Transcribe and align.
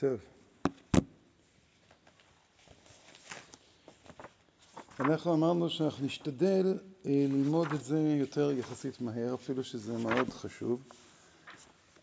טוב. 0.00 0.20
אנחנו 5.00 5.34
אמרנו 5.34 5.70
שאנחנו 5.70 6.06
נשתדל 6.06 6.78
אה, 7.06 7.26
ללמוד 7.28 7.72
את 7.72 7.84
זה 7.84 7.98
יותר 7.98 8.52
יחסית 8.52 9.00
מהר, 9.00 9.34
אפילו 9.34 9.64
שזה 9.64 9.98
מאוד 9.98 10.30
חשוב. 10.30 10.82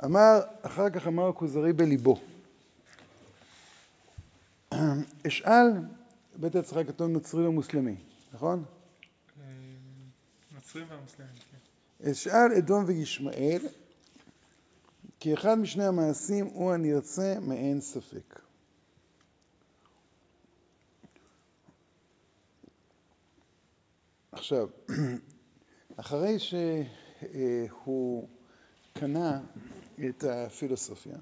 אמר, 0.05 0.39
אחר 0.61 0.89
כך 0.89 1.07
אמר 1.07 1.27
הכוזרי 1.27 1.73
בליבו. 1.73 2.19
אשאל, 5.27 5.67
בית 6.35 6.55
הצלחה 6.55 6.83
כתוב 6.83 7.07
נוצרי 7.07 7.47
ומוסלמי, 7.47 7.95
נכון? 8.33 8.63
אה, 9.39 9.45
נוצרים 10.55 10.85
והמוסלמים, 10.89 11.33
כן. 12.01 12.11
אשאל 12.11 12.51
אדום 12.57 12.83
וישמעאל, 12.87 13.67
כי 15.19 15.33
אחד 15.33 15.55
משני 15.55 15.85
המעשים 15.85 16.45
הוא 16.45 16.73
הנרצה 16.73 17.37
מאין 17.41 17.81
ספק. 17.81 18.39
עכשיו, 24.31 24.67
אחרי 25.97 26.37
שהוא 26.39 28.27
קנה 28.93 29.41
את 30.09 30.23
הפילוסופיה 30.23 31.17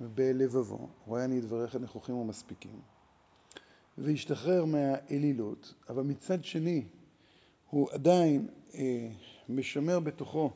בלבבו, 0.00 0.88
רואה 1.06 1.24
אני 1.24 1.40
דבריך 1.40 1.76
נכוחים 1.76 2.14
ומספיקים, 2.14 2.80
והשתחרר 3.98 4.64
מהאלילות, 4.64 5.74
אבל 5.88 6.02
מצד 6.02 6.44
שני 6.44 6.84
הוא 7.70 7.90
עדיין 7.90 8.48
אה, 8.74 9.08
משמר 9.48 10.00
בתוכו 10.00 10.50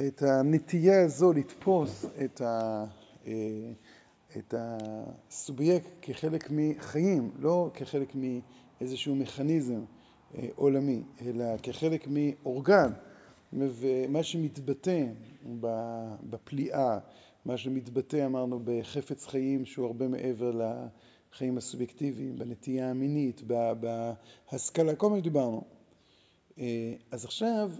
את 0.00 0.22
הנטייה 0.22 1.04
הזו 1.04 1.32
לתפוס 1.32 2.06
את, 2.24 2.40
ה, 2.40 2.84
אה, 3.26 3.32
את 4.36 4.54
הסובייקט 4.58 5.90
כחלק 6.02 6.48
מחיים, 6.50 7.30
לא 7.38 7.70
כחלק 7.74 8.12
מאיזשהו 8.14 9.14
מכניזם 9.14 9.84
אה, 10.34 10.48
עולמי, 10.54 11.02
אלא 11.26 11.44
כחלק 11.62 12.08
מאורגן, 12.10 12.90
ומה 13.52 14.22
שמתבטא 14.22 15.04
בפליאה, 16.30 16.98
מה 17.44 17.56
שמתבטא, 17.56 18.26
אמרנו, 18.26 18.60
בחפץ 18.64 19.26
חיים 19.26 19.64
שהוא 19.64 19.86
הרבה 19.86 20.08
מעבר 20.08 20.50
לחיים 21.32 21.58
הסובייקטיביים, 21.58 22.38
בנטייה 22.38 22.90
המינית, 22.90 23.42
בהשכלה, 24.52 24.94
כל 24.94 25.10
מה 25.10 25.18
שדיברנו. 25.18 25.75
אה, 26.58 26.94
אז 27.10 27.24
עכשיו 27.24 27.70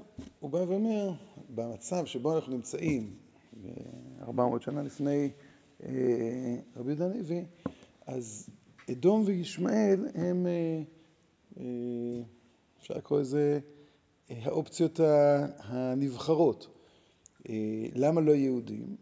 הוא 0.40 0.50
בא 0.50 0.58
ואומר, 0.58 1.12
במצב 1.54 2.06
שבו 2.06 2.36
אנחנו 2.36 2.52
נמצאים, 2.52 3.14
400 4.22 4.62
שנה 4.62 4.82
לפני 4.82 5.30
אה, 5.82 6.56
רבי 6.76 6.90
יהודה 6.90 7.04
הלוי, 7.04 7.44
אז 8.06 8.48
אדום 8.90 9.22
וישמעאל 9.26 10.06
הם, 10.14 10.46
אה, 11.56 11.62
אפשר 12.80 12.94
לקרוא 12.94 13.20
לזה, 13.20 13.60
האופציות 14.30 15.00
הנבחרות. 15.58 16.68
למה 17.94 18.20
לא 18.20 18.32
יהודים? 18.32 18.96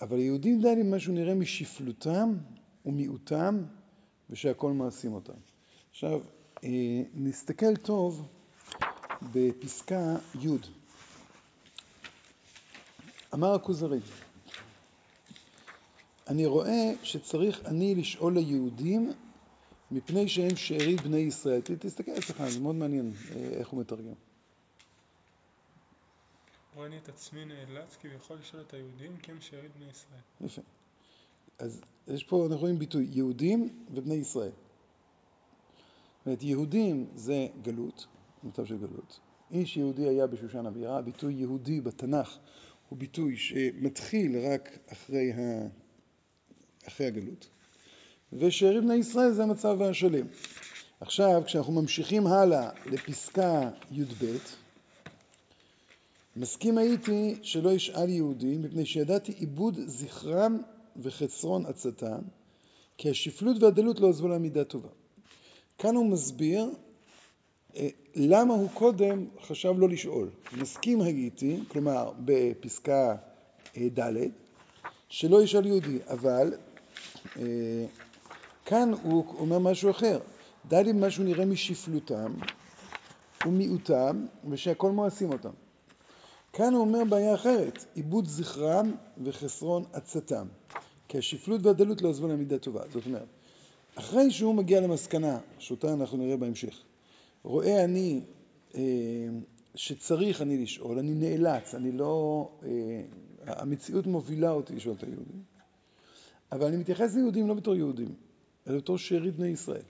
אבל 0.00 0.18
יהודים 0.18 0.62
די 0.62 0.76
לי 0.76 0.82
משהו 0.84 1.12
נראה 1.12 1.34
משפלותם 1.34 2.34
ומיעוטם 2.86 3.62
ושהכל 4.30 4.72
מעשים 4.72 5.12
אותם. 5.12 5.32
עכשיו, 5.90 6.20
נסתכל 7.14 7.76
טוב 7.76 8.28
בפסקה 9.32 10.16
י' 10.40 10.48
אמר 13.34 13.54
הכוזרי, 13.54 14.00
אני 16.28 16.46
רואה 16.46 16.92
שצריך 17.02 17.64
אני 17.64 17.94
לשאול 17.94 18.34
ליהודים 18.34 19.12
מפני 19.90 20.28
שהם 20.28 20.56
שארית 20.56 21.00
בני 21.00 21.16
ישראל. 21.16 21.60
תסתכל 21.60 22.10
אצלך, 22.18 22.42
זה 22.48 22.60
מאוד 22.60 22.74
מעניין 22.74 23.12
אה, 23.30 23.36
איך 23.36 23.68
הוא 23.68 23.80
מתרגם. 23.80 24.14
רואה 26.74 26.86
אני 26.86 26.98
את 26.98 27.08
עצמי 27.08 27.44
נאלץ 27.44 27.96
כביכול 28.00 28.36
לשאול 28.40 28.62
את 28.62 28.74
היהודים 28.74 29.16
כי 29.16 29.30
הם 29.30 29.40
שארית 29.40 29.76
בני 29.76 29.90
ישראל. 29.90 30.20
יפה. 30.40 30.62
אז 31.58 31.80
יש 32.08 32.24
פה, 32.24 32.46
אנחנו 32.46 32.58
רואים 32.58 32.78
ביטוי, 32.78 33.06
יהודים 33.10 33.84
ובני 33.94 34.14
ישראל. 34.14 34.50
זאת 36.18 36.26
אומרת, 36.26 36.42
יהודים 36.42 37.06
זה 37.14 37.48
גלות, 37.62 38.06
מצב 38.44 38.64
של 38.64 38.78
גלות. 38.78 39.20
איש 39.50 39.76
יהודי 39.76 40.08
היה 40.08 40.26
בשושן 40.26 40.66
אבירה, 40.66 40.98
הביטוי 40.98 41.34
יהודי 41.34 41.80
בתנ"ך 41.80 42.38
הוא 42.88 42.98
ביטוי 42.98 43.36
שמתחיל 43.36 44.36
רק 44.38 44.78
אחרי, 44.92 45.32
ה... 45.32 45.66
אחרי 46.88 47.06
הגלות. 47.06 47.48
ושארים 48.32 48.82
בני 48.82 48.94
ישראל 48.94 49.32
זה 49.32 49.42
המצב 49.42 49.82
השלם. 49.82 50.26
עכשיו, 51.00 51.42
כשאנחנו 51.46 51.72
ממשיכים 51.72 52.26
הלאה 52.26 52.70
לפסקה 52.86 53.70
י"ב, 53.90 54.36
מסכים 56.36 56.78
הייתי 56.78 57.38
שלא 57.42 57.70
ישאל 57.70 58.08
יהודים, 58.08 58.62
מפני 58.62 58.86
שידעתי 58.86 59.32
עיבוד 59.32 59.78
זכרם 59.86 60.58
וחסרון 60.96 61.66
עצתם, 61.66 62.18
כי 62.98 63.10
השפלות 63.10 63.62
והדלות 63.62 64.00
לא 64.00 64.08
עזבו 64.08 64.28
להם 64.28 64.42
מידה 64.42 64.64
טובה. 64.64 64.88
כאן 65.78 65.96
הוא 65.96 66.06
מסביר 66.06 66.70
למה 68.14 68.54
הוא 68.54 68.68
קודם 68.74 69.26
חשב 69.42 69.74
לא 69.78 69.88
לשאול. 69.88 70.28
מסכים 70.58 71.00
הייתי, 71.00 71.60
כלומר 71.68 72.12
בפסקה 72.18 73.16
אה, 73.76 73.88
ד', 73.98 74.12
שלא 75.08 75.42
ישאל 75.42 75.66
יהודי, 75.66 75.98
אבל 76.08 76.54
אה, 77.36 77.42
כאן 78.64 78.92
הוא 79.02 79.24
אומר 79.38 79.58
משהו 79.58 79.90
אחר. 79.90 80.18
די 80.68 80.84
לי 80.84 80.92
משהו 80.94 81.24
נראה 81.24 81.44
משפלותם 81.44 82.32
ומיעוטם 83.46 84.26
ושהכל 84.50 84.90
מואסים 84.90 85.32
אותם. 85.32 85.50
כאן 86.52 86.74
הוא 86.74 86.80
אומר 86.80 87.04
בעיה 87.08 87.34
אחרת, 87.34 87.84
עיבוד 87.94 88.26
זכרם 88.26 88.92
וחסרון 89.24 89.84
עצתם. 89.92 90.46
כי 91.08 91.18
השפלות 91.18 91.66
והדלות 91.66 92.02
לא 92.02 92.10
עזבו 92.10 92.28
להם 92.28 92.38
מידה 92.38 92.58
טובה. 92.58 92.82
זאת 92.92 93.06
אומרת, 93.06 93.26
אחרי 93.94 94.30
שהוא 94.30 94.54
מגיע 94.54 94.80
למסקנה, 94.80 95.38
שאותה 95.58 95.92
אנחנו 95.92 96.18
נראה 96.18 96.36
בהמשך, 96.36 96.82
רואה 97.42 97.84
אני 97.84 98.20
אה, 98.74 98.80
שצריך 99.74 100.42
אני 100.42 100.62
לשאול, 100.62 100.98
אני 100.98 101.14
נאלץ, 101.14 101.74
אני 101.74 101.92
לא... 101.92 102.48
אה, 102.62 103.02
המציאות 103.46 104.06
מובילה 104.06 104.50
אותי 104.50 104.74
לשאול 104.74 104.94
את 104.98 105.02
היהודים. 105.02 105.42
אבל 106.52 106.66
אני 106.66 106.76
מתייחס 106.76 107.14
ליהודים 107.14 107.48
לא 107.48 107.54
בתור 107.54 107.74
יהודים, 107.74 108.14
אלא 108.66 108.76
בתור 108.76 108.98
שארית 108.98 109.36
בני 109.36 109.48
ישראל. 109.48 109.82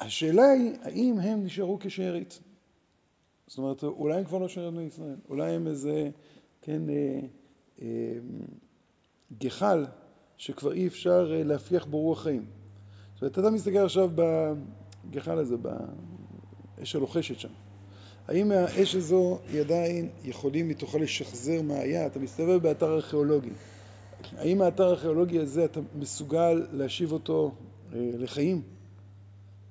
השאלה 0.00 0.50
היא, 0.50 0.72
האם 0.82 1.18
הם 1.18 1.44
נשארו 1.44 1.78
כשארית? 1.80 2.40
זאת 3.46 3.58
אומרת, 3.58 3.82
אולי 3.82 4.18
הם 4.18 4.24
כבר 4.24 4.38
לא 4.38 4.48
שארית 4.48 4.74
בני 4.74 4.82
ישראל, 4.82 5.16
אולי 5.28 5.52
הם 5.52 5.66
איזה, 5.66 6.10
כן, 6.62 6.90
אה, 6.90 7.20
אה, 7.82 8.18
גחל 9.38 9.86
שכבר 10.36 10.72
אי 10.72 10.86
אפשר 10.86 11.32
אה, 11.34 11.44
להפיח 11.44 11.84
בו 11.84 11.98
רוח 12.00 12.22
חיים. 12.22 12.44
זאת 13.14 13.22
אומרת, 13.22 13.38
אתה 13.38 13.50
מסתכל 13.50 13.78
עכשיו 13.78 14.10
בגחל 15.10 15.38
הזה, 15.38 15.56
באש 15.56 16.96
הלוחשת 16.96 17.38
שם. 17.38 17.48
האם 18.28 18.52
האש 18.52 18.94
הזו 18.94 19.38
היא 19.48 19.60
עדיין 19.60 20.08
יכולים 20.24 20.68
מתוכה 20.68 20.98
לשחזר 20.98 21.62
מה 21.62 21.74
היה? 21.74 22.06
אתה 22.06 22.18
מסתובב 22.18 22.62
באתר 22.62 22.94
ארכיאולוגי. 22.94 23.50
האם 24.36 24.62
האתר 24.62 24.84
הארכיאולוגי 24.84 25.38
הזה 25.38 25.64
אתה 25.64 25.80
מסוגל 25.98 26.66
להשיב 26.72 27.12
אותו 27.12 27.52
אה, 27.94 28.10
לחיים? 28.18 28.62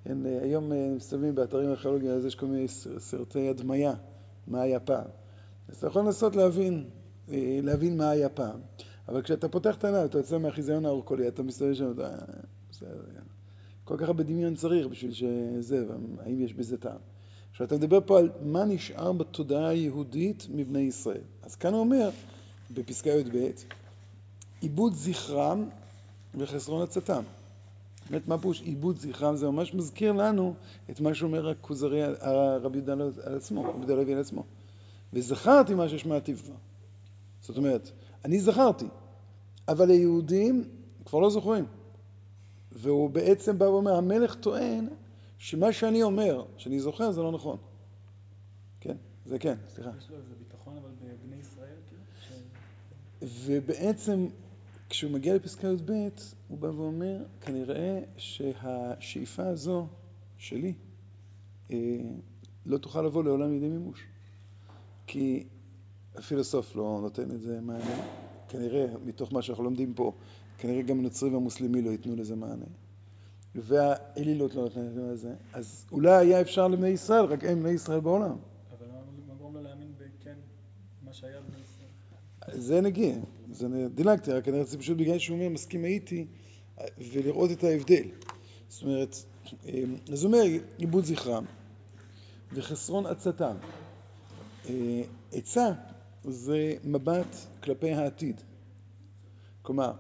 כן, 0.06 0.26
אה, 0.26 0.40
היום 0.42 0.72
אה, 0.72 0.92
מסתובבים 0.96 1.36
באתרים 1.36 1.70
ארכיאולוגיים, 1.70 2.12
אז 2.12 2.26
יש 2.26 2.36
כל 2.36 2.46
מיני 2.46 2.68
סרטי 2.98 3.50
הדמיה, 3.50 3.94
מה 4.48 4.62
היה 4.62 4.80
פעם. 4.80 5.08
אז 5.70 5.76
אתה 5.76 5.88
יכול 5.88 6.02
לנסות 6.02 6.36
להבין, 6.36 6.86
אה, 7.32 7.60
להבין 7.64 7.98
מה 7.98 8.10
היה 8.10 8.30
פעם. 8.30 8.60
אבל 9.08 9.22
כשאתה 9.22 9.48
פותח 9.48 9.76
את 9.76 9.84
העיניים, 9.84 10.06
אתה 10.06 10.18
יוצא 10.18 10.38
מהחיזיון 10.38 10.86
האורקולי, 10.86 11.28
אתה 11.28 11.44
מסתובב 11.44 11.74
שם, 11.74 11.92
אתה... 11.92 12.16
בסדר, 12.72 13.02
כל 13.86 13.98
כך 13.98 14.08
הרבה 14.08 14.24
דמיון 14.24 14.56
צריך 14.56 14.88
בשביל 14.88 15.14
שזה, 15.14 15.86
האם 16.20 16.42
יש 16.42 16.54
בזה 16.54 16.78
טעם. 16.78 16.98
עכשיו, 17.52 17.68
אתה 17.68 17.76
מדבר 17.76 18.00
פה 18.06 18.20
על 18.20 18.30
מה 18.42 18.66
נשאר 18.66 19.12
בתודעה 19.12 19.68
היהודית 19.68 20.48
מבני 20.54 20.80
ישראל. 20.80 21.22
אז 21.44 21.56
כאן 21.56 21.74
הוא 21.74 21.80
אומר, 21.80 22.10
בפסקה 22.74 23.10
י"ב, 23.10 23.50
עיבוד 24.62 24.94
זכרם 24.94 25.70
וחסרון 26.36 26.82
עצתם. 26.82 27.24
באמת, 28.10 28.28
מה 28.28 28.38
פירוש 28.38 28.62
עיבוד 28.62 29.00
זכרם? 29.00 29.36
זה 29.36 29.48
ממש 29.48 29.74
מזכיר 29.74 30.12
לנו 30.12 30.54
את 30.90 31.00
מה 31.00 31.14
שאומר 31.14 31.50
הכוזרי, 31.50 32.04
הרבי 32.04 32.78
יהודה 32.78 32.94
על 32.94 33.36
עצמו, 33.36 33.64
רבי 33.64 33.78
יהודה 33.78 33.96
לוי 33.96 34.14
על 34.14 34.20
עצמו. 34.20 34.44
וזכרתי 35.14 35.74
מה 35.74 35.90
ששמעתי 35.90 36.36
כבר. 36.36 36.54
זאת 37.42 37.58
אומרת, 37.58 37.92
אני 38.26 38.40
זכרתי, 38.40 38.86
אבל 39.68 39.90
היהודים 39.90 40.64
כבר 41.06 41.20
לא 41.20 41.30
זוכרים. 41.30 41.66
והוא 42.76 43.10
בעצם 43.10 43.58
בא 43.58 43.66
ואומר, 43.66 43.96
המלך 43.96 44.36
טוען 44.36 44.88
שמה 45.38 45.74
שאני 45.74 46.04
אומר, 46.04 46.46
שאני 46.58 46.80
זוכר, 46.80 47.12
זה 47.12 47.22
לא 47.22 47.32
נכון. 47.32 47.58
כן, 48.80 48.96
זה 49.26 49.40
כן, 49.40 49.56
סליחה. 49.70 49.90
יש 49.98 50.10
לו 50.10 50.18
איזה 50.18 50.34
ביטחון 50.40 50.78
אבל 50.78 50.90
בבני 50.90 51.36
ישראל, 51.36 51.76
כאילו? 51.88 52.02
ובעצם 53.22 54.28
כשהוא 54.90 55.12
מגיע 55.12 55.36
לפסקה 55.36 55.68
י"ב, 55.68 55.92
הוא 56.48 56.58
בא 56.58 56.68
ואומר, 56.68 57.24
כנראה 57.42 58.00
שהשאיפה 58.18 59.48
הזו 59.48 59.88
שלי 60.38 60.74
אה, 61.72 61.78
לא 62.66 62.78
תוכל 62.78 63.02
לבוא 63.02 63.24
לעולם 63.24 63.52
לידי 63.52 63.68
מימוש. 63.68 64.04
כי 65.08 65.48
הפילוסוף 66.16 66.76
לא 66.76 67.00
נותן 67.02 67.32
את 67.32 67.42
זה 67.42 67.62
מענה, 67.62 68.06
כנראה, 68.50 68.86
מתוך 69.06 69.34
מה 69.34 69.42
שאנחנו 69.42 69.64
לומדים 69.64 69.94
פה, 69.94 70.14
כנראה 70.58 70.82
גם 70.82 71.00
הנוצרי 71.00 71.30
והמוסלמי 71.30 71.82
לא 71.82 71.90
ייתנו 71.90 72.16
לזה 72.16 72.36
מענה. 72.36 72.66
והאלילות 73.56 74.56
לא 74.56 74.62
נותנת 74.62 74.92
לזה, 74.96 75.34
אז 75.54 75.86
אולי 75.92 76.16
היה 76.16 76.42
אפשר 76.42 76.68
לבני 76.68 76.88
ישראל, 76.88 77.26
רק 77.26 77.44
אין 77.44 77.60
בני 77.60 77.70
ישראל 77.70 78.00
בעולם. 78.00 78.36
אבל 78.78 78.88
מה 79.28 79.34
גורם 79.38 79.54
לו 79.54 79.62
להאמין 79.62 79.94
בכן 79.98 80.36
מה 81.06 81.14
שהיה 81.14 81.42
בני 81.42 81.62
ישראל? 81.62 82.62
זה 82.62 82.82
נגיע, 82.82 83.16
זה 83.52 83.68
דילגתי, 83.96 84.32
רק 84.32 84.48
אני 84.48 84.60
רציתי 84.60 84.78
פשוט 84.78 84.98
בגלל 84.98 85.20
שהוא 85.20 85.38
אומר, 85.38 85.50
מסכים 85.50 85.84
הייתי, 85.84 86.26
ולראות 86.98 87.52
את 87.52 87.64
ההבדל. 87.64 88.04
זאת 88.70 88.84
אומרת, 88.84 89.16
אז 90.12 90.24
הוא 90.24 90.34
אומר, 90.34 90.44
עיבוד 90.78 91.06
זכרם 91.06 91.46
וחסרון 92.54 93.06
עצתם. 93.06 93.56
עצה 95.32 95.72
זה 96.24 96.74
מבט 96.84 97.36
כלפי 97.64 97.92
העתיד. 97.92 98.42
כלומר, 99.62 99.94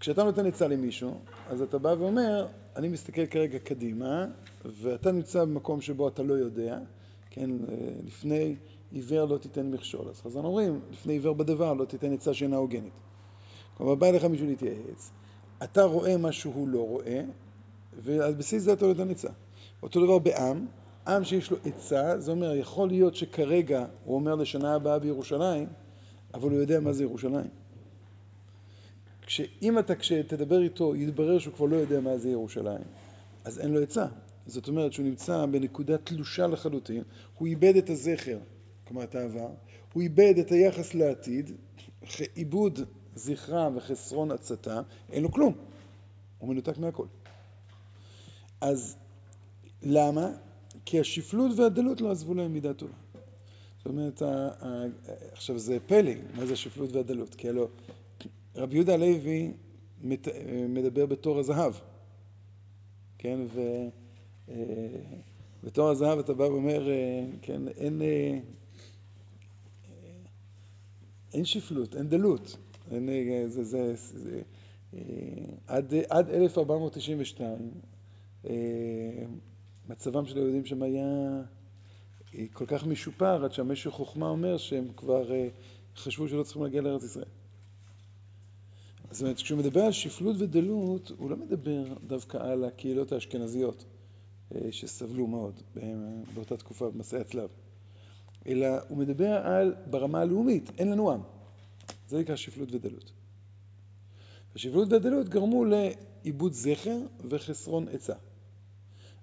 כשאתה 0.00 0.24
נותן 0.24 0.46
עצה 0.46 0.68
למישהו, 0.68 1.20
אז 1.48 1.62
אתה 1.62 1.78
בא 1.78 1.94
ואומר, 1.98 2.46
אני 2.76 2.88
מסתכל 2.88 3.26
כרגע 3.26 3.58
קדימה, 3.58 4.26
ואתה 4.64 5.12
נמצא 5.12 5.44
במקום 5.44 5.80
שבו 5.80 6.08
אתה 6.08 6.22
לא 6.22 6.34
יודע, 6.34 6.78
כן, 7.30 7.50
לפני 8.06 8.56
עיוור 8.92 9.24
לא 9.24 9.38
תיתן 9.38 9.70
מכשול. 9.70 10.08
אז 10.08 10.20
חז"ל 10.20 10.38
אומרים, 10.38 10.80
לפני 10.92 11.12
עיוור 11.12 11.34
בדבר 11.34 11.74
לא 11.74 11.84
תיתן 11.84 12.12
עצה 12.12 12.34
שאינה 12.34 12.56
הוגנת. 12.56 12.92
כלומר, 13.76 13.94
בא 13.94 14.06
אליך 14.06 14.24
מישהו 14.24 14.46
להתייעץ, 14.46 15.10
אתה 15.62 15.82
רואה 15.82 16.16
מה 16.16 16.32
שהוא 16.32 16.68
לא 16.68 16.80
רואה, 16.80 17.22
ועל 18.02 18.34
בסיס 18.34 18.62
זה 18.62 18.72
אתה 18.72 18.86
לא 18.86 18.92
נותן 18.92 19.10
עצה. 19.10 19.28
אותו 19.82 20.04
דבר 20.04 20.18
בעם, 20.18 20.66
עם 21.06 21.24
שיש 21.24 21.50
לו 21.50 21.56
עצה, 21.64 22.18
זה 22.18 22.30
אומר, 22.30 22.54
יכול 22.54 22.88
להיות 22.88 23.14
שכרגע 23.14 23.86
הוא 24.04 24.14
אומר 24.14 24.34
לשנה 24.34 24.74
הבאה 24.74 24.98
בירושלים, 24.98 25.68
אבל 26.34 26.50
הוא 26.50 26.58
יודע 26.60 26.80
מה 26.80 26.92
זה 26.92 27.02
ירושלים. 27.02 27.48
אם 29.62 29.78
אתה, 29.78 29.94
כשתדבר 29.94 30.62
איתו, 30.62 30.96
יתברר 30.96 31.38
שהוא 31.38 31.54
כבר 31.54 31.66
לא 31.66 31.76
יודע 31.76 32.00
מה 32.00 32.18
זה 32.18 32.30
ירושלים, 32.30 32.84
אז 33.44 33.60
אין 33.60 33.70
לו 33.70 33.82
עצה. 33.82 34.06
זאת 34.46 34.68
אומרת 34.68 34.92
שהוא 34.92 35.06
נמצא 35.06 35.46
בנקודה 35.46 35.98
תלושה 35.98 36.46
לחלוטין, 36.46 37.02
הוא 37.38 37.48
איבד 37.48 37.76
את 37.76 37.90
הזכר, 37.90 38.38
כלומר 38.84 39.02
את 39.04 39.14
העבר, 39.14 39.48
הוא 39.92 40.02
איבד 40.02 40.34
את 40.38 40.52
היחס 40.52 40.94
לעתיד, 40.94 41.50
עיבוד 42.34 42.80
זכרם 43.14 43.76
וחסרון 43.76 44.30
עצתם, 44.30 44.82
אין 45.12 45.22
לו 45.22 45.32
כלום. 45.32 45.54
הוא 46.38 46.48
מנותק 46.48 46.78
מהכל. 46.78 47.06
אז 48.60 48.96
למה? 49.82 50.30
כי 50.84 51.00
השפלות 51.00 51.58
והדלות 51.58 52.00
לא 52.00 52.10
עזבו 52.10 52.34
להם 52.34 52.52
מידה 52.52 52.74
טובה. 52.74 52.92
זאת 53.78 53.86
אומרת, 53.86 54.22
עכשיו 55.32 55.58
זה 55.58 55.78
פלא, 55.86 56.12
מה 56.34 56.46
זה 56.46 56.52
השפלות 56.52 56.92
והדלות? 56.92 57.34
כי 57.34 57.48
הלוא 57.48 57.66
רבי 58.58 58.74
יהודה 58.74 58.94
הלוי 58.94 59.52
מדבר 60.68 61.06
בתור 61.06 61.38
הזהב, 61.38 61.72
כן, 63.18 63.40
ובתור 65.62 65.86
אה, 65.86 65.90
הזהב 65.90 66.18
אתה 66.18 66.34
בא 66.34 66.42
ואומר, 66.42 66.90
אה, 66.90 67.24
כן, 67.42 67.68
אין, 67.68 68.02
אה, 68.02 68.38
אין 71.32 71.44
שפלות, 71.44 71.96
אין 71.96 72.08
דלות, 72.08 72.56
אין, 72.90 73.08
זה, 73.48 73.64
זה, 73.64 73.94
זה, 73.96 74.42
עד, 75.66 75.94
עד 76.08 76.30
1492 76.30 77.70
מצבם 79.88 80.26
של 80.26 80.36
היהודים 80.36 80.64
שם 80.64 80.82
היה 80.82 81.42
כל 82.52 82.66
כך 82.66 82.86
משופר, 82.86 83.44
עד 83.44 83.52
שהמשך 83.52 83.90
חוכמה 83.90 84.28
אומר 84.28 84.56
שהם 84.56 84.88
כבר 84.96 85.30
חשבו 85.96 86.28
שלא 86.28 86.42
צריכים 86.42 86.62
להגיע 86.62 86.80
לארץ 86.80 87.04
ישראל. 87.04 87.37
זאת 89.10 89.22
אומרת, 89.22 89.36
כשהוא 89.36 89.58
מדבר 89.58 89.80
על 89.80 89.92
שפלות 89.92 90.36
ודלות, 90.38 91.12
הוא 91.18 91.30
לא 91.30 91.36
מדבר 91.36 91.84
דווקא 92.06 92.36
על 92.36 92.64
הקהילות 92.64 93.12
האשכנזיות 93.12 93.84
אה, 94.54 94.72
שסבלו 94.72 95.26
מאוד 95.26 95.60
באותה 96.34 96.56
תקופה 96.56 96.90
במסעי 96.90 97.20
הצלב, 97.20 97.48
אלא 98.46 98.66
הוא 98.88 98.98
מדבר 98.98 99.32
על 99.32 99.74
ברמה 99.90 100.20
הלאומית, 100.20 100.70
אין 100.78 100.90
לנו 100.90 101.12
עם. 101.12 101.20
זה 102.08 102.18
נקרא 102.18 102.36
שפלות 102.36 102.68
ודלות. 102.72 103.12
השפלות 104.54 104.92
והדלות 104.92 105.28
גרמו 105.28 105.64
לאיבוד 105.64 106.52
זכר 106.52 106.98
וחסרון 107.30 107.88
עצה. 107.88 108.14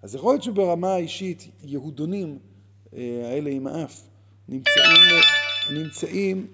אז 0.01 0.15
יכול 0.15 0.33
להיות 0.33 0.43
שברמה 0.43 0.93
האישית 0.93 1.47
יהודונים 1.63 2.39
אה, 2.93 3.21
האלה 3.25 3.49
עם 3.49 3.67
האף 3.67 4.07
נמצאים, 4.49 4.85
נמצאים 5.71 6.47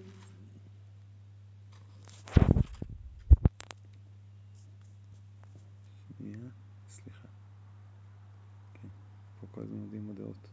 כל 9.51 9.61
הזמן 9.61 9.83
יודעים 9.83 10.07
הודעות. 10.07 10.47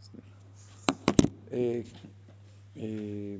סליחה. 0.00 0.34
אה, 1.52 1.80
אה, 2.76 3.36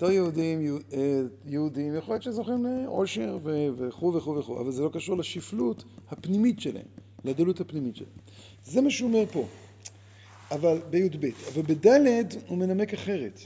בתור 0.00 0.12
יהודים, 0.12 0.78
אה, 0.92 1.20
יהודים, 1.46 1.94
יכול 1.94 2.14
להיות 2.14 2.22
שזוכים 2.22 2.64
לעושר 2.64 3.38
וכו' 3.44 4.14
וכו' 4.14 4.36
וכו', 4.36 4.60
אבל 4.60 4.70
זה 4.70 4.82
לא 4.82 4.90
קשור 4.92 5.16
לשפלות 5.16 5.84
הפנימית 6.10 6.60
שלהם, 6.60 6.86
לדלות 7.24 7.60
הפנימית 7.60 7.96
שלהם. 7.96 8.10
זה 8.64 8.80
מה 8.80 8.90
שהוא 8.90 9.08
אומר 9.08 9.26
פה, 9.32 9.46
אבל 10.50 10.80
בי"ב. 10.90 11.26
אבל 11.52 11.62
בד' 11.62 12.34
הוא 12.48 12.58
מנמק 12.58 12.94
אחרת. 12.94 13.40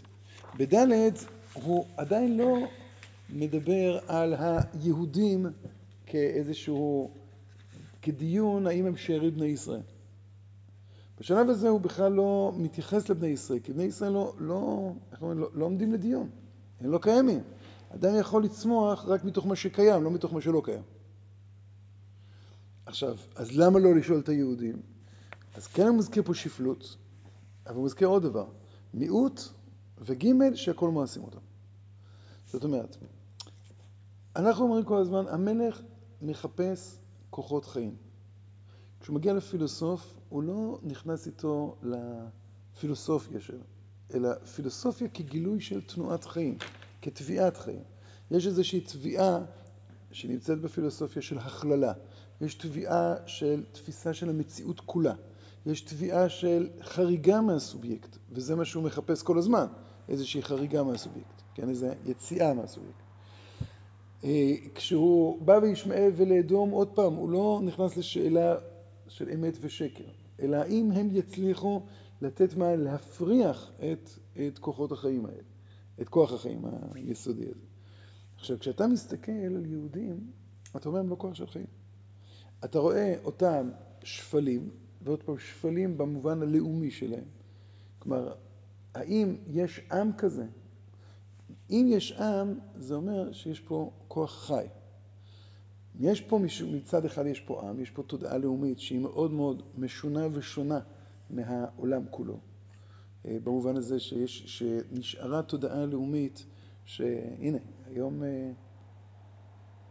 בד' 0.57 1.13
הוא 1.55 1.85
עדיין 1.97 2.37
לא 2.37 2.59
מדבר 3.31 3.99
על 4.09 4.35
היהודים 4.39 5.47
כאיזשהו, 6.07 7.11
כדיון 8.03 8.67
האם 8.67 8.87
הם 8.87 8.97
שארית 8.97 9.35
בני 9.35 9.47
ישראל. 9.47 9.83
בשלב 11.21 11.49
הזה 11.49 11.69
הוא 11.69 11.81
בכלל 11.81 12.13
לא 12.13 12.53
מתייחס 12.57 13.09
לבני 13.09 13.29
ישראל, 13.29 13.59
כי 13.59 13.73
בני 13.73 13.85
ישראל 13.85 14.13
לא, 14.13 14.35
לא, 14.39 14.93
אומרים, 15.21 15.39
לא, 15.39 15.49
לא 15.55 15.65
עומדים 15.65 15.93
לדיון, 15.93 16.29
הם 16.81 16.91
לא 16.91 16.99
קיימים. 16.99 17.41
אדם 17.95 18.15
יכול 18.21 18.45
לצמוח 18.45 19.05
רק 19.05 19.25
מתוך 19.25 19.47
מה 19.47 19.57
שקיים, 19.57 20.05
לא 20.05 20.11
מתוך 20.11 20.33
מה 20.33 20.41
שלא 20.41 20.63
קיים. 20.65 20.83
עכשיו, 22.87 23.17
אז 23.37 23.53
למה 23.53 23.79
לא 23.79 23.95
לשאול 23.95 24.19
את 24.19 24.29
היהודים? 24.29 24.83
אז 25.55 25.67
כן 25.67 25.87
הוא 25.87 25.97
מזכיר 25.99 26.23
פה 26.23 26.35
שפלות, 26.35 26.97
אבל 27.67 27.77
הוא 27.77 27.85
מזכיר 27.85 28.09
עוד 28.09 28.23
דבר, 28.23 28.47
מיעוט 28.95 29.41
וג' 29.99 30.55
שהכל 30.55 30.91
מעשים 30.91 31.23
אותם. 31.23 31.39
זאת 32.47 32.65
אומרת, 32.65 32.97
אנחנו 34.37 34.65
אומרים 34.65 34.85
כל 34.85 34.97
הזמן, 34.97 35.25
המלך 35.29 35.83
מחפש 36.23 36.97
כוחות 37.31 37.65
חיים. 37.65 37.97
כשהוא 39.01 39.15
מגיע 39.15 39.33
לפילוסוף, 39.33 40.15
הוא 40.29 40.43
לא 40.43 40.79
נכנס 40.83 41.27
איתו 41.27 41.77
לפילוסופיה 41.83 43.41
שלו, 43.41 43.65
אלא 44.15 44.35
פילוסופיה 44.35 45.09
כגילוי 45.09 45.61
של 45.61 45.81
תנועת 45.81 46.25
חיים, 46.25 46.59
כתביעת 47.03 47.57
חיים. 47.57 47.83
יש 48.31 48.47
איזושהי 48.47 48.81
תביעה 48.81 49.39
שנמצאת 50.13 50.61
בפילוסופיה 50.61 51.23
של 51.23 51.39
הכללה, 51.39 51.93
יש 52.41 52.55
תביעה 52.55 53.15
של 53.27 53.65
תפיסה 53.73 54.15
של 54.15 54.31
המציאות 54.31 54.81
כולה, 54.81 55.15
יש 55.67 55.81
תביעה 55.81 56.29
של 56.29 56.69
חריגה 56.83 57.41
מהסובייקט, 57.41 58.17
וזה 58.33 58.57
מה 58.57 58.65
שהוא 58.65 58.85
מחפש 58.85 59.23
כל 59.23 59.39
הזמן, 59.39 59.67
איזושהי 60.09 60.43
חריגה 60.43 60.83
מהסובייקט, 60.83 61.43
כן, 61.55 61.69
איזו 61.69 61.87
יציאה 62.07 62.55
מהסובייקט. 62.55 63.03
אה, 64.25 64.55
כשהוא 64.75 65.43
בא 65.43 65.59
וישמעאל 65.63 66.11
ולאדום, 66.17 66.71
עוד 66.71 66.89
פעם, 66.89 67.15
הוא 67.15 67.31
לא 67.31 67.61
נכנס 67.65 67.97
לשאלה 67.97 68.57
של 69.09 69.29
אמת 69.35 69.59
ושקר, 69.61 70.05
אלא 70.43 70.57
האם 70.57 70.91
הם 70.91 71.09
יצליחו 71.13 71.83
לתת 72.23 72.55
מה, 72.55 72.77
להפריח 72.77 73.73
את, 73.79 74.11
את 74.49 74.59
כוחות 74.59 74.93
החיים 74.93 75.27
האלה, 75.27 75.43
את 76.01 76.09
כוח 76.09 76.33
החיים 76.33 76.65
היסודי 76.95 77.45
הזה. 77.45 77.67
עכשיו, 78.37 78.59
כשאתה 78.59 78.87
מסתכל 78.87 79.33
על 79.33 79.67
יהודים, 79.67 80.31
אתה 80.77 80.89
רואה 80.89 81.01
הם 81.01 81.09
לא 81.09 81.17
כוח 81.19 81.35
של 81.35 81.47
חיים. 81.47 81.67
אתה 82.65 82.79
רואה 82.79 83.15
אותם 83.25 83.71
שפלים, 84.03 84.71
ועוד 85.03 85.23
פעם, 85.23 85.39
שפלים 85.39 85.99
במובן 85.99 86.43
הלאומי 86.43 86.91
שלהם. 86.91 87.25
כלומר, 87.99 88.35
האם 88.95 89.37
יש 89.47 89.81
עם 89.93 90.13
כזה 90.19 90.47
אם 91.71 91.87
יש 91.91 92.13
עם, 92.13 92.59
זה 92.77 92.95
אומר 92.95 93.33
שיש 93.33 93.61
פה 93.61 93.91
כוח 94.09 94.47
חי. 94.47 94.67
יש 96.01 96.21
פה, 96.21 96.39
מצד 96.73 97.05
אחד 97.05 97.27
יש 97.27 97.41
פה 97.41 97.69
עם, 97.69 97.81
יש 97.81 97.91
פה 97.91 98.03
תודעה 98.03 98.39
לאומית 98.39 98.81
שהיא 98.81 98.99
מאוד 98.99 99.31
מאוד 99.31 99.63
משונה 99.79 100.27
ושונה 100.33 100.81
מהעולם 101.35 102.03
כולו. 102.11 102.39
אה, 103.27 103.37
במובן 103.45 103.77
הזה 103.77 104.01
שיש, 104.01 104.59
שנשארה 104.59 105.43
תודעה 105.43 105.87
לאומית, 105.87 106.47
שהנה, 106.85 107.59
היום 107.87 108.23
אה, 108.23 108.51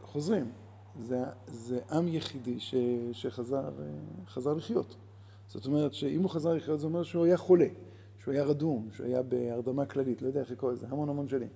חוזרים, 0.02 0.52
זה, 1.00 1.24
זה 1.48 1.80
עם 1.92 2.08
יחידי 2.08 2.60
ש, 2.60 2.76
שחזר 3.12 4.54
לחיות. 4.58 4.96
זאת 5.48 5.66
אומרת 5.66 5.94
שאם 5.94 6.22
הוא 6.22 6.30
חזר 6.30 6.54
לחיות 6.54 6.80
זה 6.80 6.86
אומר 6.86 7.04
שהוא 7.04 7.26
היה 7.26 7.38
חולה, 7.38 7.68
שהוא 8.20 8.34
היה 8.34 8.44
רדום, 8.44 8.90
שהוא 8.92 9.06
היה 9.06 9.24
בהרדמה 9.24 9.86
כללית, 9.86 10.22
לא 10.22 10.28
יודע 10.28 10.40
איך 10.40 10.52
לקרוא 10.52 10.72
לזה, 10.72 10.88
המון 10.90 11.10
המון 11.10 11.28
שנים. 11.28 11.50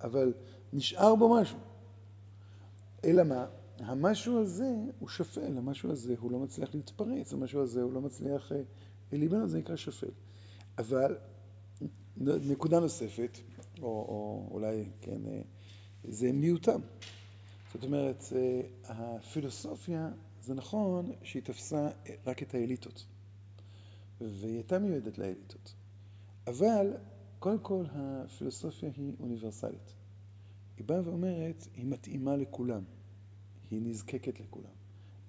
אבל 0.00 0.32
נשאר 0.72 1.14
בו 1.14 1.34
משהו. 1.34 1.58
אלא 3.04 3.22
מה? 3.22 3.46
המשהו 3.78 4.40
הזה 4.40 4.74
הוא 4.98 5.08
שפל, 5.08 5.58
המשהו 5.58 5.90
הזה 5.90 6.14
הוא 6.18 6.32
לא 6.32 6.38
מצליח 6.38 6.74
להתפרץ, 6.74 7.32
המשהו 7.32 7.62
הזה 7.62 7.82
הוא 7.82 7.92
לא 7.92 8.00
מצליח 8.00 8.52
להיבנות, 9.18 9.50
זה 9.50 9.58
נקרא 9.58 9.76
שפל. 9.76 10.10
אבל 10.78 11.16
נקודה 12.16 12.80
נוספת, 12.80 13.38
או, 13.82 13.86
או 13.86 14.48
אולי, 14.50 14.84
כן, 15.00 15.26
אה, 15.26 15.42
זה 16.04 16.32
מיעוטם. 16.32 16.80
זאת 17.72 17.84
אומרת, 17.84 18.24
אה, 18.36 18.60
הפילוסופיה, 18.84 20.10
זה 20.42 20.54
נכון 20.54 21.12
שהיא 21.22 21.42
תפסה 21.42 21.88
רק 22.26 22.42
את 22.42 22.54
האליטות, 22.54 23.06
והיא 24.20 24.54
הייתה 24.54 24.78
מיועדת 24.78 25.18
לאליטות. 25.18 25.74
אבל, 26.46 26.92
קודם 27.38 27.58
כל, 27.58 27.84
הפילוסופיה 27.92 28.90
היא 28.96 29.12
אוניברסלית. 29.20 29.94
היא 30.76 30.86
באה 30.86 31.00
ואומרת, 31.04 31.66
היא 31.74 31.86
מתאימה 31.86 32.36
לכולם. 32.36 32.82
היא 33.70 33.80
נזקקת 33.82 34.40
לכולם. 34.40 34.70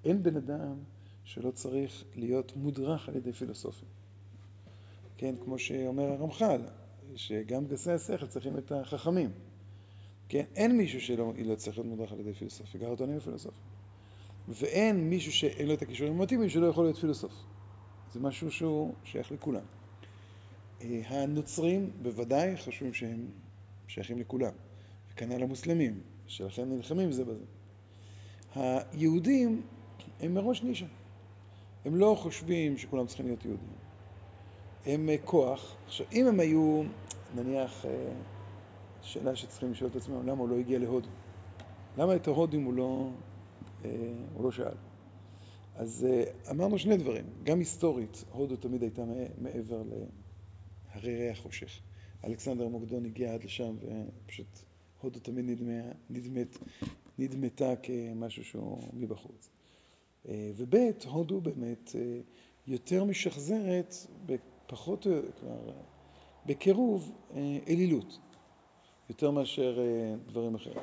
אין 0.04 0.24
בן 0.24 0.36
אדם 0.36 0.78
שלא 1.24 1.52
צריך 1.52 2.04
להיות 2.16 2.56
מודרך 2.56 3.10
על 3.10 3.16
ידי 3.16 3.34
פילוסופים. 3.34 3.90
כן, 5.18 5.36
כמו 5.44 5.60
שאומר 5.60 6.04
הרמח"ל, 6.04 6.62
שגם 7.16 7.68
גסי 7.68 7.92
השכל 7.92 8.28
צריכים 8.28 8.58
את 8.58 8.72
החכמים. 8.72 9.32
כן, 10.30 10.44
אין 10.56 10.78
מישהו 10.78 11.02
שלא 11.02 11.34
לא 11.46 11.56
צריך 11.56 11.78
להיות 11.78 11.90
מודרך 11.90 12.12
על 12.12 12.20
ידי 12.20 12.34
פילוסופיה, 12.34 12.82
גרטונים 12.82 13.18
ופילוסופים. 13.18 13.64
ואין 14.48 15.10
מישהו 15.10 15.32
שאין 15.32 15.68
לו 15.68 15.74
את 15.74 15.82
הכישורים 15.82 16.14
המתאימים 16.14 16.50
שלא 16.50 16.68
יכול 16.68 16.84
להיות 16.84 16.98
פילוסוף. 16.98 17.34
זה 18.14 18.20
משהו 18.20 18.52
שהוא 18.52 18.94
שייך 19.04 19.32
לכולם. 19.32 19.64
אה, 20.82 21.02
הנוצרים 21.06 21.92
בוודאי 22.02 22.58
חושבים 22.58 22.94
שהם 22.94 23.28
שייכים 23.88 24.20
לכולם, 24.20 24.54
וכנ"ל 25.12 25.44
המוסלמים, 25.44 26.00
שלכן 26.28 26.70
נלחמים 26.70 27.12
זה 27.12 27.26
בזה. 27.26 27.46
היהודים 28.56 29.62
הם 30.20 30.34
מראש 30.34 30.64
נישה. 30.64 30.86
הם 31.86 31.96
לא 31.96 32.16
חושבים 32.20 32.78
שכולם 32.78 33.08
צריכים 33.08 33.26
להיות 33.26 33.46
יהודים. 33.46 33.74
הם 34.86 35.10
אה, 35.10 35.16
כוח. 35.26 35.78
עכשיו, 35.86 36.06
אם 36.12 36.28
הם 36.28 36.40
היו, 36.40 36.84
נניח, 37.36 37.86
אה, 37.86 38.14
שאלה 39.02 39.36
שצריכים 39.36 39.72
לשאול 39.72 39.90
את 39.90 39.96
עצמם, 39.96 40.28
למה 40.28 40.40
הוא 40.40 40.50
לא 40.50 40.56
הגיע 40.56 40.80
להודו? 40.80 41.10
למה 41.98 42.16
את 42.16 42.28
ההודים 42.28 42.64
הוא 42.64 42.74
לא, 42.74 43.10
אה, 43.86 43.90
הוא 44.34 44.44
לא 44.44 44.52
שאל? 44.52 44.78
אז 45.76 46.08
אמרנו 46.52 46.80
שני 46.80 46.98
דברים. 46.98 47.26
גם 47.44 47.60
היסטורית, 47.60 48.24
הודו 48.32 48.56
תמיד 48.56 48.82
הייתה 48.82 49.04
מעבר 49.38 49.84
להרי 49.84 51.16
ריח 51.16 51.40
חושך. 51.40 51.80
אלכסנדר 52.26 52.68
מוקדון 52.68 53.06
הגיע 53.06 53.34
עד 53.34 53.44
לשם, 53.44 53.76
ופשוט 53.82 54.60
הודו 55.02 55.20
תמיד 55.20 55.46
נדמה, 55.46 55.82
נדמת 56.10 56.58
נדמתה 57.18 57.76
כמשהו 57.76 58.44
שהוא 58.44 58.90
מבחוץ. 58.94 59.53
אה, 60.30 60.52
וב' 60.56 60.76
הודו 61.06 61.42
באמת 61.42 61.96
אה, 61.96 62.20
יותר 62.68 63.04
משחזרת 63.04 63.96
בפחות, 64.26 65.08
כלומר, 65.40 65.72
בקירוב 66.46 67.12
אה, 67.36 67.58
אלילות, 67.68 68.20
יותר 69.10 69.32
מאשר 69.32 69.80
דברים 70.26 70.56
אחרים. 70.56 70.78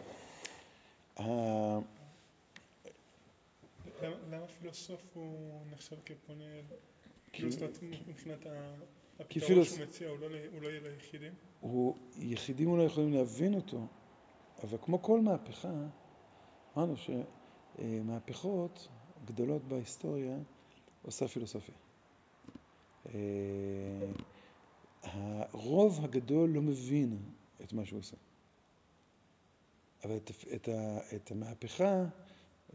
למה 4.31 4.47
פילוסוף 4.61 5.03
הוא 5.15 5.61
נחשב 5.73 5.97
כפונה, 6.07 6.45
כאילו 7.33 7.49
מבחינת 8.07 8.47
הפתרון 9.21 9.65
שהוא 9.65 9.79
מציע, 9.81 10.09
הוא 10.09 10.19
לא, 10.19 10.29
לא 10.61 10.69
יהיה 10.69 10.81
ליחידים? 10.81 11.33
יחידים 12.19 12.69
אולי 12.71 12.85
יכולים 12.85 13.13
להבין 13.13 13.55
אותו, 13.55 13.87
אבל 14.63 14.79
כמו 14.83 15.03
כל 15.03 15.21
מהפכה, 15.21 15.87
אמרנו 16.77 16.95
שמהפכות 16.97 18.89
גדולות 19.25 19.65
בהיסטוריה 19.65 20.39
עושה 21.03 21.29
פילוסופיה. 21.29 21.75
אה, 23.09 23.12
הרוב 25.03 26.05
הגדול 26.05 26.50
לא 26.50 26.62
מבין 26.62 27.19
את 27.65 27.73
מה 27.73 27.85
שהוא 27.85 27.99
עושה. 27.99 28.17
אבל 30.05 30.17
את, 30.17 30.31
את, 30.55 30.69
את 31.15 31.31
המהפכה, 31.31 32.05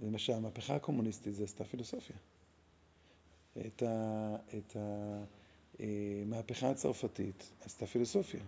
למשל 0.02 0.34
המהפכה 0.34 0.76
הקומוניסטית 0.76 1.36
זה 1.36 1.44
עשתה 1.44 1.64
פילוסופיה. 1.64 2.16
את, 3.58 3.84
ה, 3.84 4.36
את 4.58 4.78
המהפכה 5.80 6.66
אה, 6.66 6.72
הצרפתית 6.72 7.52
עשתה 7.62 7.86
פילוסופיה. 7.86 8.42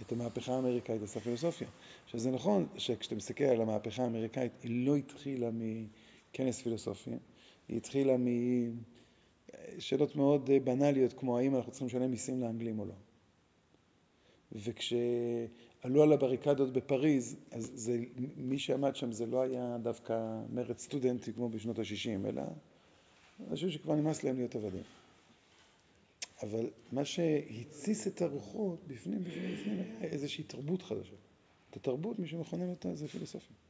את 0.00 0.12
המהפכה 0.12 0.54
האמריקאית 0.54 1.02
עשה 1.02 1.20
פילוסופיה. 1.20 1.68
עכשיו 2.04 2.20
זה 2.20 2.30
נכון 2.30 2.66
שכשאתה 2.76 3.14
מסתכל 3.14 3.44
על 3.44 3.60
המהפכה 3.60 4.02
האמריקאית, 4.02 4.52
היא 4.62 4.86
לא 4.86 4.96
התחילה 4.96 5.50
מכנס 6.32 6.62
פילוסופי, 6.62 7.10
היא 7.68 7.76
התחילה 7.76 8.16
משאלות 9.76 10.16
מאוד 10.16 10.50
בנאליות 10.64 11.12
כמו 11.12 11.38
האם 11.38 11.56
אנחנו 11.56 11.72
צריכים 11.72 11.88
לשלם 11.88 12.10
מיסים 12.10 12.40
לאנגלים 12.40 12.78
או 12.78 12.84
לא. 12.84 12.94
וכשעלו 14.52 16.02
על 16.02 16.12
הבריקדות 16.12 16.72
בפריז, 16.72 17.36
אז 17.50 17.70
זה, 17.74 17.98
מי 18.36 18.58
שעמד 18.58 18.96
שם 18.96 19.12
זה 19.12 19.26
לא 19.26 19.42
היה 19.42 19.76
דווקא 19.82 20.40
מרד 20.52 20.78
סטודנטי 20.78 21.32
כמו 21.32 21.48
בשנות 21.48 21.78
ה-60, 21.78 22.28
אלא 22.28 22.42
אנשים 23.50 23.70
שכבר 23.70 23.94
נמאס 23.94 24.24
להם 24.24 24.36
להיות 24.36 24.54
עבדים. 24.54 24.82
אבל 26.42 26.70
מה 26.92 27.04
שהתסיס 27.04 28.06
את 28.06 28.22
הרוחות 28.22 28.78
בפנים, 28.86 29.24
בפנים, 29.24 29.54
בפנים, 29.54 29.78
היה 30.00 30.10
איזושהי 30.10 30.44
תרבות 30.44 30.82
חדשה. 30.82 31.14
את 31.70 31.76
התרבות, 31.76 32.18
מי 32.18 32.28
שמכונן 32.28 32.70
אותה 32.70 32.94
זה 32.94 33.08
פילוסופים. 33.08 33.61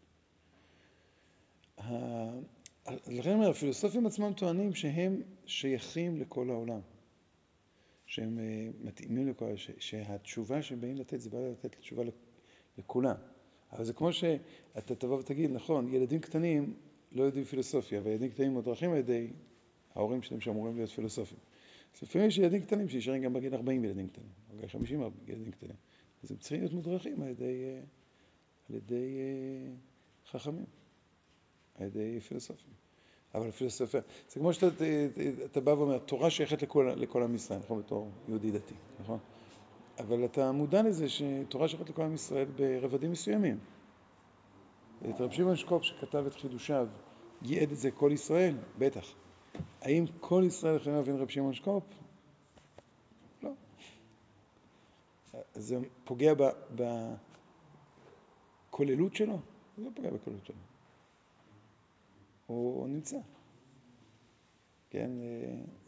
לכן 1.86 3.30
אני 3.30 3.34
אומר, 3.34 3.50
הפילוסופים 3.50 4.06
עצמם 4.06 4.32
טוענים 4.32 4.74
שהם 4.74 5.22
שייכים 5.46 6.16
לכל 6.16 6.50
העולם. 6.50 6.80
שהם 8.06 8.38
אה, 8.38 8.68
מתאימים 8.80 9.28
לכל, 9.28 9.44
העולם, 9.44 9.58
שהתשובה 9.78 10.62
שהם 10.62 10.80
באים 10.80 10.96
לתת 10.96 11.20
זה 11.20 11.30
בא 11.30 11.38
לתת 11.38 11.76
תשובה 11.76 12.02
לכולם. 12.78 13.16
אבל 13.72 13.84
זה 13.84 13.92
כמו 13.92 14.12
שאתה 14.12 14.94
תבוא 14.94 15.18
ותגיד, 15.18 15.50
נכון, 15.50 15.94
ילדים 15.94 16.20
קטנים 16.20 16.74
לא 17.12 17.22
יודעים 17.22 17.44
פילוסופיה, 17.44 18.00
וילדים 18.04 18.30
קטנים 18.30 18.52
מודרכים 18.52 18.90
על 18.90 18.96
ידי 18.96 19.30
ההורים 19.94 20.22
שלהם 20.22 20.40
שאמורים 20.40 20.76
להיות 20.76 20.90
פילוסופים. 20.90 21.38
אז 21.94 22.02
לפעמים 22.02 22.28
יש 22.28 22.38
ילדים 22.38 22.62
קטנים 22.62 22.88
שנשארים 22.88 23.22
גם 23.22 23.32
בגיל 23.32 23.54
40 23.54 23.84
ילדים 23.84 24.08
קטנים, 24.08 24.28
או 24.50 24.56
בגיל 24.56 24.68
50 24.68 25.00
ילדים 25.28 25.50
קטנים. 25.50 25.76
אז 26.22 26.30
הם 26.30 26.36
צריכים 26.36 26.60
להיות 26.60 26.72
מודרכים 26.72 27.22
על 27.22 27.28
ידי, 27.28 27.64
אה, 27.64 27.80
על 28.70 28.76
ידי 28.76 29.18
אה, 29.18 29.72
חכמים, 30.30 30.66
על 31.82 31.88
ידי 31.88 32.20
פילוסופים. 32.20 32.72
אבל 33.34 33.50
פילוסופיה, 33.50 34.00
זה 34.28 34.40
כמו 34.40 34.52
שאתה 34.52 35.60
בא 35.60 35.70
ואומר, 35.70 35.98
תורה 35.98 36.30
שייכת 36.30 36.62
לכל, 36.62 36.90
לכל 36.96 37.22
עם 37.22 37.34
ישראל, 37.34 37.58
נכון? 37.58 37.78
בתור 37.78 38.10
יהודי 38.28 38.50
דתי, 38.50 38.74
נכון? 39.00 39.18
אבל 39.98 40.24
אתה 40.24 40.52
מודע 40.52 40.82
לזה 40.82 41.08
שתורה 41.08 41.68
שייכת 41.68 41.88
לכל 41.88 42.02
עם 42.02 42.14
ישראל 42.14 42.44
ברבדים 42.44 43.10
מסוימים. 43.10 43.58
את 45.10 45.20
רב 45.20 45.30
שמעון 45.30 45.56
שקופ 45.56 45.82
שכתב 45.82 46.24
את 46.26 46.34
חידושיו, 46.34 46.88
ייעד 47.42 47.72
את 47.72 47.78
זה 47.78 47.90
כל 47.90 48.10
ישראל? 48.12 48.56
בטח. 48.78 49.14
האם 49.80 50.04
כל 50.20 50.44
ישראל 50.46 50.76
יכולים 50.76 50.98
להבין 50.98 51.16
רב 51.16 51.28
שמעון 51.28 51.52
שקופ? 51.52 51.84
לא. 53.42 53.50
זה 55.54 55.76
פוגע 56.04 56.32
בכוללות 58.70 59.14
שלו? 59.14 59.38
זה 59.76 59.84
לא 59.84 59.90
פוגע 59.94 60.10
בכוללות 60.10 60.46
שלו. 60.46 60.71
הוא 62.46 62.88
נמצא. 62.88 63.18
כן, 64.90 65.10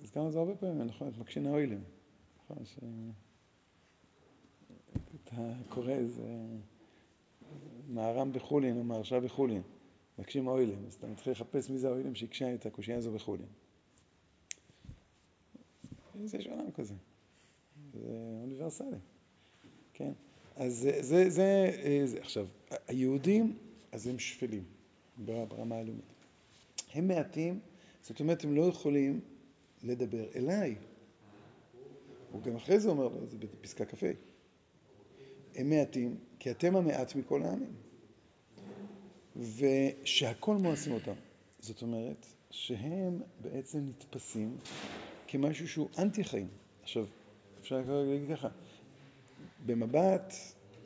הזכרנו 0.03 0.27
את 0.27 0.33
זה 0.33 0.39
הרבה 0.39 0.55
פעמים, 0.55 0.83
נכון, 0.83 1.09
את 1.09 1.19
מקשין 1.19 1.47
האוילים. 1.47 1.85
נכון, 2.45 2.65
שאתה 5.15 5.53
קורא 5.69 5.93
איזה 5.93 6.37
מהר"ם 7.89 8.33
בחולין 8.33 8.79
או 8.79 8.85
מהרשע 8.85 9.21
בחולין, 9.21 9.63
מקשים 10.19 10.49
האוילים, 10.49 10.85
אז 10.87 10.95
אתה 10.95 11.07
מתחיל 11.07 11.33
לחפש 11.33 11.71
מי 11.71 11.79
זה 11.79 11.89
האוילים 11.89 12.15
שהקשה 12.15 12.55
את 12.55 12.67
הקושייה 12.67 12.97
הזו 12.99 13.13
בחולין. 13.13 13.47
זה 16.25 16.39
יש 16.39 16.47
עולם 16.47 16.71
כזה, 16.71 16.95
זה 17.93 18.01
אוניברסלי, 18.43 18.97
כן? 19.95 20.13
אז 20.57 20.79
זה, 20.79 21.03
זה, 21.03 21.31
זה, 21.31 21.71
זה, 22.05 22.21
עכשיו, 22.21 22.47
היהודים, 22.89 23.59
אז 23.93 24.07
הם 24.07 24.19
שפלים 24.19 24.65
ברמה 25.19 25.77
הלאומית. 25.77 26.14
הם 26.95 27.09
מעטים, 27.09 27.61
זאת 28.03 28.21
אומרת, 28.21 28.45
הם 28.45 28.57
לא 28.57 28.63
יכולים 28.63 29.21
לדבר 29.83 30.25
אליי. 30.35 30.77
הוא 32.33 32.43
גם 32.43 32.57
אחרי 32.57 32.81
זה 32.81 32.89
אומר 32.89 33.09
לו, 33.09 33.27
זה 33.27 33.39
בפסקה 33.39 33.85
כ"ה. 33.85 34.07
הם 35.55 35.71
מעטים, 35.71 36.17
כי 36.39 36.51
אתם 36.51 36.77
המעט 36.77 37.15
מכל 37.15 37.43
העמים. 37.43 37.73
ושהכל 39.37 40.57
מואסים 40.57 40.93
אותם. 40.93 41.13
זאת 41.59 41.83
אומרת, 41.83 42.27
שהם 42.51 43.23
בעצם 43.41 43.79
נתפסים 43.79 44.57
כמשהו 45.27 45.69
שהוא 45.69 45.89
אנטי 45.99 46.25
חיים. 46.25 46.49
עכשיו, 46.83 47.07
אפשר 47.61 47.83
להגיד 47.87 48.37
ככה, 48.37 48.49
במבט 49.67 50.35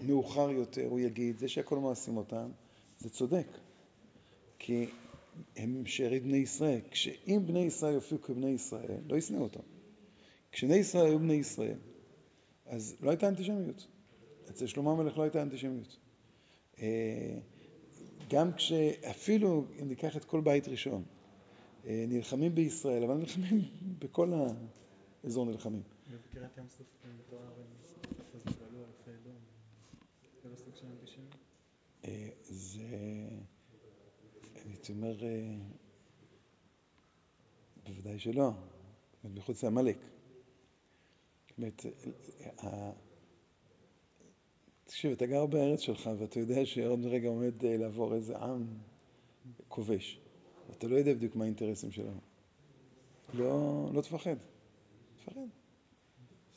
מאוחר 0.02 0.50
יותר 0.50 0.86
הוא 0.86 1.00
יגיד, 1.00 1.38
זה 1.38 1.48
שהכל 1.48 1.78
מואסים 1.78 2.16
אותם, 2.16 2.50
זה 2.98 3.10
צודק. 3.10 3.46
כי 4.58 4.86
הם 5.56 5.86
שארית 5.86 6.22
בני 6.22 6.36
ישראל. 6.36 6.80
כשאם 6.90 7.42
בני 7.46 7.60
ישראל 7.60 7.94
יופיעו 7.94 8.22
כבני 8.22 8.50
ישראל, 8.50 9.00
לא 9.08 9.16
ישנאו 9.16 9.42
אותם. 9.42 9.60
כשבני 10.52 10.76
ישראל 10.76 11.06
היו 11.06 11.18
בני 11.18 11.34
ישראל, 11.34 11.78
אז 12.66 12.96
לא 13.00 13.10
הייתה 13.10 13.28
אנטישמיות. 13.28 13.86
אצל 14.50 14.66
שלמה 14.66 14.92
המלך 14.92 15.18
לא 15.18 15.22
הייתה 15.22 15.42
אנטישמיות. 15.42 15.96
אה, 16.80 17.38
גם 18.30 18.52
כשאפילו, 18.52 19.64
אם 19.82 19.88
ניקח 19.88 20.16
את 20.16 20.24
כל 20.24 20.40
בית 20.40 20.68
ראשון, 20.68 21.04
אה, 21.86 22.04
נלחמים 22.08 22.54
בישראל, 22.54 23.02
אבל 23.04 23.14
נלחמים 23.14 23.60
בכל 24.00 24.32
האזור 25.24 25.46
נלחמים. 25.46 25.82
בקריאת 26.10 26.58
ים 26.58 26.68
סוף 26.68 26.86
מתואר 27.18 27.40
אז. 27.42 27.88
זה 30.42 30.48
לא 30.50 30.56
סוג 30.56 30.76
של 30.76 30.86
אנטישמיות? 30.86 31.34
אה, 32.04 32.28
זה, 32.42 32.86
הייתי 34.88 35.00
אומר, 35.00 35.16
בוודאי 37.86 38.18
שלא, 38.18 38.50
מחוץ 39.24 39.64
לעמלק. 39.64 39.96
זאת 41.48 41.58
אומרת, 41.58 41.86
תקשיב, 44.84 45.12
אתה 45.12 45.26
גר 45.26 45.46
בארץ 45.46 45.80
שלך 45.80 46.10
ואתה 46.18 46.40
יודע 46.40 46.66
שעוד 46.66 47.04
רגע 47.04 47.28
עומד 47.28 47.64
אה, 47.64 47.76
לעבור 47.76 48.14
איזה 48.14 48.38
עם 48.38 48.66
כובש. 49.68 50.20
אתה 50.70 50.88
לא 50.88 50.96
יודע 50.96 51.14
בדיוק 51.14 51.36
מה 51.36 51.44
האינטרסים 51.44 51.90
שלו. 51.90 52.12
לא, 53.34 53.90
לא 53.94 54.00
תפחד. 54.00 54.36
תפחד. 55.16 55.40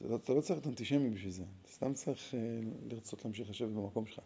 לא, 0.01 0.15
אתה 0.15 0.33
לא 0.33 0.41
צריך 0.41 0.51
להיות 0.51 0.67
אנטישמי 0.67 1.09
בשביל 1.09 1.31
זה. 1.31 1.43
אתה 1.61 1.71
סתם 1.71 1.93
צריך 1.93 2.35
אה, 2.35 2.59
לרצות 2.89 3.25
להמשיך 3.25 3.49
לשבת 3.49 3.69
במקום 3.69 4.05
שלך. 4.05 4.19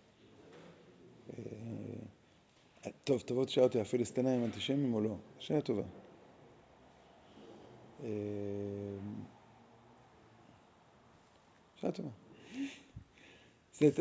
אה, 2.85 2.91
טוב, 3.03 3.21
תבוא 3.25 3.45
תשאל 3.45 3.63
אותי, 3.63 3.79
הפלסטינאים 3.79 4.43
אנטישמים 4.43 4.93
או 4.93 5.01
לא? 5.01 5.15
שאלה 5.39 5.61
טובה. 5.61 5.83
שאלה 11.75 11.91
טובה. 11.91 12.09
זאת, 13.79 13.99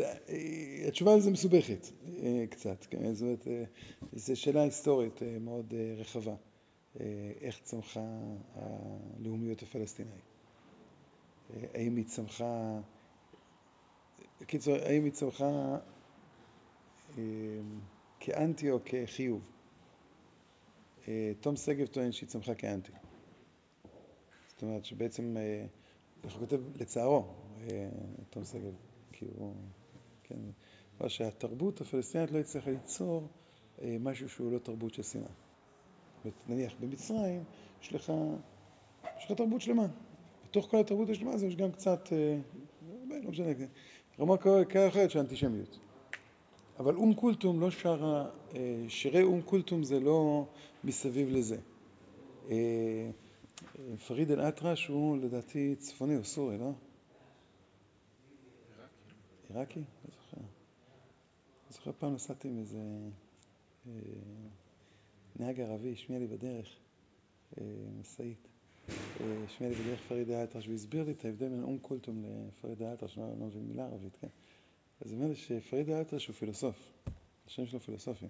התשובה 0.87 1.15
לזה 1.15 1.31
מסובכת 1.31 1.87
אה, 2.23 2.45
קצת, 2.49 2.85
כן? 2.89 3.13
זאת 3.13 3.21
אומרת, 3.21 3.47
אה, 3.47 3.63
זו 4.13 4.35
שאלה 4.35 4.61
היסטורית 4.61 5.23
אה, 5.23 5.39
מאוד 5.39 5.73
רחבה, 5.97 6.35
איך 7.41 7.59
צמחה 7.63 8.01
הלאומיות 8.55 9.61
הפלסטינאית. 9.63 10.23
האם 11.73 11.95
היא 11.95 12.05
צמחה, 12.05 12.79
בקיצור, 14.41 14.75
האם 14.75 15.03
היא 15.03 15.11
צמחה 15.11 15.77
כאנטי 18.25 18.71
או 18.71 18.79
כחיוב? 18.85 19.41
תום 21.39 21.55
שגב 21.55 21.87
טוען 21.87 22.11
שהיא 22.11 22.29
צמחה 22.29 22.55
כאנטי. 22.55 22.91
זאת 24.47 24.61
אומרת 24.61 24.85
שבעצם, 24.85 25.37
איך 26.23 26.33
הוא 26.33 26.39
כותב 26.39 26.61
לצערו, 26.75 27.25
תום 28.29 28.43
שגב. 28.43 28.73
כי 29.11 29.25
הוא, 29.35 29.53
כן, 30.23 30.39
אבל 30.99 31.09
שהתרבות 31.09 31.81
הפלסטינית 31.81 32.31
לא 32.31 32.39
הצליחה 32.39 32.71
ליצור 32.71 33.27
אה, 33.81 33.97
משהו 33.99 34.29
שהוא 34.29 34.51
לא 34.51 34.59
תרבות 34.59 34.93
של 34.93 35.03
שנאה. 35.03 35.27
נניח 36.47 36.73
במצרים 36.79 37.43
יש 37.81 37.93
לך, 37.93 38.13
יש 39.17 39.25
לך 39.25 39.31
תרבות 39.37 39.61
שלמה. 39.61 39.87
בתוך 40.49 40.67
כל 40.71 40.79
התרבות 40.79 41.09
השלמה 41.09 41.33
הזו 41.33 41.45
יש 41.45 41.55
גם 41.55 41.71
קצת, 41.71 42.13
אה, 42.13 42.37
לא 43.23 43.31
משנה, 43.31 43.45
רמה 44.19 44.37
כאלה 44.37 44.87
אחרת 44.87 45.11
של 45.11 45.19
אנטישמיות. 45.19 45.79
אבל 46.79 46.95
אום 46.95 47.13
כולתום 47.13 47.59
לא 47.59 47.71
שרה, 47.71 48.29
אה, 48.55 48.85
שירי 48.87 49.23
אום 49.23 49.41
כולתום 49.41 49.83
זה 49.83 49.99
לא 49.99 50.47
מסביב 50.83 51.29
לזה. 51.29 51.57
פריד 54.07 54.31
אל-אטרש 54.31 54.87
הוא 54.87 55.17
לדעתי 55.17 55.75
צפוני 55.75 56.17
או 56.17 56.23
סורי, 56.23 56.57
לא? 56.57 56.71
עיראקי? 59.49 59.79
לא 59.79 60.11
זוכר. 60.11 60.37
אני 60.37 61.73
זוכר 61.73 61.91
פעם 61.99 62.13
נסעתי 62.13 62.47
עם 62.47 62.59
איזה 62.59 62.77
אה, 63.87 63.91
נהג 65.35 65.59
ערבי, 65.59 65.93
השמיע 65.93 66.19
לי 66.19 66.27
בדרך, 66.27 66.75
אה, 67.57 67.63
משאית. 67.99 68.47
אה, 69.21 69.25
השמיע 69.45 69.69
לי 69.69 69.75
בדרך 69.75 69.99
פריד 70.07 70.29
האלטרש, 70.29 70.67
והסביר 70.67 71.03
לי 71.03 71.11
את 71.11 71.25
ההבדל 71.25 71.49
בין 71.49 71.63
אום 71.63 71.77
קולטום 71.77 72.23
לפריד 72.47 72.81
האלטרש, 72.81 73.17
לא, 73.17 73.29
לא 73.39 73.45
מבין 73.45 73.67
מילה 73.67 73.85
ערבית, 73.85 74.17
כן? 74.21 74.27
אז 75.01 75.13
אומר 75.13 75.27
לי 75.27 75.35
שפריד 75.35 75.89
האלטרש 75.89 76.27
הוא 76.27 76.35
פילוסוף, 76.35 76.75
השם 77.47 77.65
שלו 77.65 77.79
פילוסופים. 77.79 78.29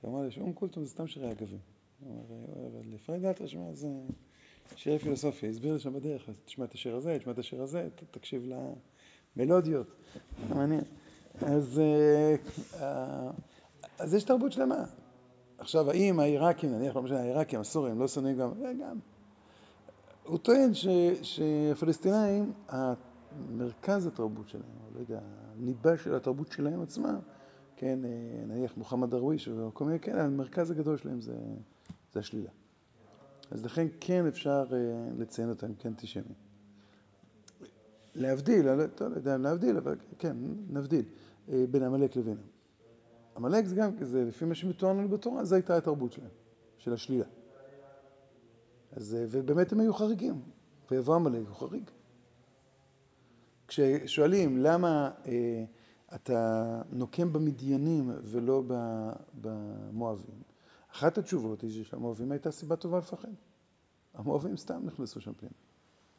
הוא 0.00 0.10
אמר 0.10 0.24
לי 0.24 0.30
שאום 0.30 0.52
קולטום 0.52 0.84
זה 0.84 0.90
סתם 0.90 1.06
שירי 1.06 1.32
אגבים. 1.32 1.58
הוא 2.00 2.24
אומר, 2.28 2.66
אבל 2.66 2.94
לפריד 2.94 3.24
האלטרש, 3.24 3.54
מה 3.54 3.72
זה 3.72 3.88
שירי 4.76 4.98
פילוסופיה. 4.98 5.50
הסביר 5.50 5.72
לי 5.72 5.78
שם 5.78 5.92
בדרך, 5.92 6.30
תשמע 6.44 6.64
את 6.64 6.74
השיר 6.74 6.96
הזה, 6.96 7.16
תשמע 7.18 7.32
את 7.32 7.38
השיר 7.38 7.62
הזה, 7.62 7.88
תקשיב 8.10 8.42
ל... 8.46 8.54
מלודיות. 9.36 9.86
מעניין. 10.48 10.84
אז, 11.42 11.80
אה, 11.80 12.36
אה, 12.80 13.30
אז 13.98 14.14
יש 14.14 14.24
תרבות 14.24 14.52
שלמה. 14.52 14.84
עכשיו, 15.58 15.90
האם 15.90 16.20
העיראקים, 16.20 16.72
נניח, 16.72 16.96
לא 16.96 17.02
משנה, 17.02 17.20
העיראקים, 17.20 17.60
הסורים, 17.60 17.98
לא 17.98 18.08
שונאים 18.08 18.38
גם, 18.38 18.50
גם. 18.80 18.98
הוא 20.24 20.38
טוען 20.38 20.70
שהפלסטינאים, 21.22 22.52
מרכז 23.50 24.06
התרבות 24.06 24.48
שלהם, 24.48 24.64
או 24.84 24.94
לא 24.94 25.00
יודע, 25.00 25.20
הליבה 25.52 25.96
של 25.96 26.14
התרבות 26.14 26.52
שלהם 26.52 26.82
עצמם, 26.82 27.18
כן, 27.76 27.98
נניח 28.46 28.76
מוחמד 28.76 29.10
דרוויש 29.10 29.48
וכל 29.48 29.84
מיני 29.84 30.00
כאלה, 30.00 30.24
המרכז 30.24 30.70
הגדול 30.70 30.96
שלהם 30.96 31.20
זה, 31.20 31.36
זה 32.12 32.20
השלילה. 32.20 32.50
אז 33.50 33.64
לכן 33.64 33.86
כן 34.00 34.26
אפשר 34.26 34.64
לציין 35.18 35.48
אותם 35.48 35.74
כאנטישמים. 35.74 36.34
להבדיל, 38.14 38.72
לא 38.72 38.82
יודע 39.16 39.36
אם 39.36 39.42
להבדיל, 39.42 39.76
אבל 39.76 39.96
כן, 40.18 40.36
נבדיל 40.68 41.04
אה, 41.48 41.64
בין 41.70 41.82
עמלק 41.82 42.16
לבין. 42.16 42.36
עמלק 43.36 43.66
זה 43.66 43.76
גם, 43.76 43.90
זה 44.00 44.24
לפי 44.24 44.44
מה 44.44 44.54
שמתואר 44.54 44.92
לנו 44.92 45.08
בתורה, 45.08 45.44
זו 45.44 45.54
הייתה 45.54 45.76
התרבות 45.76 46.12
שלהם, 46.12 46.30
של 46.78 46.92
השלילה. 46.92 47.24
אז, 48.92 49.14
אה, 49.14 49.24
ובאמת 49.30 49.72
הם 49.72 49.80
היו 49.80 49.94
חריגים, 49.94 50.40
ויבוא 50.90 51.14
עמלק 51.14 51.48
הוא 51.48 51.56
חריג. 51.56 51.90
כששואלים 53.68 54.58
למה 54.58 55.10
אה, 55.26 55.64
אתה 56.14 56.82
נוקם 56.90 57.32
במדיינים 57.32 58.10
ולא 58.22 58.62
במואבים, 59.40 60.42
אחת 60.92 61.18
התשובות 61.18 61.62
היא 61.62 61.84
שהמואבים 61.84 62.32
הייתה 62.32 62.50
סיבה 62.50 62.76
טובה 62.76 62.98
לפחד. 62.98 63.28
המואבים 64.14 64.56
סתם 64.56 64.80
נכנסו 64.84 65.20
שם 65.20 65.32
פנימה. 65.32 65.54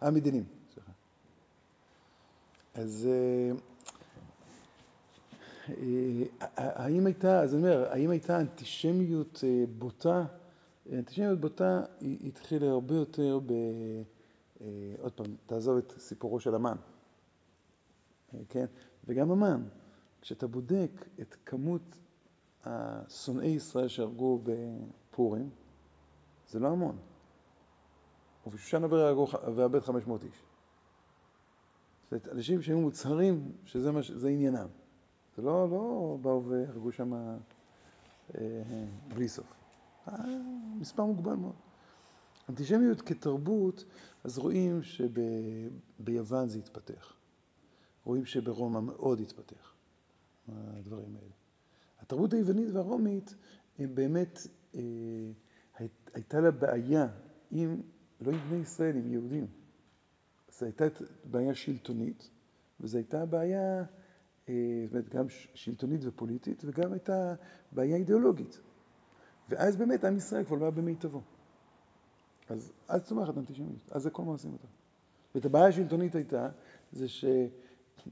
המדיינים, 0.02 0.44
סליחה. 0.74 0.92
אז 2.74 3.08
אה, 3.12 3.52
אה, 5.70 6.24
האם 6.58 7.06
הייתה, 7.06 7.42
אז 7.42 7.56
אני 7.56 7.62
אומר, 7.64 7.92
האם 7.92 8.10
הייתה 8.10 8.40
אנטישמיות 8.40 9.44
אה, 9.44 9.64
בוטה? 9.78 10.26
אנטישמיות 10.94 11.40
בוטה 11.40 11.82
התחילה 12.02 12.68
הרבה 12.70 12.96
יותר 12.96 13.40
ב... 13.46 13.54
עוד 15.02 15.12
פעם, 15.12 15.26
תעזוב 15.46 15.78
את 15.78 15.94
סיפורו 15.98 16.40
של 16.40 16.56
המן, 16.56 16.76
כן? 18.50 18.66
וגם 19.08 19.32
המן, 19.32 19.63
כשאתה 20.22 20.48
בודק 20.48 21.06
את 21.22 21.36
כמות 21.46 21.98
השונאי 22.66 23.48
ישראל 23.48 23.88
שהרגו 23.88 24.42
בפורים, 24.44 25.50
זה 26.50 26.60
לא 26.60 26.68
המון. 26.68 26.98
ובשושן 28.48 28.84
ואבד 29.56 29.80
500 29.80 30.24
איש. 30.24 30.44
זאת 32.12 32.28
אנשים 32.28 32.62
שהיו 32.62 32.80
מוצהרים 32.82 33.52
שזה 33.66 33.92
מה, 33.92 34.00
זה 34.16 34.30
עניינם. 34.30 34.68
זה 35.36 35.42
לא, 35.42 35.70
לא 35.70 36.18
באו 36.22 36.46
והרגו 36.46 36.92
שם 36.92 37.13
אה, 38.36 38.42
בלי 39.08 39.28
סוף. 39.28 39.54
אה, 40.08 40.13
מספר 40.80 41.06
מוגבל 41.06 41.34
מאוד. 41.34 41.56
אנטישמיות 42.50 43.02
כתרבות, 43.02 43.84
אז 44.24 44.38
רואים 44.38 44.84
שביוון 44.84 46.50
זה 46.50 46.60
התפתח. 46.60 47.17
רואים 48.08 48.26
שברומא 48.26 48.80
מאוד 48.80 49.20
התפתח, 49.20 49.74
הדברים 50.48 51.15
האלה. 51.15 51.34
התרבות 52.00 52.34
היוונית 52.34 52.70
והרומית, 52.74 53.36
הם 53.80 53.96
באמת, 53.96 54.39
אה, 54.76 54.82
הייתה 56.13 56.39
לה 56.39 56.52
בעיה 56.52 57.08
עם, 57.52 57.82
לא 58.22 58.32
עם 58.32 58.39
בני 58.50 58.58
ישראל, 58.58 58.96
עם 58.96 59.12
יהודים. 59.12 59.48
זו 60.60 60.65
הייתה 60.65 60.86
בעיה 61.24 61.56
שלטונית, 61.56 62.30
וזו 62.80 62.98
הייתה 62.98 63.26
בעיה, 63.26 63.84
אה, 64.50 64.84
זאת 64.86 64.91
אומרת, 64.91 65.10
גם 65.10 65.26
שלטונית 65.54 66.02
ופוליטית, 66.04 66.63
וגם 66.65 66.93
הייתה 66.93 67.36
בעיה 67.72 67.96
אידיאולוגית. 67.96 68.60
ואז 69.50 69.76
באמת 69.76 70.04
עם 70.04 70.17
ישראל 70.17 70.43
כבר 70.43 70.56
לא 70.56 70.62
היה 70.62 70.72
במיטבו. 70.72 71.22
אז 72.50 72.72
אז 72.88 73.04
צומחת 73.04 73.38
אנטישמיות, 73.38 73.89
אז 73.91 74.04
זה 74.04 74.10
כל 74.10 74.24
מה 74.24 74.32
עושים 74.32 74.54
אותה. 74.54 74.67
ואת 75.36 75.46
הבעיה 75.46 75.67
השלטונית 75.67 76.15
הייתה, 76.15 76.50
זה 76.91 77.08
שזה 77.08 77.48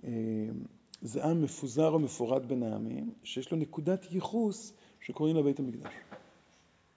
אה, 0.04 1.30
עם 1.30 1.42
מפוזר 1.42 1.94
ומפורד 1.96 2.46
בין 2.46 2.64
העמים, 2.64 3.14
שיש 3.24 3.52
לו 3.52 3.58
נקודת 3.58 4.12
ייחוס 4.12 4.74
שקוראים 5.02 5.36
לה 5.36 5.44
בית 5.44 5.60
המקדש. 5.60 5.94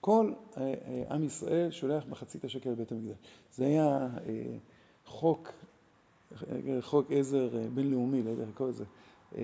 כל 0.01 0.33
אה, 0.57 0.63
אה, 0.63 1.03
עם 1.09 1.23
ישראל 1.23 1.71
שולח 1.71 2.03
מחצית 2.09 2.43
השקל 2.43 2.69
לבית 2.69 2.91
המקדש. 2.91 3.17
זה 3.53 3.65
היה 3.65 4.09
חוק, 5.05 5.51
חוק 6.81 7.11
עזר 7.11 7.49
בינלאומי, 7.73 8.23
לא 8.23 8.29
יודע 8.29 8.41
איך 8.41 8.49
לקרוא 8.49 8.69
לזה, 8.69 8.85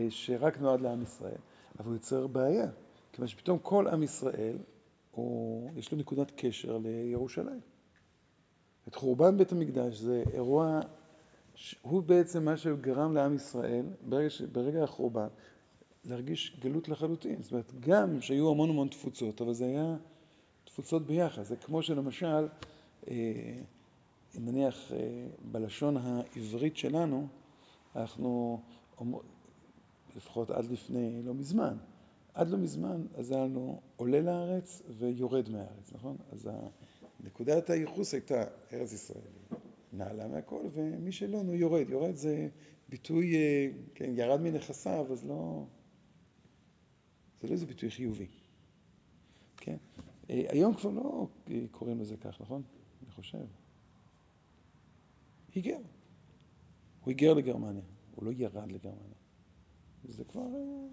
שרק 0.09 0.57
נועד 0.57 0.81
לעם 0.81 1.01
ישראל, 1.01 1.37
אבל 1.79 1.85
הוא 1.85 1.93
יוצר 1.93 2.27
בעיה, 2.27 2.67
כיוון 3.13 3.27
שפתאום 3.27 3.59
כל 3.61 3.87
עם 3.87 4.03
ישראל, 4.03 4.57
הוא, 5.11 5.69
יש 5.75 5.91
לו 5.91 5.97
נקודת 5.97 6.31
קשר 6.35 6.77
לירושלים. 6.77 7.59
את 8.87 8.95
חורבן 8.95 9.37
בית 9.37 9.51
המקדש 9.51 9.97
זה 9.97 10.23
אירוע, 10.33 10.79
הוא 11.81 12.03
בעצם 12.03 12.45
מה 12.45 12.57
שגרם 12.57 13.13
לעם 13.13 13.35
ישראל, 13.35 13.85
ברגע, 14.09 14.29
ברגע 14.51 14.83
החורבן, 14.83 15.27
להרגיש 16.05 16.57
גלות 16.59 16.89
לחלוטין. 16.89 17.41
זאת 17.41 17.51
אומרת, 17.51 17.71
גם 17.79 18.21
שהיו 18.21 18.49
המון 18.49 18.69
המון 18.69 18.87
תפוצות, 18.87 19.41
אבל 19.41 19.53
זה 19.53 19.65
היה 19.65 19.95
תפוצות 20.63 21.05
ביחד. 21.05 21.43
זה 21.43 21.55
כמו 21.55 21.83
שלמשל, 21.83 22.47
אה, 23.07 23.13
נניח 24.39 24.91
אה, 24.91 24.97
בלשון 25.51 25.97
העברית 25.97 26.77
שלנו, 26.77 27.27
אנחנו, 27.95 28.61
לפחות 30.15 30.49
עד 30.49 30.65
לפני 30.65 31.21
לא 31.23 31.33
מזמן, 31.33 31.77
עד 32.33 32.49
לא 32.49 32.57
מזמן, 32.57 33.05
אז 33.15 33.31
היה 33.31 33.45
לנו 33.45 33.81
עולה 33.95 34.21
לארץ 34.21 34.81
ויורד 34.97 35.49
מהארץ, 35.49 35.93
נכון? 35.93 36.17
אז 36.31 36.49
נקודת 37.23 37.69
הייחוס 37.69 38.13
הייתה 38.13 38.43
ארץ 38.73 38.93
ישראל, 38.93 39.21
נעלה 39.97 40.27
מהכל, 40.27 40.61
ומי 40.73 41.11
שלא, 41.11 41.43
נו 41.43 41.53
יורד. 41.53 41.89
יורד 41.89 42.15
זה 42.15 42.49
ביטוי, 42.89 43.35
אה, 43.35 43.67
כן, 43.95 44.11
ירד 44.15 44.41
מנכסיו, 44.41 45.07
אז 45.11 45.25
לא... 45.25 45.65
זה 47.41 47.47
לא 47.47 47.53
איזה 47.53 47.65
ביטוי 47.65 47.91
חיובי. 47.91 48.27
כן? 49.57 49.77
אה, 50.29 50.45
היום 50.49 50.73
כבר 50.73 50.89
לא 50.89 51.27
קוראים 51.71 51.99
לזה 51.99 52.17
כך, 52.17 52.41
נכון? 52.41 52.61
אני 53.03 53.11
חושב. 53.11 53.45
היגר. 55.53 55.77
הוא 57.01 57.07
היגר 57.07 57.33
לגרמניה, 57.33 57.83
הוא 58.15 58.25
לא 58.25 58.31
ירד 58.31 58.71
לגרמניה. 58.71 59.15
זה 60.09 60.23
כבר... 60.23 60.41
אה, 60.41 60.87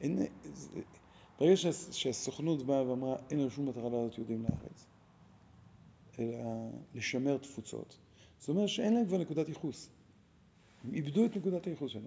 אין, 0.00 0.18
זה, 0.44 0.80
ברגע 1.38 1.56
שהסוכנות 1.90 2.62
באה 2.62 2.88
ואמרה, 2.88 3.16
אין 3.30 3.38
לנו 3.38 3.50
שום 3.50 3.68
מטרה 3.68 3.82
לעלות 3.82 4.18
יהודים 4.18 4.42
לארץ, 4.42 4.86
אלא 6.18 6.70
לשמר 6.94 7.36
תפוצות, 7.36 7.98
זאת 8.38 8.48
אומרת 8.48 8.68
שאין 8.68 8.94
להם 8.94 9.06
כבר 9.06 9.18
נקודת 9.18 9.48
ייחוס. 9.48 9.88
הם 10.84 10.94
איבדו 10.94 11.24
את 11.24 11.36
נקודת 11.36 11.66
הייחוס 11.66 11.92
שלהם. 11.92 12.04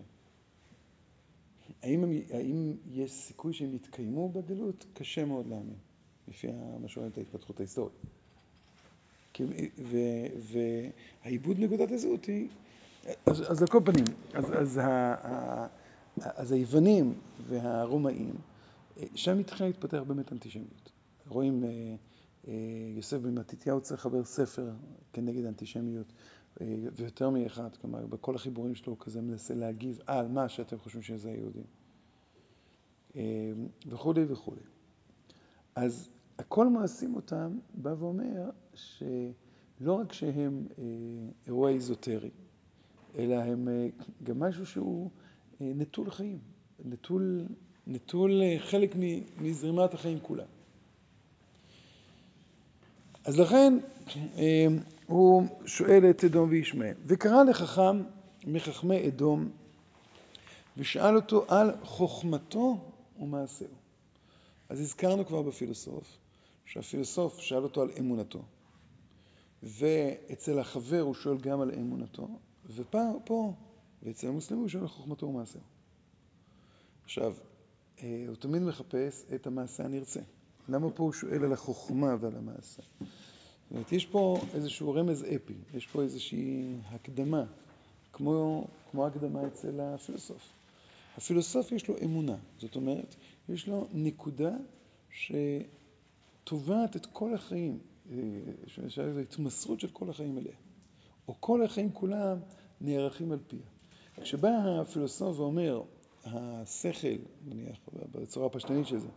האם, 1.82 2.04
הם, 2.04 2.12
האם 2.30 2.74
יש 2.91 3.12
סיכוי 3.12 3.54
שהם 3.54 3.76
יתקיימו 3.76 4.30
בגלות? 4.30 4.86
קשה 4.93 5.26
מאוד 5.26 5.47
להאמין, 5.47 5.78
לפי 6.28 6.47
מה 6.82 6.88
שאומרים 6.88 7.12
את 7.12 7.17
ההתפתחות 7.17 7.60
ההיסטורית. 7.60 7.93
והעיבוד 11.24 11.60
נקודת 11.60 11.91
הזהות 11.91 12.26
היא, 12.26 12.47
אז, 13.26 13.52
אז 13.52 13.62
על 13.62 13.67
כל 13.67 13.80
פנים, 13.86 14.06
אז, 14.34 14.45
אז, 14.54 14.78
ה, 14.78 15.67
אז 16.17 16.52
היוונים 16.52 17.13
והרומאים, 17.47 18.34
שם 19.15 19.39
התחילה 19.39 19.69
להתפתח 19.69 20.02
באמת 20.08 20.32
אנטישמיות. 20.32 20.91
רואים, 21.28 21.63
אה, 21.63 21.95
יוסף 22.95 23.17
בן 23.17 23.38
מתתיהו 23.38 23.82
צריך 23.82 23.99
לחבר 24.06 24.23
ספר 24.23 24.69
כנגד 25.13 25.45
אנטישמיות, 25.45 26.13
אה, 26.62 26.75
ויותר 26.95 27.30
מאחד, 27.30 27.75
כלומר, 27.82 28.06
בכל 28.06 28.36
החיבורים 28.36 28.75
שלו 28.75 28.93
הוא 28.93 28.99
כזה 28.99 29.21
מנסה 29.21 29.54
להגיב 29.54 29.99
על 30.08 30.27
מה 30.27 30.49
שאתם 30.49 30.77
חושבים 30.80 31.04
שזה 31.04 31.30
היהודים. 31.30 31.63
וכולי 33.88 34.25
וכולי. 34.27 34.62
אז 35.75 36.10
הכל 36.38 36.67
מעשים 36.67 37.15
אותם 37.15 37.58
בא 37.73 37.93
ואומר 37.99 38.49
שלא 38.73 39.93
רק 39.93 40.13
שהם 40.13 40.67
אירוע 41.47 41.69
איזוטרי, 41.69 42.30
אלא 43.17 43.36
הם 43.36 43.67
גם 44.23 44.39
משהו 44.39 44.65
שהוא 44.65 45.10
נטול 45.62 46.12
חיים, 46.12 46.39
נטול, 46.86 47.45
נטול 47.88 48.41
חלק 48.60 48.95
מזרימת 49.38 49.93
החיים 49.93 50.19
כולה. 50.19 50.45
אז 53.26 53.40
לכן 53.40 53.78
הוא 55.08 55.44
שואל 55.66 56.10
את 56.10 56.24
אדום 56.24 56.50
וישמעאל, 56.50 56.94
וקרא 57.06 57.44
לחכם 57.44 58.04
מחכמי 58.48 59.08
אדום 59.08 59.50
ושאל 60.78 61.16
אותו 61.16 61.46
על 61.48 61.72
חוכמתו 61.84 62.78
ומעשהו. 63.20 63.68
אז 64.70 64.80
הזכרנו 64.80 65.26
כבר 65.26 65.42
בפילוסוף, 65.42 66.04
שהפילוסוף 66.66 67.40
שאל 67.40 67.64
אותו 67.64 67.82
על 67.82 67.92
אמונתו, 68.00 68.42
ואצל 69.64 70.60
החבר 70.60 71.00
הוא 71.00 71.14
שואל 71.14 71.38
גם 71.38 71.62
על 71.62 71.72
אמונתו, 71.72 72.28
ופה, 72.76 73.54
ואצל 74.04 74.28
המוסלמים 74.28 74.62
הוא 74.62 74.70
שואל 74.70 74.84
על 74.84 74.90
חוכמתו 74.90 75.26
ומעשהו. 75.26 75.60
עכשיו, 77.04 77.34
אה, 78.04 78.26
הוא 78.28 78.36
תמיד 78.36 78.62
מחפש 78.62 79.26
את 79.36 79.48
המעשה 79.48 79.86
הנרצה. 79.86 80.22
למה 80.69 80.89
פה 80.89 81.04
הוא 81.04 81.13
שואל 81.13 81.43
על 81.43 81.54
החוכמה 81.54 82.15
ועל 82.19 82.36
המעשה? 82.36 82.82
זאת 83.02 83.71
אומרת, 83.71 83.91
יש 83.91 84.06
פה 84.06 84.41
איזשהו 84.54 84.93
רמז 84.93 85.24
אפי, 85.24 85.54
יש 85.74 85.88
פה 85.88 86.02
איזושהי 86.02 86.76
הקדמה, 86.86 87.43
כמו, 88.13 88.67
כמו 88.91 89.08
הקדמה 89.08 89.47
אצל 89.47 89.80
הפילוסוף. 89.82 90.50
הפילוסוף 91.17 91.71
יש 91.71 91.88
לו 91.88 91.95
אמונה, 92.04 92.36
זאת 92.60 92.76
אומרת, 92.76 93.15
יש 93.50 93.67
לו 93.67 93.88
נקודה 93.93 94.52
שתובעת 96.43 96.95
את 96.95 97.06
כל 97.06 97.34
החיים, 97.34 97.80
אה, 98.12 98.17
זו 98.95 99.19
התמסרות 99.19 99.80
של 99.80 99.88
כל 99.88 100.10
החיים 100.10 100.38
אליה, 100.38 100.56
או 101.28 101.36
כל 101.39 101.63
החיים 101.63 101.91
כולם 101.91 102.38
נערכים 102.82 103.32
על 103.32 103.39
פיה. 103.47 103.60
כשבא 104.21 104.50
הפילוסוף 104.82 105.39
ואומר, 105.39 105.82
השכל, 106.26 107.18
נניח, 107.46 107.80
בצורה 108.12 108.46
הפשטנית 108.46 108.88
של 108.88 109.00
זה, 109.00 109.08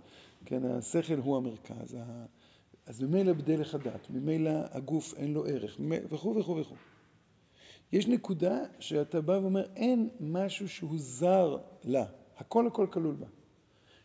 כן, 0.44 0.64
השכל 0.64 1.18
הוא 1.18 1.36
המרכז, 1.36 1.96
אז 2.86 3.02
ממילא 3.02 3.32
בדלך 3.32 3.74
הדת, 3.74 4.10
ממילא 4.10 4.50
הגוף 4.70 5.14
אין 5.16 5.32
לו 5.32 5.46
ערך, 5.46 5.80
וכו' 6.10 6.36
וכו' 6.36 6.56
וכו'. 6.56 6.76
יש 7.92 8.06
נקודה 8.06 8.58
שאתה 8.80 9.20
בא 9.20 9.32
ואומר, 9.32 9.66
אין 9.76 10.08
משהו 10.20 10.68
שהוא 10.68 10.98
זר 10.98 11.56
לה, 11.84 12.04
הכל 12.36 12.66
הכל 12.66 12.86
כלול 12.92 13.14
בה. 13.14 13.26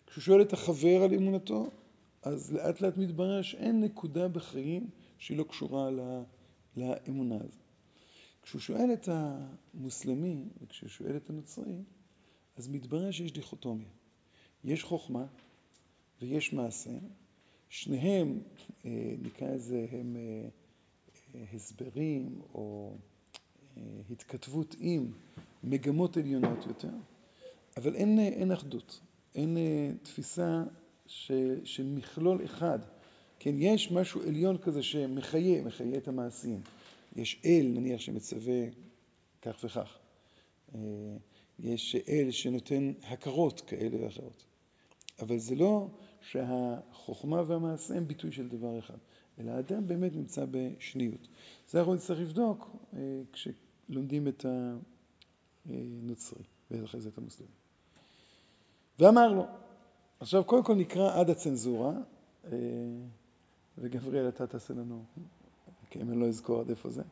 כשהוא 0.07 0.21
שואל 0.21 0.41
את 0.41 0.53
החבר 0.53 1.03
על 1.03 1.13
אמונתו, 1.13 1.67
אז 2.23 2.53
לאט 2.53 2.81
לאט 2.81 2.97
מתברר 2.97 3.41
שאין 3.41 3.81
נקודה 3.81 4.27
בחיים 4.27 4.89
שהיא 5.17 5.37
לא 5.37 5.43
קשורה 5.43 5.91
לה, 5.91 6.23
לאמונה 6.77 7.35
הזו. 7.35 7.57
כשהוא 8.41 8.61
שואל 8.61 8.93
את 8.93 9.09
המוסלמי 9.11 10.43
וכשהוא 10.61 10.89
שואל 10.89 11.17
את 11.17 11.29
הנוצרי, 11.29 11.83
אז 12.59 12.67
מתברר 12.67 13.11
שיש 13.11 13.31
דיכוטומיה. 13.31 13.87
יש 14.63 14.83
חוכמה 14.83 15.25
ויש 16.21 16.53
מעשה, 16.53 16.89
שניהם, 17.69 18.39
אה, 18.85 19.13
נקרא 19.21 19.47
לזה, 19.47 19.87
הם 19.91 20.15
אה, 20.15 21.41
הסברים 21.53 22.41
או 22.53 22.95
אה, 23.77 23.83
התכתבות 24.11 24.75
עם 24.79 25.11
מגמות 25.63 26.17
עליונות 26.17 26.65
יותר, 26.67 26.93
אבל 27.77 27.95
אין, 27.95 28.19
אין 28.19 28.51
אחדות, 28.51 28.99
אין 29.35 29.57
תפיסה 30.03 30.63
ש, 31.07 31.31
של 31.63 31.85
מכלול 31.85 32.45
אחד. 32.45 32.79
כן, 33.39 33.55
יש 33.57 33.91
משהו 33.91 34.21
עליון 34.21 34.57
כזה 34.57 34.83
שמחיה, 34.83 35.61
מחיה 35.63 35.97
את 35.97 36.07
המעשים. 36.07 36.61
יש 37.15 37.41
אל, 37.45 37.71
נניח, 37.73 38.01
שמצווה 38.01 38.65
כך 39.41 39.59
וכך. 39.63 39.99
יש 41.63 41.95
אל 41.95 42.31
שנותן 42.31 42.91
הכרות 43.03 43.61
כאלה 43.61 44.03
ואחרות. 44.03 44.45
אבל 45.21 45.37
זה 45.37 45.55
לא 45.55 45.87
שהחוכמה 46.21 47.43
והמעשה 47.47 47.95
הם 47.95 48.07
ביטוי 48.07 48.31
של 48.31 48.49
דבר 48.49 48.79
אחד, 48.79 48.97
אלא 49.39 49.51
האדם 49.51 49.87
באמת 49.87 50.15
נמצא 50.15 50.45
בשניות. 50.51 51.27
זה 51.69 51.79
אנחנו 51.79 51.95
נצטרך 51.95 52.19
לבדוק 52.19 52.75
אה, 52.93 53.21
כשלומדים 53.33 54.27
את 54.27 54.45
הנוצרי, 55.65 56.43
ואחרי 56.71 57.01
זה 57.01 57.09
את 57.09 57.17
המוסלמי. 57.17 57.49
ואמר 58.99 59.33
לו, 59.33 59.45
עכשיו 60.19 60.43
קודם 60.43 60.63
כל 60.63 60.75
נקרא 60.75 61.19
עד 61.19 61.29
הצנזורה, 61.29 61.93
אה, 62.45 62.57
וגבריאל 63.77 64.27
אתה 64.27 64.47
תעשה 64.47 64.73
לנו, 64.73 65.03
כי 65.89 66.01
אם 66.01 66.09
אני 66.09 66.19
לא 66.19 66.27
אזכור 66.27 66.59
עד 66.59 66.69
איפה 66.69 66.89
זה. 66.89 67.03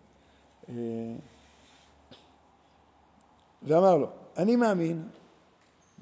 ואמר 3.63 3.97
לו, 3.97 4.10
אני 4.38 4.56
מאמין 4.56 5.04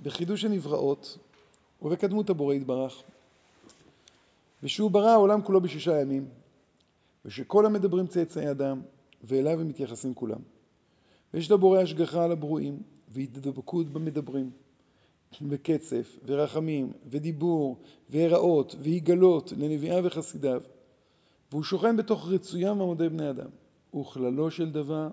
בחידוש 0.04 0.46
הנבראות 0.46 1.18
ובקדמות 1.82 2.30
הבורא 2.30 2.54
יתברך, 2.54 3.04
ושהוא 4.64 4.92
ברא 4.92 5.10
העולם 5.10 5.42
כולו 5.42 5.62
בשישה 5.62 6.02
ימים, 6.02 6.28
ושכל 7.26 7.66
המדברים 7.66 8.08
צאצאי 8.08 8.52
אדם, 8.52 8.82
ואליו 9.24 9.62
הם 9.62 9.68
מתייחסים 9.68 10.14
כולם. 10.14 10.40
ויש 11.34 11.52
לבורא 11.52 11.80
השגחה 11.80 12.24
על 12.24 12.32
הברואים, 12.32 12.80
והתדבקות 13.14 13.88
במדברים, 13.88 14.52
וקצף, 15.50 16.20
ורחמים, 16.26 16.92
ודיבור, 17.10 17.78
והראות, 18.10 18.76
והיגלות 18.80 19.52
לנביאיו 19.58 20.04
וחסידיו, 20.04 20.62
והוא 21.52 21.64
שוכן 21.64 21.98
בתוך 21.98 22.28
רצויים 22.28 22.80
ועמודי 22.80 23.10
בני 23.10 23.30
אדם. 23.30 23.50
וכללו 24.00 24.52
של 24.52 24.72
דבר, 24.72 25.08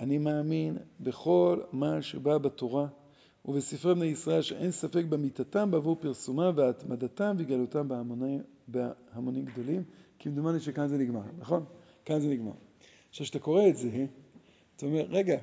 אני 0.00 0.18
מאמין 0.18 0.78
בכל 1.00 1.62
מה 1.72 2.02
שבא 2.02 2.38
בתורה 2.38 2.86
ובספרי 3.44 3.94
בני 3.94 4.06
ישראל 4.06 4.42
שאין 4.42 4.70
ספק 4.70 5.04
באמיתתם 5.08 5.70
בעבור 5.70 5.96
פרסומם 6.00 6.52
והתמדתם 6.56 7.36
והגלותם 7.38 7.88
בהמוני, 7.88 8.38
בהמונים 8.68 9.44
גדולים, 9.44 9.82
כי 10.18 10.28
מדומני 10.28 10.60
שכאן 10.60 10.88
זה 10.88 10.98
נגמר, 10.98 11.22
נכון? 11.38 11.64
כאן 12.04 12.20
זה 12.20 12.28
נגמר. 12.28 12.52
עכשיו, 13.08 13.24
כשאתה 13.24 13.38
קורא 13.38 13.68
את 13.68 13.76
זה, 13.76 14.06
אתה 14.76 14.86
אומר, 14.86 15.06
רגע, 15.08 15.38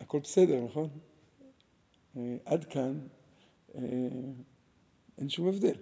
הכל 0.00 0.18
בסדר, 0.18 0.64
נכון? 0.64 0.88
אה, 2.16 2.36
עד 2.44 2.64
כאן 2.64 3.00
אה, 3.74 3.82
אין 5.18 5.28
שום 5.28 5.48
הבדל. 5.48 5.74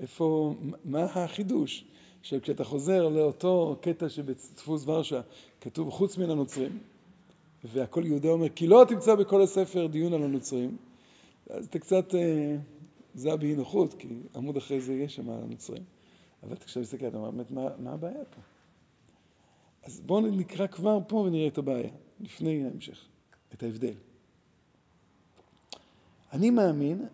איפה, 0.00 0.54
מה 0.84 1.04
החידוש? 1.04 1.84
עכשיו, 2.20 2.42
כשאתה 2.42 2.64
חוזר 2.64 3.08
לאותו 3.08 3.76
קטע 3.80 4.08
שבדפוס 4.08 4.82
ורשה 4.86 5.20
כתוב 5.60 5.90
חוץ 5.90 6.18
מן 6.18 6.30
הנוצרים, 6.30 6.78
והכל 7.64 8.02
יהודה 8.06 8.28
אומר, 8.28 8.48
כי 8.48 8.66
לא 8.66 8.84
תמצא 8.88 9.14
בכל 9.14 9.42
הספר 9.42 9.86
דיון 9.86 10.12
על 10.12 10.22
הנוצרים, 10.22 10.76
אז 11.50 11.66
אתה 11.66 11.78
קצת, 11.78 12.14
אה, 12.14 12.56
זה 13.14 13.28
היה 13.28 13.36
באי 13.36 13.54
נוחות, 13.54 13.94
כי 13.94 14.08
עמוד 14.36 14.56
אחרי 14.56 14.80
זה 14.80 14.94
יש 14.94 15.14
שם 15.16 15.30
על 15.30 15.42
הנוצרים. 15.42 15.82
אבל 16.42 16.56
כשאתה 16.56 16.80
מסתכל, 16.80 17.06
אתה 17.06 17.16
אומר, 17.16 17.30
באמת, 17.30 17.50
מה, 17.50 17.68
מה 17.78 17.92
הבעיה 17.92 18.24
פה? 18.24 18.40
אז 19.82 20.00
בואו 20.00 20.20
נקרא 20.20 20.66
כבר 20.66 20.98
פה 21.08 21.16
ונראה 21.16 21.48
את 21.48 21.58
הבעיה, 21.58 21.90
לפני 22.20 22.64
ההמשך, 22.64 23.04
את 23.54 23.62
ההבדל. 23.62 23.94
אני 26.32 26.50
מאמין, 26.50 27.06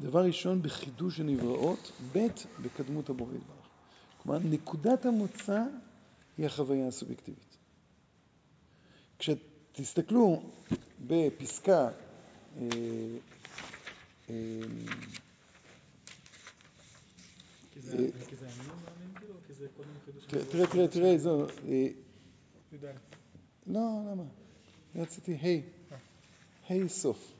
דבר 0.00 0.24
ראשון, 0.24 0.62
בחידוש 0.62 1.20
הנבראות, 1.20 1.92
ב' 2.12 2.26
בקדמות 2.62 3.10
הבורא. 3.10 3.55
כלומר, 4.26 4.40
נקודת 4.44 5.06
המוצא 5.06 5.62
היא 6.38 6.46
החוויה 6.46 6.88
הסובייקטיבית. 6.88 7.56
כשתסתכלו 9.18 10.42
בפסקה 11.06 11.88
אה, 12.58 12.68
אה, 14.30 14.34
תראה, 20.50 20.66
תראה, 20.66 20.88
תראה, 20.88 21.18
זו... 21.18 21.46
אה, 21.68 21.86
לא, 23.66 23.80
למה? 24.12 24.22
רציתי 24.96 25.38
היי. 25.40 25.62
היי 26.68 26.88
סוף. 26.88 27.32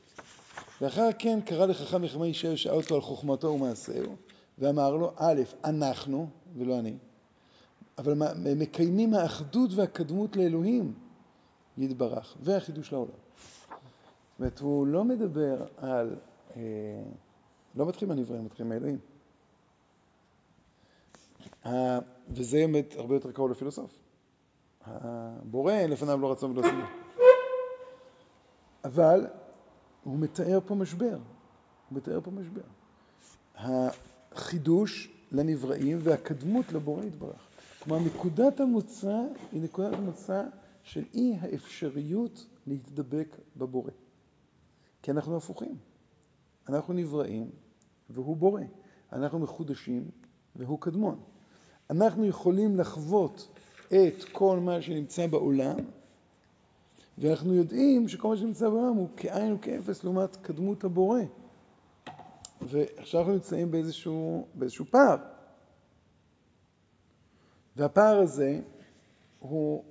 ואחר 0.81 1.09
כן 1.19 1.39
קרא 1.45 1.65
לחכם 1.65 2.01
מחכמי 2.01 2.27
ישעיה 2.27 2.53
ושאל 2.53 2.73
אותו 2.73 2.95
על 2.95 3.01
חוכמתו 3.01 3.47
ומעשהו, 3.47 4.15
ואמר 4.57 4.95
לו, 4.95 5.11
א', 5.15 5.41
אנחנו, 5.63 6.29
ולא 6.55 6.79
אני, 6.79 6.97
אבל 7.97 8.13
מקיימים 8.55 9.13
האחדות 9.13 9.69
והקדמות 9.75 10.35
לאלוהים 10.35 10.93
יתברך, 11.77 12.37
והחידוש 12.39 12.91
לעולם. 12.91 13.11
זאת 13.11 14.39
אומרת, 14.39 14.59
הוא 14.59 14.87
לא 14.87 15.03
מדבר 15.03 15.65
על, 15.77 16.15
אה, 16.55 16.61
לא 17.75 17.85
מתחיל 17.85 18.07
מהנבראים, 18.07 18.45
מתחיל 18.45 18.65
מהאלוהים. 18.65 18.99
וזה 22.29 22.57
באמת 22.57 22.95
הרבה 22.97 23.15
יותר 23.15 23.31
קרוב 23.31 23.51
לפילוסוף. 23.51 23.91
הבורא 24.85 25.73
לפניו 25.73 26.21
לא 26.21 26.31
רצון 26.31 26.51
ולא 26.51 26.61
סיבה. 26.61 26.87
אבל 28.83 29.27
הוא 30.03 30.19
מתאר 30.19 30.59
פה 30.65 30.75
משבר. 30.75 31.17
הוא 31.89 31.97
מתאר 31.97 32.19
פה 32.23 32.31
משבר. 32.31 32.61
החידוש 34.37 35.09
לנבראים 35.31 35.99
והקדמות 36.03 36.71
לבורא 36.71 37.03
יתברך. 37.03 37.47
כלומר, 37.79 38.05
נקודת 38.05 38.59
המוצא 38.59 39.21
היא 39.51 39.61
נקודת 39.61 39.93
המוצא 39.93 40.43
של 40.83 41.03
אי 41.13 41.35
האפשריות 41.39 42.45
להתדבק 42.67 43.35
בבורא. 43.57 43.91
כי 45.01 45.11
אנחנו 45.11 45.37
הפוכים. 45.37 45.75
אנחנו 46.69 46.93
נבראים 46.93 47.49
והוא 48.09 48.37
בורא. 48.37 48.61
אנחנו 49.13 49.39
מחודשים 49.39 50.09
והוא 50.55 50.81
קדמון. 50.81 51.19
אנחנו 51.89 52.25
יכולים 52.25 52.77
לחוות 52.77 53.47
את 53.87 54.23
כל 54.31 54.59
מה 54.59 54.81
שנמצא 54.81 55.27
בעולם, 55.27 55.77
ואנחנו 57.17 57.53
יודעים 57.53 58.07
שכל 58.07 58.27
מה 58.27 58.37
שנמצא 58.37 58.69
בעולם 58.69 58.95
הוא 58.95 59.09
כאין 59.17 59.53
וכאפס 59.53 60.03
לעומת 60.03 60.35
קדמות 60.35 60.83
הבורא. 60.83 61.21
ועכשיו 62.61 63.19
אנחנו 63.19 63.33
נמצאים 63.33 63.71
באיזשהו, 63.71 64.47
באיזשהו 64.53 64.85
פער. 64.85 65.15
והפער 67.75 68.19
הזה 68.19 68.61
הוא 69.39 69.83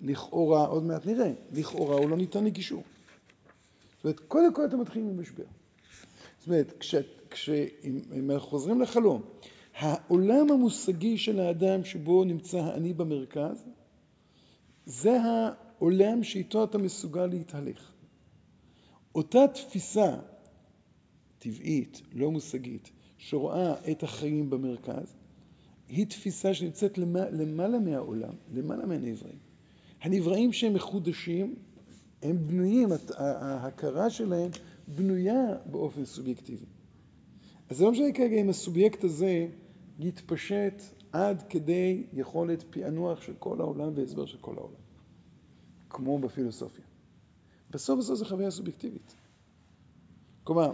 לכאורה, 0.00 0.66
עוד 0.66 0.82
מעט 0.82 1.06
נראה, 1.06 1.32
לכאורה 1.52 1.96
הוא 1.96 2.10
לא 2.10 2.16
ניתן 2.16 2.44
לגישור. 2.44 2.82
זאת 3.96 4.04
אומרת, 4.04 4.20
קודם 4.20 4.54
כל 4.54 4.64
אתם 4.64 4.80
מתחילים 4.80 5.08
עם 5.08 5.20
משבר. 5.20 5.44
זאת 6.38 6.46
אומרת, 6.48 6.72
כשאם 7.30 8.30
אנחנו 8.30 8.48
חוזרים 8.48 8.80
לחלום, 8.80 9.22
העולם 9.74 10.50
המושגי 10.50 11.18
של 11.18 11.40
האדם 11.40 11.84
שבו 11.84 12.24
נמצא 12.24 12.58
האני 12.58 12.94
במרכז, 12.94 13.64
זה 14.86 15.18
העולם 15.20 16.24
שאיתו 16.24 16.64
אתה 16.64 16.78
מסוגל 16.78 17.26
להתהלך. 17.26 17.92
אותה 19.14 19.48
תפיסה 19.54 20.16
טבעית, 21.44 22.02
לא 22.12 22.30
מושגית, 22.30 22.90
שרואה 23.18 23.90
את 23.90 24.02
החיים 24.02 24.50
במרכז, 24.50 25.14
היא 25.88 26.06
תפיסה 26.06 26.54
שנמצאת 26.54 26.98
למעלה 27.32 27.78
מהעולם, 27.78 28.34
למעלה 28.52 28.86
מהנבראים. 28.86 29.38
הנבראים 30.00 30.52
שהם 30.52 30.74
מחודשים, 30.74 31.54
הם 32.22 32.46
בנויים, 32.46 32.88
ההכרה 33.18 34.10
שלהם 34.10 34.50
בנויה 34.88 35.56
באופן 35.66 36.04
סובייקטיבי. 36.04 36.66
אז 37.68 37.76
זה 37.76 37.84
לא 37.84 37.92
משנה 37.92 38.12
כרגע 38.12 38.36
אם 38.36 38.48
הסובייקט 38.48 39.04
הזה 39.04 39.46
יתפשט 39.98 40.82
עד 41.12 41.42
כדי 41.48 42.06
יכולת 42.12 42.62
פענוח 42.70 43.22
של 43.22 43.34
כל 43.38 43.60
העולם 43.60 43.92
והסבר 43.94 44.26
של 44.26 44.38
כל 44.40 44.54
העולם, 44.58 44.80
כמו 45.90 46.18
בפילוסופיה. 46.18 46.84
בסוף 47.70 47.98
בסוף 47.98 48.18
זה 48.18 48.24
חוויה 48.24 48.50
סובייקטיבית. 48.50 49.14
כלומר, 50.44 50.72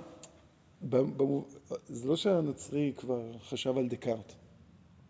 זה 1.88 2.08
לא 2.08 2.16
שהנוצרי 2.16 2.92
כבר 2.96 3.38
חשב 3.38 3.78
על 3.78 3.88
דקארט, 3.88 4.32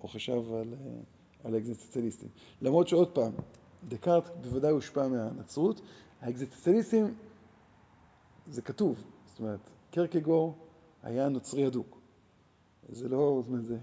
או 0.01 0.09
חשב 0.09 0.53
על, 0.53 0.75
אה, 0.75 1.01
על 1.45 1.55
האקזיסטנציאליסטים. 1.55 2.29
למרות 2.63 2.89
שעוד 2.89 3.11
פעם, 3.11 3.33
דקארט 3.89 4.31
בוודאי 4.41 4.71
הושפע 4.71 5.09
מהנצרות, 5.09 5.81
האקזיסטנציאליסטים, 6.21 7.15
זה 8.47 8.63
כתוב, 8.63 9.03
זאת 9.27 9.39
אומרת, 9.39 9.61
קרקגור 9.91 10.55
היה 11.03 11.29
נוצרי 11.29 11.67
הדוק. 11.67 12.01
זה 12.89 13.09
לא, 13.09 13.41
זאת 13.43 13.49
אומרת, 13.49 13.67
זה, 13.67 13.79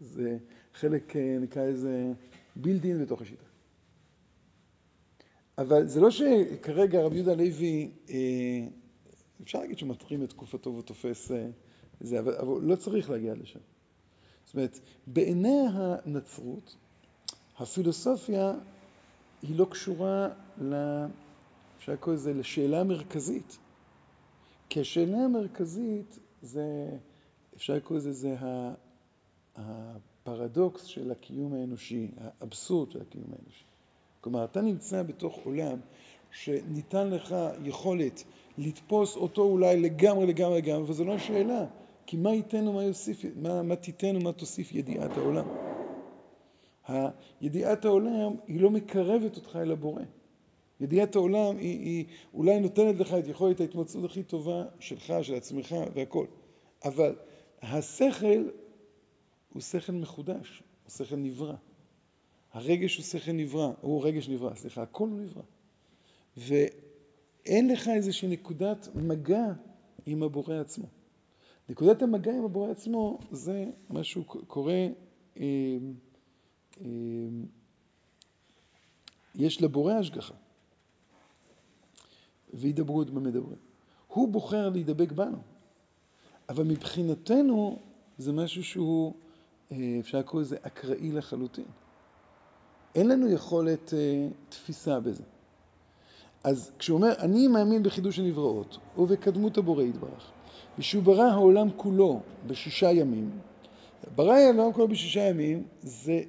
זה 0.00 0.38
חלק, 0.74 1.16
אה, 1.16 1.38
נקרא 1.40 1.64
לזה, 1.64 2.12
בילדין 2.56 3.04
בתוך 3.04 3.22
השיטה. 3.22 3.44
אבל 5.58 5.86
זה 5.86 6.00
לא 6.00 6.10
שכרגע 6.10 7.02
רבי 7.02 7.16
יהודה 7.16 7.34
לוי, 7.34 7.90
אה, 8.10 8.66
אפשר 9.44 9.58
להגיד 9.58 9.78
שהוא 9.78 9.88
את 10.24 10.30
תקופתו 10.30 10.76
ותופס 10.76 11.30
זה, 12.00 12.18
אבל, 12.20 12.34
אבל 12.34 12.62
לא 12.62 12.76
צריך 12.76 13.10
להגיע 13.10 13.34
לשם. 13.34 13.60
זאת 14.44 14.54
אומרת, 14.54 14.80
בעיני 15.06 15.66
הנצרות, 15.72 16.76
הפילוסופיה 17.58 18.52
היא 19.42 19.58
לא 19.58 19.64
קשורה, 19.70 20.28
ל... 20.62 20.74
אפשר 21.78 21.92
לקרוא 21.92 22.14
לזה, 22.14 22.34
לשאלה 22.34 22.80
המרכזית. 22.80 23.58
כי 24.68 24.80
השאלה 24.80 25.18
המרכזית 25.18 26.18
זה, 26.42 26.88
אפשר 27.56 27.74
לקרוא 27.74 27.98
לזה, 27.98 28.12
זה 28.12 28.36
הפרדוקס 29.56 30.84
של 30.84 31.10
הקיום 31.10 31.54
האנושי, 31.54 32.08
האבסורד 32.16 32.90
של 32.90 33.00
הקיום 33.00 33.26
האנושי. 33.32 33.64
כלומר, 34.20 34.44
אתה 34.44 34.60
נמצא 34.60 35.02
בתוך 35.02 35.38
עולם 35.44 35.78
שניתן 36.30 37.10
לך 37.10 37.34
יכולת 37.64 38.24
לתפוס 38.58 39.16
אותו 39.16 39.42
אולי 39.42 39.80
לגמרי 39.80 40.26
לגמרי 40.26 40.58
לגמרי, 40.58 40.90
וזו 40.90 41.04
לא 41.04 41.14
השאלה. 41.14 41.66
כי 42.06 42.16
מה 42.16 42.34
ייתן 42.34 42.68
ומה 42.68 42.84
יוסיף, 42.84 43.24
מה, 43.36 43.62
מה 43.62 43.76
תיתן 43.76 44.16
ומה 44.16 44.32
תוסיף 44.32 44.72
ידיעת 44.72 45.10
העולם. 45.16 45.46
ידיעת 47.40 47.84
העולם 47.84 48.36
היא 48.46 48.60
לא 48.60 48.70
מקרבת 48.70 49.36
אותך 49.36 49.56
אל 49.56 49.72
הבורא. 49.72 50.02
ידיעת 50.80 51.16
העולם 51.16 51.56
היא, 51.56 51.80
היא 51.80 52.04
אולי 52.34 52.60
נותנת 52.60 53.00
לך 53.00 53.14
את 53.14 53.28
יכולת 53.28 53.60
ההתמצאות 53.60 54.04
הכי 54.04 54.22
טובה 54.22 54.64
שלך, 54.80 55.14
של 55.22 55.34
עצמך 55.34 55.76
והכל. 55.94 56.26
אבל 56.84 57.16
השכל 57.62 58.48
הוא 59.52 59.62
שכל 59.62 59.92
מחודש, 59.92 60.62
הוא 60.84 60.90
שכל 60.90 61.16
נברא. 61.16 61.54
הרגש 62.52 62.96
הוא 62.96 63.04
שכל 63.04 63.32
נברא, 63.32 63.72
הוא 63.80 64.04
רגש 64.04 64.28
נברא, 64.28 64.54
סליחה, 64.54 64.82
הכל 64.82 65.08
הוא 65.08 65.20
נברא. 65.20 65.42
ואין 67.46 67.68
לך 67.68 67.88
איזושהי 67.88 68.28
נקודת 68.28 68.88
מגע 68.94 69.52
עם 70.06 70.22
הבורא 70.22 70.54
עצמו. 70.54 70.86
נקודת 71.68 72.02
המגע 72.02 72.32
עם 72.32 72.44
הבורא 72.44 72.70
עצמו 72.70 73.18
זה 73.30 73.64
מה 73.90 74.04
שהוא 74.04 74.24
קורא, 74.24 74.72
אה, 75.40 75.44
אה, 76.80 76.86
יש 79.34 79.62
לבורא 79.62 79.92
השגחה 79.92 80.34
והידברות 82.52 83.10
במדברים. 83.10 83.58
הוא 84.06 84.28
בוחר 84.28 84.68
להידבק 84.68 85.12
בנו, 85.12 85.38
אבל 86.48 86.64
מבחינתנו 86.64 87.78
זה 88.18 88.32
משהו 88.32 88.64
שהוא, 88.64 89.14
אה, 89.72 89.96
אפשר 90.00 90.18
לקרוא 90.18 90.40
לזה 90.40 90.56
אקראי 90.62 91.12
לחלוטין. 91.12 91.64
אין 92.94 93.08
לנו 93.08 93.30
יכולת 93.30 93.94
אה, 93.94 94.28
תפיסה 94.48 95.00
בזה. 95.00 95.22
אז 96.44 96.70
כשהוא 96.78 96.96
אומר, 96.96 97.12
אני 97.18 97.48
מאמין 97.48 97.82
בחידוש 97.82 98.18
הנבראות 98.18 98.78
ובקדמות 98.98 99.58
הבורא 99.58 99.82
יתברך, 99.82 100.30
ושהוא 100.78 101.02
ברא 101.02 101.22
העולם 101.22 101.68
כולו 101.76 102.20
בשישה 102.46 102.92
ימים, 102.92 103.30
ברא 104.14 104.32
העולם 104.32 104.72
כולו 104.72 104.88
בשישה 104.88 105.20
ימים, 105.20 105.62
זה 105.82 106.22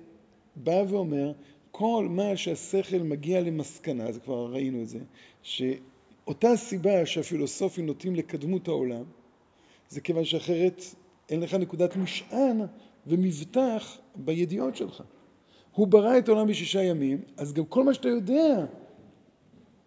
בא 0.56 0.84
ואומר, 0.90 1.32
כל 1.72 2.08
מה 2.10 2.38
שהשכל 2.38 2.98
מגיע 2.98 3.42
למסקנה, 3.42 4.12
זה 4.12 4.20
כבר 4.20 4.54
ראינו 4.54 4.82
את 4.82 4.90
זה, 4.90 5.00
שאותה 5.42 6.58
סיבה 6.58 7.06
שהפילוסופים 7.06 7.86
נוטים 7.86 8.16
לקדמות 8.16 8.68
העולם, 8.68 9.04
זה 9.90 10.02
כיוון 10.02 10.26
שאחרת 10.26 10.82
אין 11.30 11.40
לך 11.40 11.54
נקודת 11.54 11.96
משען 11.96 12.62
ומבטח 13.08 13.98
בידיעות 14.16 14.76
שלך. 14.76 15.04
הוא 15.72 15.88
ברא 15.88 16.18
את 16.18 16.28
העולם 16.28 16.48
בשישה 16.48 16.84
ימים, 16.84 17.22
אז 17.38 17.54
גם 17.54 17.66
כל 17.66 17.84
מה 17.84 17.94
שאתה 17.94 18.08
יודע 18.08 18.66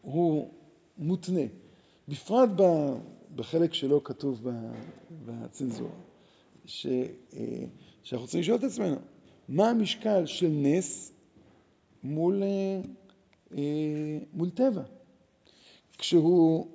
הוא 0.08 0.50
מותנה. 0.98 1.40
בפרט 2.08 2.48
בחלק 3.34 3.74
שלא 3.74 4.00
כתוב 4.04 4.46
בצנזורה, 5.26 5.90
ש, 6.66 6.86
אה, 6.86 7.64
שאנחנו 8.02 8.26
צריכים 8.26 8.40
לשאול 8.40 8.58
את 8.58 8.64
עצמנו, 8.64 8.96
מה 9.48 9.70
המשקל 9.70 10.26
של 10.26 10.48
נס 10.48 11.12
מול, 12.02 12.42
אה, 12.42 12.80
אה, 13.56 14.18
מול 14.32 14.50
טבע? 14.50 14.82
כשהוא 15.98 16.66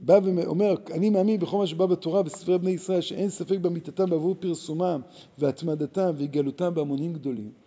בא 0.00 0.20
ואומר, 0.24 0.74
אני 0.90 1.10
מאמין 1.10 1.40
בכל 1.40 1.58
מה 1.58 1.66
שבא 1.66 1.86
בתורה, 1.86 2.22
בספרי 2.22 2.58
בני 2.58 2.70
ישראל, 2.70 3.00
שאין 3.00 3.30
ספק 3.30 3.58
באמיתתם 3.58 4.10
בעבור 4.10 4.34
פרסומם 4.40 5.00
והתמדתם 5.38 6.10
והגלותם 6.16 6.74
בהמונים 6.74 7.12
גדולים. 7.12 7.61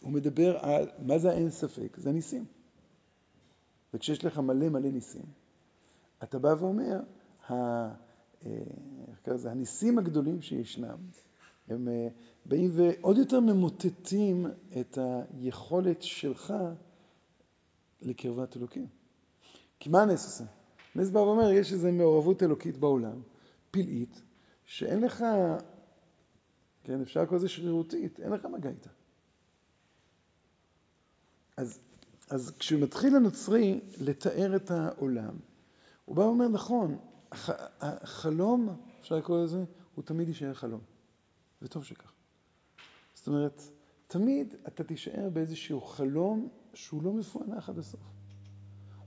הוא 0.00 0.12
מדבר 0.12 0.58
על, 0.58 0.88
מה 0.98 1.18
זה 1.18 1.30
האין 1.30 1.50
ספק? 1.50 1.96
זה 1.96 2.12
ניסים. 2.12 2.44
וכשיש 3.94 4.24
לך 4.24 4.38
מלא 4.38 4.68
מלא 4.68 4.90
ניסים, 4.90 5.24
אתה 6.22 6.38
בא 6.38 6.54
ואומר, 6.58 7.00
ה, 7.50 7.54
זה, 9.34 9.50
הניסים 9.50 9.98
הגדולים 9.98 10.42
שישנם, 10.42 10.96
הם 11.68 11.88
אה, 11.88 12.08
באים 12.46 12.70
ועוד 12.74 13.18
יותר 13.18 13.40
ממוטטים 13.40 14.46
את 14.80 14.98
היכולת 14.98 16.02
שלך 16.02 16.54
לקרבת 18.02 18.56
אלוקים. 18.56 18.86
כי 19.78 19.88
מה 19.88 20.02
הנס 20.02 20.24
עושה? 20.24 20.44
נס 20.96 21.10
בא 21.10 21.18
ואומר, 21.18 21.50
יש 21.52 21.72
איזו 21.72 21.92
מעורבות 21.92 22.42
אלוקית 22.42 22.76
בעולם, 22.76 23.22
פלאית, 23.70 24.22
שאין 24.64 25.00
לך, 25.00 25.24
כן, 26.84 27.00
אפשר 27.00 27.22
לקרוא 27.22 27.38
לזה 27.38 27.48
שרירותית, 27.48 28.20
אין 28.20 28.32
לך 28.32 28.44
מגע 28.44 28.70
איתה. 28.70 28.90
אז, 31.56 31.78
אז 32.30 32.52
כשמתחיל 32.58 33.16
הנוצרי 33.16 33.80
לתאר 34.00 34.56
את 34.56 34.70
העולם, 34.70 35.34
הוא 36.04 36.16
בא 36.16 36.22
ואומר, 36.22 36.48
נכון, 36.48 36.98
הח, 37.32 37.50
החלום, 37.80 38.76
אפשר 39.00 39.16
לקרוא 39.16 39.44
לזה, 39.44 39.64
הוא 39.94 40.04
תמיד 40.04 40.28
יישאר 40.28 40.54
חלום. 40.54 40.80
וטוב 41.62 41.84
שכך. 41.84 42.12
זאת 43.14 43.26
אומרת, 43.28 43.62
תמיד 44.06 44.54
אתה 44.68 44.84
תישאר 44.84 45.28
באיזשהו 45.32 45.80
חלום 45.80 46.48
שהוא 46.74 47.02
לא 47.02 47.12
מפוענח 47.12 47.68
עד 47.68 47.78
הסוף. 47.78 48.00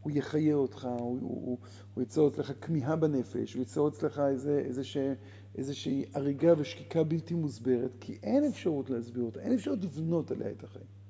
הוא 0.02 0.12
יחיה 0.12 0.56
אותך, 0.56 0.86
הוא, 0.86 1.20
הוא, 1.22 1.58
הוא 1.94 2.02
ייצור 2.02 2.28
אצלך 2.28 2.54
כמיהה 2.62 2.96
בנפש, 2.96 3.54
הוא 3.54 3.60
ייצור 3.60 3.88
אצלך 3.88 4.20
איזה, 4.20 4.60
איזושה, 4.60 5.14
איזושהי 5.56 6.06
הריגה 6.14 6.54
ושקיקה 6.58 7.04
בלתי 7.04 7.34
מוסברת, 7.34 7.92
כי 8.00 8.20
אין 8.24 8.44
אפשרות 8.44 8.90
להסביר 8.90 9.24
אותה, 9.24 9.40
אין 9.40 9.54
אפשרות 9.54 9.84
לבנות 9.84 10.32
עליה 10.32 10.52
את 10.52 10.64
החיים. 10.64 11.03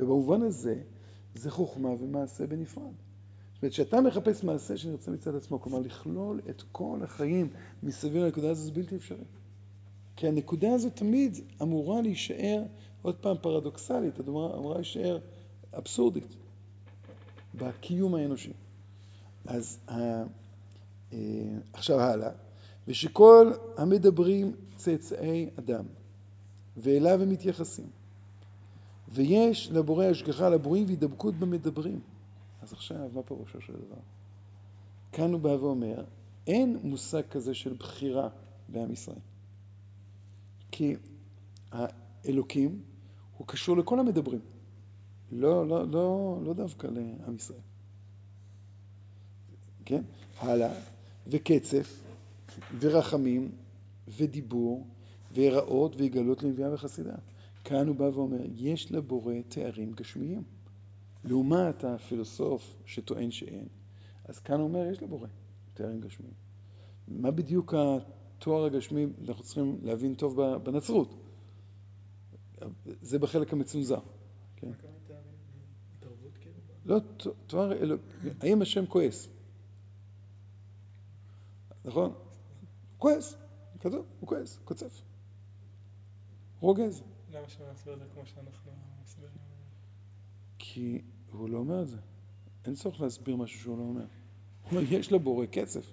ובמובן 0.00 0.42
הזה, 0.42 0.80
זה 1.34 1.50
חוכמה 1.50 1.88
ומעשה 1.88 2.46
בנפרד. 2.46 2.84
זאת 2.84 3.62
אומרת, 3.62 3.72
כשאתה 3.72 4.00
מחפש 4.00 4.44
מעשה 4.44 4.76
שנרצה 4.76 5.10
מצד 5.10 5.34
עצמו, 5.34 5.60
כלומר 5.60 5.78
לכלול 5.78 6.40
את 6.50 6.62
כל 6.72 6.98
החיים 7.02 7.48
מסביב 7.82 8.16
לנקודה 8.16 8.50
הזו, 8.50 8.64
זה 8.64 8.72
בלתי 8.72 8.96
אפשרי. 8.96 9.24
כי 10.16 10.28
הנקודה 10.28 10.72
הזו 10.74 10.90
תמיד 10.90 11.38
אמורה 11.62 12.02
להישאר, 12.02 12.62
עוד 13.02 13.14
פעם 13.14 13.36
פרדוקסלית, 13.40 14.20
אמורה 14.28 14.74
להישאר 14.74 15.18
אבסורדית. 15.74 16.36
בקיום 17.54 18.14
האנושי. 18.14 18.52
אז 19.46 19.78
אה, 19.88 20.24
עכשיו 21.72 22.00
הלאה, 22.00 22.30
ושכל 22.88 23.52
המדברים 23.76 24.52
צאצאי 24.76 25.50
אדם, 25.58 25.84
ואליו 26.76 27.22
הם 27.22 27.30
מתייחסים, 27.30 27.86
ויש 29.08 29.70
לבורא 29.72 30.04
השגחה 30.04 30.48
לבורים 30.48 30.86
והידבקות 30.86 31.34
במדברים. 31.34 32.00
אז 32.62 32.72
עכשיו, 32.72 33.08
מה 33.14 33.22
פירושו 33.22 33.60
של 33.60 33.72
דבר? 33.72 34.00
כאן 35.12 35.32
הוא 35.32 35.40
בא 35.40 35.48
ואומר, 35.48 36.04
אין 36.46 36.78
מושג 36.82 37.22
כזה 37.30 37.54
של 37.54 37.72
בחירה 37.72 38.28
בעם 38.68 38.92
ישראל. 38.92 39.18
כי 40.70 40.96
האלוקים 41.72 42.82
הוא 43.38 43.46
קשור 43.46 43.76
לכל 43.76 44.00
המדברים. 44.00 44.40
לא, 45.32 45.68
לא, 45.68 45.88
לא, 45.88 46.38
לא 46.44 46.54
דווקא 46.54 46.86
לעם 46.86 47.36
ישראל. 47.36 47.60
כן? 49.84 50.02
הלאה. 50.38 50.74
וקצף, 51.26 52.02
ורחמים, 52.80 53.50
ודיבור, 54.08 54.86
והיראות, 55.32 55.96
ויגלות 55.96 56.42
לנביאה 56.42 56.74
וחסידה. 56.74 57.14
כאן 57.66 57.88
הוא 57.88 57.96
בא 57.96 58.04
ואומר, 58.04 58.40
יש 58.54 58.92
לבורא 58.92 59.34
תארים 59.48 59.92
גשמיים. 59.92 60.42
לעומת 61.24 61.84
הפילוסוף 61.84 62.74
שטוען 62.84 63.30
שאין, 63.30 63.68
אז 64.24 64.38
כאן 64.38 64.60
הוא 64.60 64.68
אומר, 64.68 64.86
יש 64.86 65.02
לבורא 65.02 65.28
תארים 65.74 66.00
גשמיים. 66.00 66.34
מה 67.08 67.30
בדיוק 67.30 67.74
התואר 67.74 68.64
הגשמי, 68.64 69.06
אנחנו 69.28 69.44
צריכים 69.44 69.78
להבין 69.82 70.14
טוב 70.14 70.42
בנצרות. 70.56 71.14
זה 73.00 73.18
בחלק 73.18 73.52
המצונזר. 73.52 74.00
כן? 74.56 74.70
לא, 76.84 76.98
תואר 77.46 77.72
אלוק... 77.72 78.00
האם 78.40 78.62
השם 78.62 78.86
כועס? 78.86 79.28
נכון? 81.84 82.12
כועס, 82.98 83.36
כתוב, 83.80 84.06
הוא 84.20 84.28
כועס, 84.28 84.58
קוצף. 84.64 85.02
רוגז. 86.60 87.02
למה 87.36 87.48
שלא 87.48 87.66
נסביר 87.72 87.94
את 87.94 87.98
זה 87.98 88.04
כמו 88.14 88.26
שאנחנו 88.26 88.72
מסבירים? 89.04 89.36
כי 90.58 91.02
הוא 91.32 91.50
לא 91.50 91.58
אומר 91.58 91.82
את 91.82 91.88
זה. 91.88 91.96
אין 92.64 92.74
צורך 92.74 93.00
להסביר 93.00 93.36
משהו 93.36 93.60
שהוא 93.60 93.78
לא 93.78 93.82
אומר. 93.82 94.00
הוא 94.00 94.70
אומר, 94.70 94.92
יש 94.92 95.12
לבורא 95.12 95.46
קצף. 95.46 95.86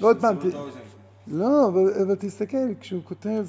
עוד 0.00 0.16
פעם, 0.20 0.36
לא, 1.26 1.68
אבל 2.02 2.16
תסתכל, 2.20 2.74
כשהוא 2.80 3.02
כותב... 3.04 3.46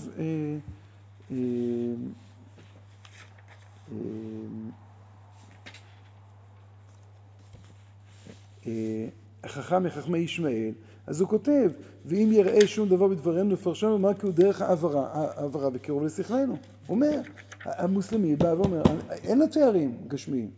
החכם 9.44 9.84
מחכמי 9.84 10.18
ישמעאל, 10.18 10.74
אז 11.08 11.22
הוא 11.22 11.30
כותב, 11.30 11.72
ואם 12.06 12.30
יראה 12.32 12.68
שום 12.68 12.90
דבר 12.90 13.08
בדברינו 13.08 13.50
לפרשנו, 13.50 14.00
מה 14.00 14.14
כי 14.14 14.26
הוא 14.26 14.34
דרך 14.34 14.62
העברה 14.62 15.70
וקירוב 15.74 16.04
לשכלנו. 16.04 16.54
הוא 16.88 16.96
אומר, 16.96 17.22
המוסלמי 17.66 18.36
בא 18.36 18.48
ואומר, 18.48 18.84
אין 19.10 19.40
לו 19.40 19.48
תארים 19.48 19.98
גשמיים. 20.08 20.52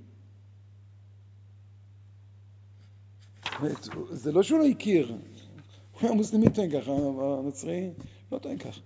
זה 4.12 4.32
לא 4.32 4.43
שהוא 4.43 4.60
לא 4.60 4.66
הכיר, 4.66 5.18
המוסלמי 6.00 6.50
טוען 6.50 6.82
ככה, 6.82 6.91
הנוצרי 6.91 7.89
לא 8.32 8.38
טוען 8.38 8.58
ככה. 8.58 8.82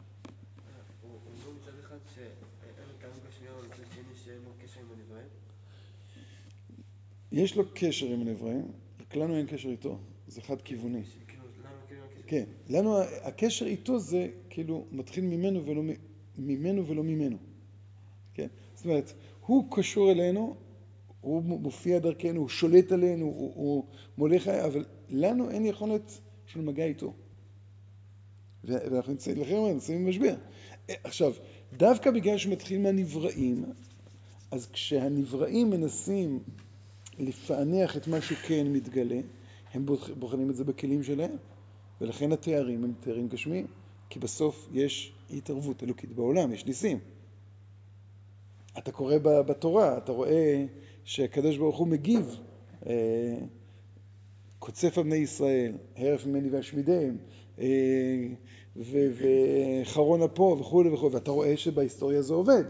יש 7.31 7.55
לו 7.55 7.63
קשר 7.73 8.05
עם 8.05 8.21
הנבראים, 8.21 8.71
רק 9.01 9.15
לנו 9.15 9.35
אין 9.35 9.47
קשר 9.47 9.69
איתו, 9.69 9.99
זה 10.27 10.41
חד 10.41 10.61
כיווני. 10.61 11.03
כאילו, 11.03 11.20
כן, 12.31 12.43
לנו 12.69 12.97
הקשר 13.01 13.65
איתו 13.65 13.99
זה 13.99 14.27
כאילו 14.49 14.85
מתחיל 14.91 15.23
ממנו 15.23 15.65
ולא 15.65 15.81
ממנו. 16.37 16.87
ולא 16.87 17.03
ממנו. 17.03 17.37
כן? 18.33 18.47
זאת 18.75 18.85
אומרת, 18.85 19.13
הוא 19.45 19.67
קשור 19.71 20.11
אלינו, 20.11 20.55
הוא 21.21 21.43
מופיע 21.43 21.99
דרכנו, 21.99 22.39
הוא 22.39 22.49
שולט 22.49 22.91
עלינו, 22.91 23.25
הוא, 23.25 23.53
הוא 23.55 23.83
מוליך, 24.17 24.47
אבל 24.47 24.85
לנו 25.09 25.49
אין 25.49 25.65
יכולת 25.65 26.19
של 26.45 26.61
מגע 26.61 26.85
איתו. 26.85 27.13
ואנחנו 28.63 29.11
נמצאים, 29.11 29.41
לכן 29.41 29.55
נמצאים 29.55 30.05
במשבר. 30.05 30.35
עכשיו, 30.87 31.33
דווקא 31.77 32.11
בגלל 32.11 32.37
שמתחיל 32.37 32.81
מהנבראים, 32.81 33.65
אז 34.51 34.67
כשהנבראים 34.71 35.69
מנסים 35.69 36.39
לפענח 37.19 37.97
את 37.97 38.07
מה 38.07 38.21
שכן 38.21 38.67
מתגלה, 38.67 39.19
הם 39.73 39.85
בוחנים 40.19 40.49
את 40.49 40.55
זה 40.55 40.63
בכלים 40.63 41.03
שלהם, 41.03 41.35
ולכן 42.01 42.31
התארים 42.31 42.83
הם 42.83 42.93
תארים 42.99 43.27
גשמיים, 43.27 43.67
כי 44.09 44.19
בסוף 44.19 44.69
יש 44.71 45.13
התערבות 45.33 45.83
אלוקית 45.83 46.11
בעולם, 46.11 46.53
יש 46.53 46.65
ניסים. 46.65 46.99
אתה 48.77 48.91
קורא 48.91 49.17
בתורה, 49.23 49.97
אתה 49.97 50.11
רואה 50.11 50.65
שהקדוש 51.03 51.57
ברוך 51.57 51.77
הוא 51.77 51.87
מגיב, 51.87 52.39
אה, 52.85 53.37
קוצף 54.59 54.97
על 54.97 55.03
בני 55.03 55.15
ישראל, 55.15 55.77
הרף 55.95 56.25
ממני 56.25 56.49
ואשמידיהם, 56.49 57.17
אה, 57.59 58.27
וחרון 58.75 60.21
אפו 60.21 60.57
וכו' 60.59 60.83
וכו', 60.93 61.11
ואתה 61.11 61.31
רואה 61.31 61.57
שבהיסטוריה 61.57 62.21
זה 62.21 62.33
עובד. 62.33 62.63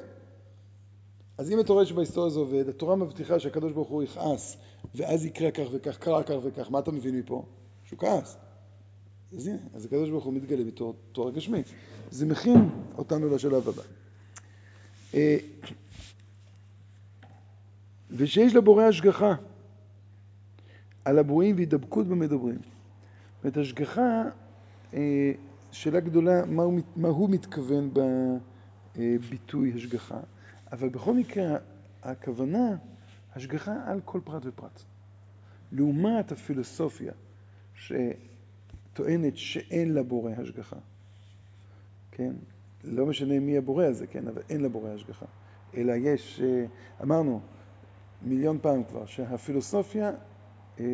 אז 1.38 1.52
אם 1.52 1.60
אתה 1.60 1.74
רואה 1.74 1.86
שבהיסטוריה 1.86 2.30
זה 2.30 2.40
עובד, 2.40 2.70
התורה 2.70 2.96
מבטיחה 2.96 3.40
שהקדוש 3.40 3.72
ברוך 3.72 3.90
הוא 3.90 4.04
יכעס, 4.04 4.58
ואז 4.96 5.26
יקרה 5.26 5.52
כך 5.52 5.66
וכך, 5.72 5.98
קרה 5.98 6.24
כך 6.24 6.36
וכך, 6.44 6.72
מה 6.72 6.80
אתה 6.80 6.92
מבין 6.92 7.20
מפה? 7.20 7.46
שהוא 7.84 8.00
כעס. 8.00 8.38
אז 9.38 9.48
הנה, 9.48 9.58
אז 9.74 9.86
הקדוש 9.86 10.10
ברוך 10.10 10.24
הוא 10.24 10.34
מתגלה 10.34 10.64
בתור 10.64 10.96
תורה 11.12 11.32
גשמית. 11.32 11.66
זה 12.12 12.26
מכין 12.26 12.70
אותנו 12.98 13.36
לשלב 13.36 13.70
הבא. 13.70 13.82
אה, 15.14 15.38
ושיש 18.10 18.56
לבורא 18.56 18.84
השגחה 18.84 19.36
על 21.06 21.20
הברואים 21.20 21.56
והידבקות 21.56 22.08
במדברים. 22.08 22.60
זאת 23.44 23.58
השגחה, 23.58 24.24
אה, 24.94 25.32
שאלה 25.72 26.00
גדולה, 26.00 26.46
מה 26.46 26.64
הוא, 26.64 26.80
מה 26.96 27.08
הוא 27.08 27.30
מתכוון 27.30 27.92
בביטוי 28.96 29.74
השגחה, 29.76 30.20
אבל 30.72 30.90
בכל 30.90 31.14
מקרה, 31.14 31.58
הכוונה, 32.04 32.76
השגחה 33.36 33.76
על 33.86 34.02
כל 34.06 34.20
פרט 34.24 34.42
ופרט. 34.46 34.82
לעומת 35.72 36.32
הפילוסופיה, 36.32 37.14
שטוענת 38.94 39.38
שאין 39.38 39.94
לבורא 39.94 40.32
השגחה, 40.38 40.76
כן? 42.12 42.34
לא 42.84 43.06
משנה 43.06 43.40
מי 43.40 43.58
הבורא 43.58 43.86
הזה, 43.86 44.08
כן? 44.08 44.28
אבל 44.28 44.42
אין 44.50 44.62
לבורא 44.62 44.90
השגחה. 44.90 45.26
אלא 45.78 45.94
יש, 45.96 46.42
אה, 46.42 46.66
אמרנו 47.04 47.42
מיליון 48.22 48.58
פעם 48.62 48.84
כבר, 48.84 49.06
שהפילוסופיה 49.06 50.12
אה, 50.80 50.86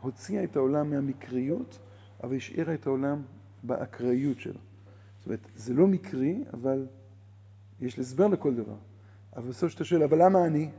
הוציאה 0.00 0.44
את 0.44 0.56
העולם 0.56 0.90
מהמקריות, 0.90 1.78
אבל 2.22 2.36
השאירה 2.36 2.74
את 2.74 2.86
העולם 2.86 3.22
באקראיות 3.62 4.40
שלו. 4.40 4.60
זאת 5.18 5.26
אומרת, 5.26 5.48
זה 5.56 5.74
לא 5.74 5.86
מקרי, 5.86 6.44
אבל 6.52 6.86
יש 7.80 7.98
הסבר 7.98 8.26
לכל 8.26 8.54
דבר. 8.54 8.76
אבל 9.36 9.48
בסוף 9.48 9.70
שאתה 9.70 9.84
שואל, 9.84 10.02
אבל 10.02 10.24
למה 10.24 10.46
אני? 10.46 10.70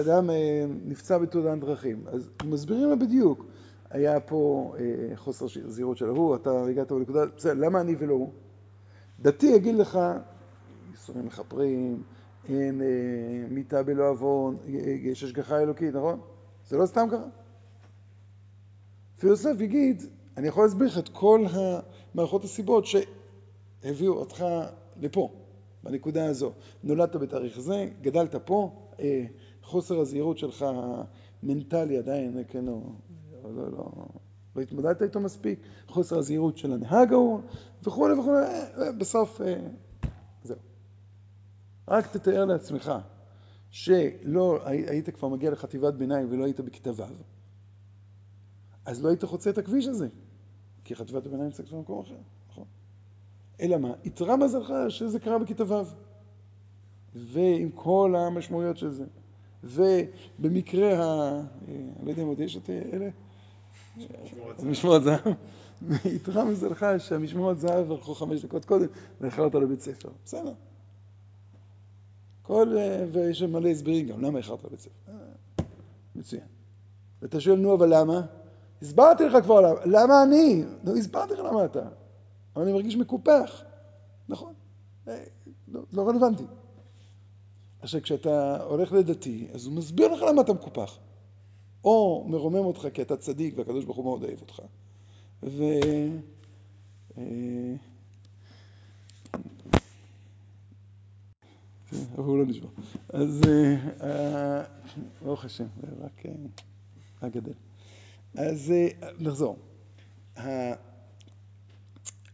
אדם 0.00 0.30
אה, 0.30 0.64
נפצע 0.84 1.18
בתעודת 1.18 1.58
דרכים, 1.58 2.04
אז 2.06 2.30
מסבירים 2.44 2.88
לו 2.90 2.98
בדיוק. 2.98 3.46
היה 3.90 4.20
פה 4.20 4.72
אה, 4.78 5.16
חוסר 5.16 5.46
זהירות 5.64 5.96
של 5.96 6.08
ההוא, 6.08 6.36
אתה 6.36 6.64
הגעת 6.64 6.92
בנקודה, 6.92 7.26
בסדר, 7.36 7.54
למה 7.54 7.80
אני 7.80 7.94
ולא 7.98 8.14
הוא? 8.14 8.32
דתי 9.20 9.46
יגיד 9.46 9.74
לך, 9.74 9.98
ייסורים 10.90 11.26
מכפרים, 11.26 12.02
אין 12.48 12.82
אה, 12.82 12.86
מיתה 13.50 13.82
בלא 13.82 14.08
עוון, 14.08 14.56
יש 15.02 15.24
השגחה 15.24 15.58
אלוקית, 15.58 15.94
נכון? 15.94 16.20
זה 16.68 16.76
לא 16.76 16.86
סתם 16.86 17.06
ככה. 17.12 17.26
פילוסוף 19.18 19.60
יגיד, 19.60 20.02
אני 20.36 20.48
יכול 20.48 20.64
להסביר 20.64 20.86
לך 20.86 20.98
את 20.98 21.08
כל 21.08 21.44
המערכות 21.50 22.44
הסיבות 22.44 22.84
שהביאו 22.86 24.12
אותך 24.12 24.44
לפה, 25.00 25.30
בנקודה 25.82 26.26
הזו. 26.26 26.52
נולדת 26.84 27.16
בתאריך 27.16 27.60
זה, 27.60 27.88
גדלת 28.02 28.34
פה, 28.44 28.70
אה, 29.00 29.24
חוסר 29.62 30.00
הזהירות 30.00 30.38
שלך 30.38 30.66
מנטלי 31.42 31.98
עדיין, 31.98 32.42
כן, 32.48 32.64
לא, 32.64 32.80
לא, 33.56 33.70
לא, 33.72 34.06
לא 34.56 34.62
התמודדת 34.62 35.02
איתו 35.02 35.20
מספיק, 35.20 35.60
חוסר 35.88 36.18
הזהירות 36.18 36.58
של 36.58 36.72
הנהג 36.72 37.12
ההוא, 37.12 37.40
וכולי 37.82 38.14
וכולי, 38.14 38.36
אה, 38.38 38.92
בסוף, 38.98 39.40
אה, 39.40 39.68
זהו. 40.42 40.58
רק 41.88 42.06
תתאר 42.06 42.44
לעצמך 42.44 42.92
שלא 43.70 44.58
היית 44.64 45.10
כבר 45.10 45.28
מגיע 45.28 45.50
לחטיבת 45.50 45.94
ביניים 45.94 46.26
ולא 46.30 46.44
היית 46.44 46.60
בכיתה 46.60 46.90
ו', 46.90 47.02
אז 48.84 49.04
לא 49.04 49.08
היית 49.08 49.24
חוצה 49.24 49.50
את 49.50 49.58
הכביש 49.58 49.86
הזה, 49.86 50.08
כי 50.84 50.94
חטיבת 50.94 51.26
הביניים 51.26 51.50
זה 51.50 51.62
כבר 51.62 51.76
במקום 51.76 52.00
אחר, 52.00 52.16
נכון? 52.50 52.64
אלא 53.60 53.76
מה? 53.76 53.92
יתרה 54.04 54.36
מזלך 54.36 54.72
שזה 54.88 55.20
קרה 55.20 55.38
בכיתה 55.38 55.64
ו', 55.72 55.82
ועם 57.14 57.70
כל 57.74 58.14
המשמעויות 58.16 58.76
של 58.76 58.90
זה. 58.90 59.04
ובמקרה 59.64 61.04
ה... 61.04 61.40
אני 61.68 62.04
לא 62.04 62.10
יודע 62.10 62.22
אם 62.22 62.26
עוד 62.26 62.40
יש 62.40 62.56
את 62.56 62.70
אלה? 62.70 63.08
משמורת 64.62 65.02
זהב. 65.02 65.20
יתרה 66.04 66.44
מזלך 66.44 66.86
שהמשמורת 66.98 67.58
זהב 67.58 67.92
הלכו 67.92 68.14
חמש 68.14 68.44
דקות 68.44 68.64
קודם 68.64 68.86
ואיחרת 69.20 69.54
לבית 69.54 69.80
ספר. 69.80 70.08
בסדר. 70.24 70.52
כל... 72.42 72.76
ויש 73.12 73.42
מלא 73.42 73.68
הסברים 73.68 74.08
גם, 74.08 74.24
למה 74.24 74.38
איחרת 74.38 74.64
לבית 74.64 74.80
ספר? 74.80 75.12
מצוין. 76.16 76.42
ואתה 77.22 77.40
שואל, 77.40 77.58
נו, 77.58 77.74
אבל 77.74 78.00
למה? 78.00 78.20
הסברתי 78.82 79.24
לך 79.24 79.44
כבר 79.44 79.60
למה. 79.60 79.80
למה 79.84 80.22
אני? 80.22 80.64
נו, 80.84 80.96
הסברתי 80.96 81.32
לך 81.32 81.38
למה 81.38 81.64
אתה. 81.64 81.88
אבל 82.56 82.64
אני 82.64 82.72
מרגיש 82.72 82.96
מקופח. 82.96 83.62
נכון. 84.28 84.52
לא, 85.68 85.80
לא 85.92 86.08
רלוונטי. 86.08 86.44
עכשיו, 87.80 88.02
כשאתה 88.02 88.62
הולך 88.62 88.92
לדתי, 88.92 89.48
אז 89.54 89.66
הוא 89.66 89.74
מסביר 89.74 90.12
לך 90.12 90.22
למה 90.22 90.42
אתה 90.42 90.52
מקופח. 90.52 90.98
או 91.86 92.26
מרומם 92.28 92.56
אותך 92.56 92.88
כי 92.94 93.02
אתה 93.02 93.16
צדיק 93.16 93.58
והקדוש 93.58 93.84
ברוך 93.84 93.96
הוא 93.96 94.04
מאוד 94.04 94.24
אוהב 94.24 94.40
אותך. 94.40 94.60
ו... 95.42 95.62
אה, 97.18 97.74
הוא 102.16 102.38
לא 102.38 102.46
נשמע. 102.46 102.68
אז 103.08 103.46
אה, 104.00 104.62
ברוך 105.22 105.44
השם, 105.44 105.66
רק 106.00 106.26
אה, 107.22 107.28
גדל. 107.28 107.52
אז 108.34 108.72
נחזור. 109.18 109.56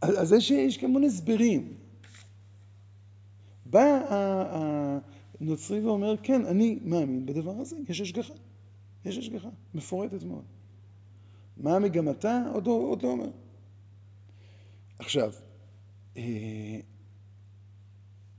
אז 0.00 0.32
יש 0.50 0.78
כמון 0.78 1.04
הסברים. 1.04 1.74
בא 3.66 4.00
נוצרי 5.40 5.80
ואומר, 5.80 6.14
כן, 6.22 6.46
אני 6.46 6.78
מאמין 6.84 7.26
בדבר 7.26 7.54
הזה, 7.60 7.76
יש 7.88 8.00
השגחה. 8.00 8.34
יש 9.04 9.18
השגחה, 9.18 9.48
מפורטת 9.74 10.22
מאוד. 10.22 10.44
מה 11.56 11.78
מגמתה? 11.78 12.42
עוד 12.54 12.66
לא, 12.66 12.72
עוד 12.72 13.02
לא 13.02 13.08
אומר. 13.08 13.30
עכשיו, 14.98 15.32
אה, 16.16 16.80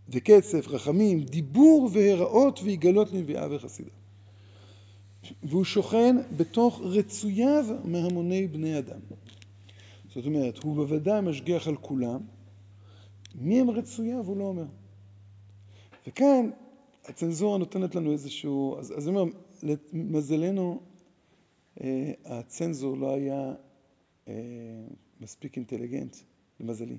וקצף, 0.09 0.67
רחמים, 0.67 1.23
דיבור 1.23 1.89
והראות 1.93 2.59
ויגלות 2.63 3.11
לנביאה 3.11 3.47
וחסידה. 3.51 3.89
והוא 5.43 5.63
שוכן 5.63 6.15
בתוך 6.37 6.81
רצוייו 6.83 7.65
מהמוני 7.83 8.47
בני 8.47 8.79
אדם. 8.79 8.99
זאת 10.15 10.25
אומרת, 10.25 10.57
הוא 10.57 10.75
בוודאי 10.75 11.21
משגיח 11.21 11.67
על 11.67 11.75
כולם. 11.75 12.19
מי 13.35 13.61
הם 13.61 13.69
רצוייו? 13.69 14.25
הוא 14.25 14.37
לא 14.37 14.43
אומר. 14.43 14.65
וכאן 16.07 16.49
הצנזורה 17.05 17.57
נותנת 17.57 17.95
לנו 17.95 18.11
איזשהו, 18.11 18.79
אז, 18.79 18.93
אז 18.97 19.07
אני 19.07 19.17
אומר, 19.17 19.31
למזלנו, 19.63 20.81
אה, 21.81 22.11
הצנזור 22.25 22.97
לא 22.97 23.13
היה 23.13 23.53
אה, 24.27 24.33
מספיק 25.21 25.57
אינטליגנט, 25.57 26.17
למזלי, 26.59 26.97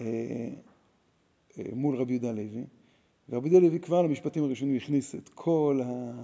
אה, 0.00 0.48
מול 1.72 1.96
רבי 1.96 2.12
יהודה 2.12 2.32
לוי, 2.32 2.64
ורבי 3.28 3.48
יהודה 3.48 3.66
לוי 3.66 3.80
כבר 3.80 4.02
למשפטים 4.02 4.44
הראשונים 4.44 4.76
הכניס 4.76 5.14
את 5.14 5.28
כל, 5.28 5.80
ה, 5.84 6.22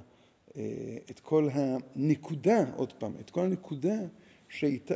את 1.10 1.20
כל 1.20 1.48
הנקודה, 1.52 2.64
עוד 2.76 2.92
פעם, 2.92 3.12
את 3.20 3.30
כל 3.30 3.40
הנקודה 3.40 3.94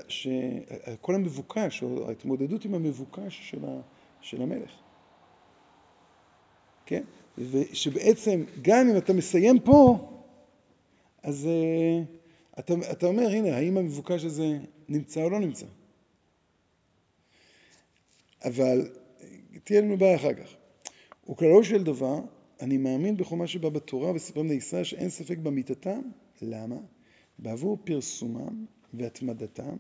שכל 0.08 1.14
המבוקש, 1.14 1.82
או 1.82 2.08
ההתמודדות 2.08 2.64
עם 2.64 2.74
המבוקש 2.74 3.50
של, 3.50 3.64
ה, 3.64 3.80
של 4.20 4.42
המלך. 4.42 4.70
כן? 6.86 7.02
ושבעצם, 7.38 8.44
גם 8.62 8.88
אם 8.88 8.96
אתה 8.96 9.12
מסיים 9.12 9.60
פה, 9.60 10.13
אז 11.25 11.49
uh, 11.49 12.59
אתה, 12.59 12.75
אתה 12.93 13.07
אומר, 13.07 13.27
הנה, 13.27 13.57
האם 13.57 13.79
המבוקש 13.79 14.25
הזה 14.25 14.59
נמצא 14.89 15.22
או 15.22 15.31
לא 15.31 15.41
נמצא? 15.41 15.66
אבל 18.45 18.89
תהיה 19.64 19.81
לנו 19.81 19.99
בעיה 19.99 20.16
אחר 20.16 20.35
כך. 20.35 20.57
וכללו 21.31 21.64
של 21.64 21.85
דבר, 21.85 22.20
אני 22.61 22.77
מאמין 22.77 23.16
בחומה 23.16 23.47
שבא 23.47 23.68
בתורה 23.68 24.12
וספרי 24.12 24.43
בני 24.43 24.55
ישראל 24.55 24.85
שאין 24.85 25.11
ספק 25.11 25.39
באמיתתם. 25.39 26.01
למה? 26.43 26.77
בעבור 27.39 27.79
פרסומם 27.85 28.66
והתמדתם 28.95 29.77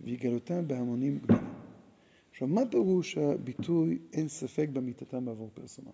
והגלותם 0.00 0.68
בהמונים 0.68 1.18
גדולים. 1.18 1.44
עכשיו, 2.30 2.48
מה 2.48 2.60
פירוש 2.70 3.18
הביטוי 3.18 3.98
אין 4.12 4.28
ספק 4.28 4.68
באמיתתם 4.72 5.24
בעבור 5.24 5.50
פרסומם? 5.54 5.90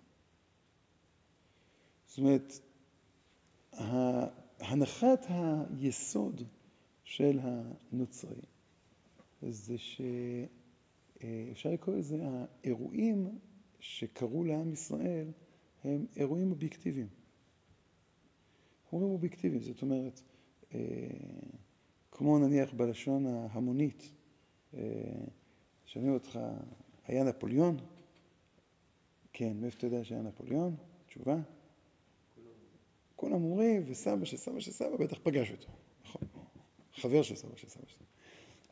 זאת 2.07 2.19
אומרת, 2.19 2.61
הנחת 4.61 5.27
היסוד 5.29 6.43
של 7.05 7.39
הנוצרי 7.43 8.41
זה 9.43 9.79
שאפשר 9.79 11.71
לקרוא 11.71 11.97
לזה 11.97 12.17
האירועים 12.23 13.39
שקרו 13.79 14.45
לעם 14.45 14.73
ישראל 14.73 15.27
הם 15.85 16.07
אירועים 16.17 16.51
אובייקטיביים. 16.51 17.09
אירועים 18.93 19.13
אובייקטיביים, 19.13 19.63
זאת 19.63 19.83
אומרת, 19.83 20.21
אה, 20.75 20.81
כמו 22.11 22.39
נניח 22.39 22.73
בלשון 22.75 23.27
ההמונית, 23.27 24.13
אה, 24.75 24.81
שומעים 25.87 26.15
אותך, 26.15 26.39
היה 27.07 27.25
נפוליאון? 27.25 27.77
כן, 29.33 29.57
מאיפה 29.61 29.79
אתה 29.79 29.87
יודע 29.87 30.05
שהיה 30.05 30.23
נפוליאון? 30.23 30.77
תשובה? 31.07 31.37
כולם 33.17 33.45
אומרים, 33.45 33.83
וסבא 33.87 34.25
של 34.25 34.37
סבא 34.37 34.61
של 34.61 34.73
סבא 34.73 34.97
בטח 34.97 35.19
פגש 35.23 35.51
אותו, 35.51 35.69
נכון? 36.05 36.23
חבר 36.95 37.23
של 37.23 37.37
סבא 37.37 37.57
של 37.57 37.69
סבא 37.69 37.87
של 37.87 37.97
סבא. 37.97 38.05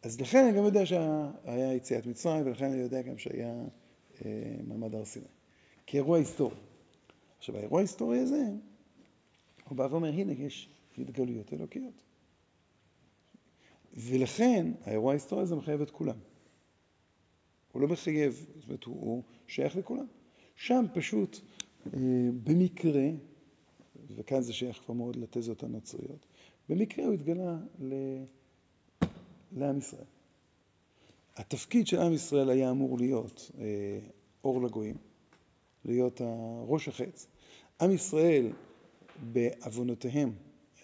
אז 0.03 0.21
לכן 0.21 0.45
אני 0.45 0.57
גם 0.57 0.65
יודע 0.65 0.87
שהיה 0.87 1.75
יציאת 1.75 2.07
מצרים, 2.07 2.47
ולכן 2.47 2.65
אני 2.65 2.81
יודע 2.81 3.03
גם 3.03 3.19
שהיה 3.19 3.65
אה, 4.25 4.55
מעמד 4.67 4.95
הר 4.95 5.05
סיני. 5.05 5.27
כאירוע 5.87 6.19
היסטורי. 6.19 6.57
עכשיו, 7.39 7.57
האירוע 7.57 7.79
ההיסטורי 7.79 8.19
הזה, 8.19 8.45
הוא 9.69 9.79
בא 9.79 9.89
ואומר, 9.91 10.09
הנה, 10.09 10.33
יש 10.33 10.69
התגלויות 10.99 11.53
אלוקיות. 11.53 12.03
ולכן, 13.95 14.73
האירוע 14.85 15.13
ההיסטורי 15.13 15.43
הזה 15.43 15.55
מחייב 15.55 15.81
את 15.81 15.91
כולם. 15.91 16.17
הוא 17.73 17.83
לא 17.83 17.89
מחייב, 17.89 18.47
זאת 18.55 18.65
אומרת, 18.65 18.85
הוא, 18.85 19.01
הוא 19.01 19.23
שייך 19.47 19.77
לכולם. 19.77 20.07
שם 20.57 20.85
פשוט, 20.95 21.41
אה, 21.87 22.01
במקרה, 22.45 23.09
וכאן 24.17 24.41
זה 24.41 24.53
שייך 24.53 24.81
כבר 24.85 24.95
מאוד 24.95 25.17
לתזות 25.17 25.63
הנוצריות, 25.63 26.27
במקרה 26.69 27.05
הוא 27.05 27.15
התגלה 27.15 27.57
ל... 27.81 27.95
לעם 29.53 29.79
ישראל. 29.79 30.05
התפקיד 31.37 31.87
של 31.87 32.01
עם 32.01 32.13
ישראל 32.13 32.51
היה 32.51 32.71
אמור 32.71 32.99
להיות 32.99 33.51
אה, 33.59 33.99
אור 34.45 34.63
לגויים, 34.63 34.97
להיות 35.85 36.21
ראש 36.67 36.89
החץ. 36.89 37.27
עם 37.81 37.91
ישראל 37.91 38.53
בעוונותיהם 39.33 40.33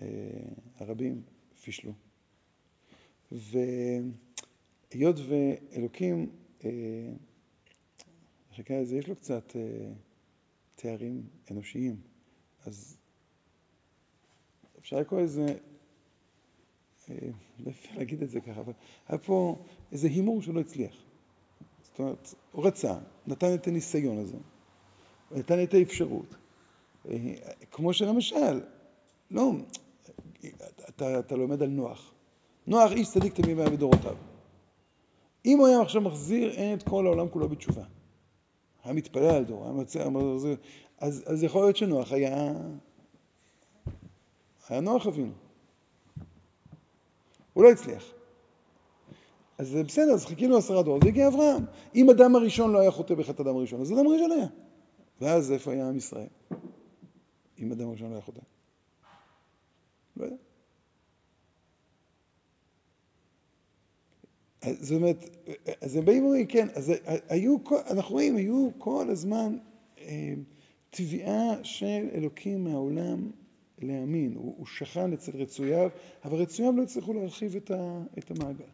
אה, 0.02 0.06
הרבים 0.76 1.22
פישלו. 1.62 1.92
והיות 3.32 5.16
ואלוקים, 5.28 6.30
אה, 6.64 6.70
חכה 8.56 8.80
לזה, 8.80 8.96
יש 8.96 9.08
לו 9.08 9.16
קצת 9.16 9.56
אה, 9.56 9.92
תארים 10.74 11.22
אנושיים, 11.50 11.96
אז 12.66 12.97
אפשר 14.88 15.00
לקרוא 15.00 15.20
לזה, 15.20 15.46
לא 17.58 17.70
אפשר 17.70 17.90
להגיד 17.96 18.22
את 18.22 18.30
זה 18.30 18.40
ככה, 18.40 18.60
אבל 18.60 18.72
היה 19.08 19.18
פה 19.18 19.56
איזה 19.92 20.08
הימור 20.08 20.42
שלא 20.42 20.60
הצליח. 20.60 20.94
זאת 21.82 21.98
אומרת, 21.98 22.34
הוא 22.52 22.66
רצה, 22.66 22.98
נתן 23.26 23.54
את 23.54 23.66
הניסיון 23.66 24.18
הזה, 24.18 24.36
נתן 25.30 25.62
את 25.62 25.74
האפשרות. 25.74 26.34
כמו 27.70 27.92
שלמשל, 27.92 28.60
לא, 29.30 29.52
אתה, 30.88 31.18
אתה 31.18 31.36
לומד 31.36 31.62
על 31.62 31.68
נוח. 31.68 32.14
נוח 32.66 32.92
איש 32.92 33.10
צדיק 33.10 33.34
תמים 33.34 33.58
והיה 33.58 33.70
בדורותיו. 33.70 34.16
אם 35.46 35.58
הוא 35.58 35.66
היה 35.66 35.80
עכשיו 35.80 36.02
מחזיר 36.02 36.74
את 36.74 36.82
כל 36.82 37.06
העולם 37.06 37.28
כולו 37.28 37.48
בתשובה, 37.48 37.84
היה 38.84 38.94
מתפלל 38.94 39.34
על 39.34 39.44
דור, 39.44 39.64
היה 39.64 39.72
מצא, 39.72 40.08
אז, 40.98 41.24
אז 41.26 41.42
יכול 41.42 41.62
להיות 41.62 41.76
שנוח 41.76 42.12
היה, 42.12 42.52
היה 44.68 44.80
נוח 44.80 45.06
אבינו. 45.06 45.32
הוא 47.52 47.64
לא 47.64 47.70
הצליח. 47.70 48.04
אז 49.58 49.68
זה 49.68 49.84
בסדר, 49.84 50.12
אז 50.12 50.26
חיכינו 50.26 50.56
עשרה 50.56 50.82
דורות, 50.82 51.04
והגיע 51.04 51.28
אברהם. 51.28 51.64
אם 51.94 52.10
אדם 52.10 52.36
הראשון 52.36 52.72
לא 52.72 52.78
היה 52.78 52.90
חוטא 52.90 53.14
בחטא 53.14 53.42
אדם 53.42 53.56
הראשון, 53.56 53.80
אז 53.80 53.92
אדם 53.92 54.06
הראשון 54.06 54.30
היה. 54.32 54.46
ואז 55.20 55.52
איפה 55.52 55.72
היה 55.72 55.88
עם 55.88 55.96
ישראל? 55.96 56.26
אם 57.58 57.72
אדם 57.72 57.88
הראשון 57.88 58.08
לא 58.08 58.14
היה 58.14 58.22
חוטא. 58.22 58.40
לא 60.16 60.24
יודע. 60.24 60.36
זאת 64.80 64.96
אומרת, 64.96 65.46
אז 65.80 65.96
הם 65.96 66.04
באים 66.04 66.22
ואומרים, 66.22 66.46
כן, 66.46 66.68
אז 66.74 66.92
היו, 67.28 67.56
אנחנו 67.90 68.12
רואים, 68.12 68.36
היו 68.36 68.68
כל 68.78 69.06
הזמן 69.10 69.58
אה, 69.98 70.34
תביעה 70.90 71.64
של 71.64 72.08
אלוקים 72.14 72.64
מהעולם 72.64 73.30
להאמין. 73.82 74.34
הוא, 74.34 74.54
הוא 74.58 74.66
שכן 74.66 75.12
אצל 75.12 75.32
רצוייו, 75.36 75.88
אבל 76.24 76.36
רצוייו 76.42 76.72
לא 76.76 76.82
הצליחו 76.82 77.12
להרחיב 77.12 77.56
את, 77.56 77.70
ה, 77.70 78.02
את 78.18 78.30
המעגל. 78.30 78.64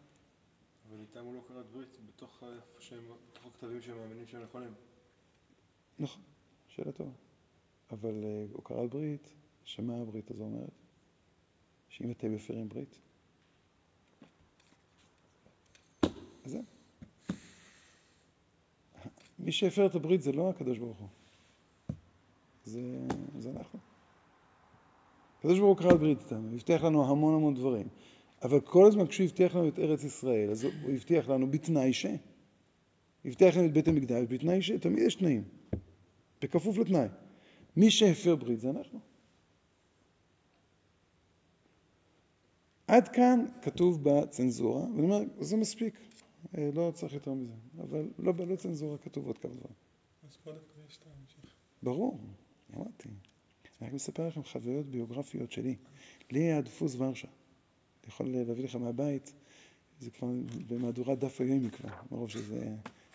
אבל 0.90 1.00
איתם 1.00 1.24
הוא 1.24 1.34
לא 1.34 1.40
כרת 1.48 1.66
ברית 1.72 1.98
בתוך, 2.09 2.42
שהם, 2.78 3.02
בתוך 3.30 3.46
הכתבים 3.46 3.80
שהם 3.82 3.96
מאמינים 3.98 4.26
שהם 4.26 4.42
נכונים. 4.42 4.72
נכון, 5.98 6.22
שאלה 6.68 6.92
טובה. 6.92 7.11
אבל 7.90 8.24
uh, 8.24 8.55
הוא 8.55 8.64
כרת 8.64 8.90
ברית, 8.90 9.34
שמה 9.64 10.00
הברית 10.00 10.30
הזו 10.30 10.44
אומרת? 10.44 10.70
שאם 11.88 12.11
אתם 12.11 12.34
מפרים 12.34 12.68
ברית, 12.68 12.98
אז. 16.44 16.57
מי 19.38 19.52
שהפר 19.52 19.86
את 19.86 19.94
הברית 19.94 20.22
זה 20.22 20.32
לא 20.32 20.50
הקדוש 20.50 20.78
ברוך 20.78 20.98
הוא, 20.98 21.09
זה, 22.64 22.80
זה 23.38 23.50
אנחנו. 23.50 23.93
הקדוש 25.45 25.59
ברוך 25.59 25.78
הוא 25.78 25.88
קרא 25.88 25.97
ברית 25.97 26.18
איתנו, 26.20 26.49
הוא 26.49 26.55
הבטיח 26.55 26.82
לנו 26.84 27.11
המון 27.11 27.34
המון 27.34 27.55
דברים. 27.55 27.88
אבל 28.42 28.61
כל 28.61 28.86
הזמן 28.86 29.07
כשהוא 29.07 29.24
הבטיח 29.24 29.55
לנו 29.55 29.68
את 29.68 29.78
ארץ 29.78 30.05
ישראל, 30.05 30.51
אז 30.51 30.64
הוא 30.64 30.72
הבטיח 30.95 31.28
לנו 31.28 31.51
בתנאי 31.51 31.92
ש... 31.92 32.07
הבטיח 33.24 33.57
לנו 33.57 33.66
את 33.66 33.72
בית 33.72 33.88
המקדש 33.88 34.26
בתנאי 34.28 34.62
ש... 34.62 34.70
תמיד 34.70 34.99
יש 34.99 35.14
תנאים. 35.14 35.45
בכפוף 36.42 36.78
לתנאי. 36.78 37.07
מי 37.76 37.90
שהפר 37.90 38.36
ברית 38.36 38.61
זה 38.61 38.70
אנחנו. 38.70 39.01
עד 42.86 43.09
כאן 43.09 43.45
כתוב 43.62 44.05
בצנזורה, 44.05 44.82
ואני 44.82 45.03
אומר, 45.03 45.20
זה 45.40 45.57
מספיק, 45.57 46.01
אה, 46.59 46.70
לא 46.74 46.90
צריך 46.95 47.12
יותר 47.14 47.34
מזה, 47.34 47.55
אבל 47.78 48.09
לא, 48.18 48.32
לא 48.47 48.57
צנזורה, 48.57 48.99
כתוב 48.99 49.26
עוד 49.26 49.38
כמה 49.38 49.53
דברים. 49.53 49.74
אז 50.28 50.36
פה 50.36 50.53
דווקא 50.53 50.80
יש 50.88 50.97
את 50.97 51.07
ההמשך. 51.07 51.55
ברור, 51.82 52.20
אמרתי. 52.76 53.09
אני 53.85 53.91
רק 53.91 53.95
מספר 53.95 54.28
לכם 54.28 54.43
חוויות 54.43 54.87
ביוגרפיות 54.87 55.53
שלי. 55.53 55.76
לי 56.30 56.41
היה 56.41 56.61
דפוס 56.61 56.95
ורשה. 56.99 57.28
אני 57.28 58.09
יכול 58.09 58.26
להביא 58.28 58.64
לך 58.64 58.76
מהבית, 58.76 59.32
זה 60.01 60.11
כבר 60.11 60.28
במהדורת 60.68 61.18
דף 61.18 61.41
היומי 61.41 61.70
כבר, 61.70 61.89
מרוב 62.11 62.30
שזה, 62.30 62.68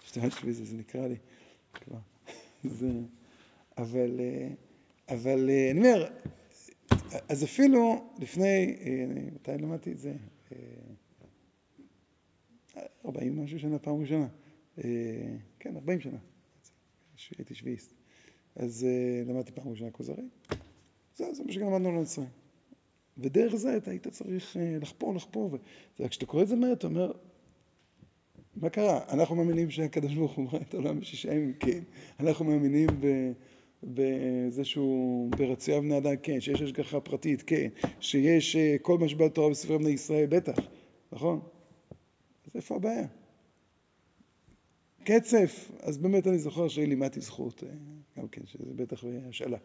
השתמש 0.03 0.43
בזה, 0.43 0.65
זה 0.65 0.77
נקרא 0.77 1.07
לי 1.07 1.15
כבר. 1.73 1.97
זה, 2.79 2.91
אבל, 3.77 4.19
אבל 5.07 5.49
אני 5.71 5.79
אומר, 5.79 6.07
אז 7.29 7.43
אפילו 7.43 8.09
לפני, 8.19 8.75
מתי 9.33 9.51
למדתי 9.51 9.91
את 9.91 9.99
זה? 9.99 10.13
40 13.05 13.43
משהו 13.43 13.59
שנה, 13.59 13.79
פעם 13.79 14.01
ראשונה. 14.01 14.27
כן, 15.59 15.75
40 15.75 16.01
שנה. 16.01 16.17
הייתי 17.37 17.55
שביעיסט. 17.55 17.98
אז 18.59 18.87
למדתי 19.25 19.51
פעם 19.51 19.69
ראשונה 19.69 19.91
כוזרי. 19.91 20.23
זה, 21.15 21.33
זה 21.33 21.43
מה 21.43 21.51
שגם 21.51 21.67
למדנו 21.67 21.91
לנוצרים. 21.91 22.27
ודרך 23.17 23.55
זה 23.55 23.77
אתה 23.77 23.91
היית 23.91 24.07
צריך 24.07 24.57
לחפור, 24.81 25.15
לחפור. 25.15 25.57
וכשאתה 25.99 26.25
קורא 26.25 26.43
את 26.43 26.47
זה 26.47 26.55
מהר, 26.55 26.73
אתה 26.73 26.87
אומר, 26.87 27.11
מה 28.55 28.69
קרה? 28.69 28.99
אנחנו 29.09 29.35
מאמינים 29.35 29.69
שהקדוש 29.69 30.13
ברוך 30.13 30.31
הוא 30.31 30.49
ברא 30.49 30.59
את 30.61 30.73
העולם 30.73 30.99
בשישה 30.99 31.33
ימים, 31.33 31.53
כן. 31.59 31.79
אנחנו 32.19 32.45
מאמינים 32.45 32.87
בזה 33.83 34.65
שהוא 34.65 35.31
ברצועה 35.31 35.81
בני 35.81 35.97
אדם, 35.97 36.15
כן. 36.23 36.41
שיש 36.41 36.61
השגחה 36.61 36.99
פרטית, 36.99 37.41
כן. 37.41 37.67
שיש 37.99 38.55
כל 38.81 38.97
מה 38.97 39.09
שבא 39.09 39.27
בתורה 39.27 39.49
בספרי 39.49 39.77
בני 39.77 39.89
ישראל, 39.89 40.25
בטח, 40.25 40.57
נכון? 41.11 41.39
אז 42.45 42.51
איפה 42.55 42.75
הבעיה? 42.75 43.07
קצף, 45.09 45.71
אז 45.79 45.97
באמת 45.97 46.27
אני 46.27 46.39
זוכר 46.39 46.67
שלימדתי 46.67 47.21
זכות, 47.21 47.63
אה, 47.63 47.69
גם 48.17 48.27
כן, 48.27 48.41
שזה 48.45 48.73
בטח 48.75 49.03
השאלה. 49.29 49.57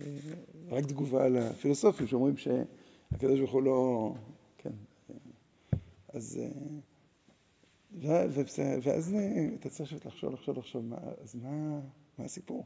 אה, 0.00 0.06
רק 0.68 0.84
תגובה 0.84 1.24
על 1.24 1.36
הפילוסופים 1.36 2.06
שאומרים 2.06 2.36
שהקדוש 2.36 3.38
ברוך 3.38 3.52
הוא 3.52 3.62
לא... 3.62 4.14
כן. 4.58 4.70
אז... 6.08 6.40
ואז 8.00 9.14
אתה 9.60 9.68
צריך 9.68 10.06
לחשוב, 10.06 10.32
לחשוב, 10.32 10.58
לחשוב, 10.58 10.84
אז 11.22 11.34
מה, 11.34 11.80
מה 12.18 12.24
הסיפור? 12.24 12.64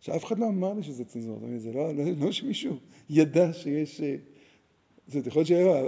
שאף 0.00 0.24
אחד 0.24 0.38
לא 0.38 0.48
אמר 0.48 0.74
לי 0.74 0.82
שזה 0.82 1.04
צנזורה, 1.04 1.58
זה 1.58 1.72
לא, 1.72 1.94
לא, 1.94 2.04
לא 2.18 2.32
שמישהו 2.32 2.76
ידע 3.10 3.52
שיש... 3.52 4.00
זאת 5.06 5.26
יכול 5.26 5.40
להיות 5.40 5.48
שהיה, 5.48 5.82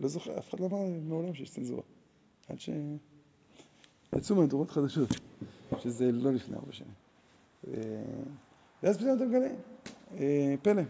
לא 0.00 0.08
זוכר, 0.08 0.38
אף 0.38 0.48
אחד 0.48 0.60
לא 0.60 0.66
אמר 0.66 0.86
מעולם 1.02 1.34
שיש 1.34 1.50
צנזורה. 1.50 1.82
עד 2.50 2.58
שיצאו 2.60 4.36
מהדורות 4.36 4.70
חדשות, 4.70 5.08
שזה 5.78 6.12
לא 6.12 6.32
לפני 6.32 6.56
ארבע 6.56 6.72
שנים. 6.72 6.94
ואז 8.82 8.96
פתאום 8.98 9.16
אתה 9.16 9.24
מגלה, 9.24 9.48
אה, 10.18 10.54
פלא. 10.62 10.82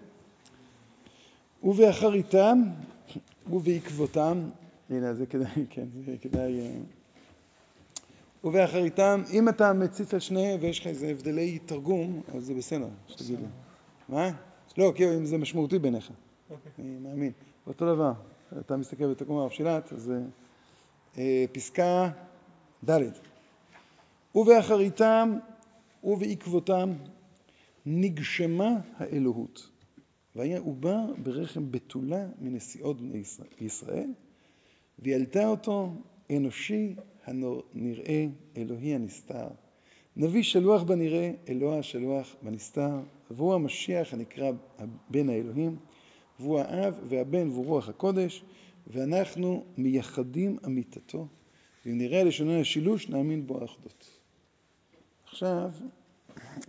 ובאחריתם 1.62 2.62
ובעקבותם, 3.50 4.50
הנה 4.90 5.14
זה 5.14 5.26
כדאי, 5.26 5.66
כן, 5.70 5.86
זה 6.06 6.16
כדאי... 6.20 6.60
אה, 6.60 6.78
ובאחריתם, 8.44 9.22
אם 9.32 9.48
אתה 9.48 9.72
מציץ 9.72 10.14
על 10.14 10.20
שניהם 10.20 10.58
ויש 10.62 10.80
לך 10.80 10.86
איזה 10.86 11.08
הבדלי 11.08 11.58
תרגום, 11.58 12.22
אז 12.34 12.44
זה 12.44 12.54
בסדר, 12.54 12.88
שתגיד 13.08 13.38
לי. 13.38 13.46
מה? 14.08 14.30
לא, 14.78 14.92
כי 14.94 15.16
אם 15.16 15.26
זה 15.26 15.38
משמעותי 15.38 15.78
בעיניך. 15.78 16.10
אוקיי. 16.50 16.72
אני 16.78 16.98
מאמין. 16.98 17.32
אותו 17.66 17.94
דבר, 17.94 18.12
אתה 18.60 18.76
מסתכל 18.76 19.10
בתרגום 19.10 19.38
הרב 19.38 19.50
שילת, 19.50 19.92
אז 19.92 20.10
אה, 20.10 20.16
פסקה 21.52 22.10
ד' 22.90 23.00
ובאחריתם 24.34 25.36
ובעקבותם 26.04 26.92
נגשמה 27.86 28.70
האלוהות. 28.96 29.70
והיה 30.36 30.58
עובר 30.58 31.00
ברחם 31.22 31.72
בתולה 31.72 32.26
מנסיעות 32.40 33.00
בני 33.00 33.22
ישראל, 33.60 34.10
ויעלתה 34.98 35.48
אותו 35.48 35.92
אנושי 36.30 36.94
הנראה, 37.26 38.26
אלוהי 38.56 38.94
הנסתר. 38.94 39.48
נביא 40.16 40.42
שלוח 40.42 40.82
בנראה, 40.82 41.32
אלוה 41.48 41.78
השלוח 41.78 42.36
בנסתר, 42.42 43.00
והוא 43.30 43.54
המשיח 43.54 44.14
הנקרא 44.14 44.50
בן 45.10 45.28
האלוהים, 45.28 45.76
והוא 46.40 46.60
האב 46.60 46.94
והבן 47.08 47.48
והוא 47.48 47.66
רוח 47.66 47.88
הקודש, 47.88 48.44
ואנחנו 48.86 49.64
מייחדים 49.76 50.58
אמיתתו, 50.66 51.26
ואם 51.86 51.98
נראה 51.98 52.24
לשוננו 52.24 52.60
השילוש, 52.60 53.08
נאמין 53.08 53.46
בו 53.46 53.60
האחדות. 53.60 54.10
עכשיו, 55.24 55.70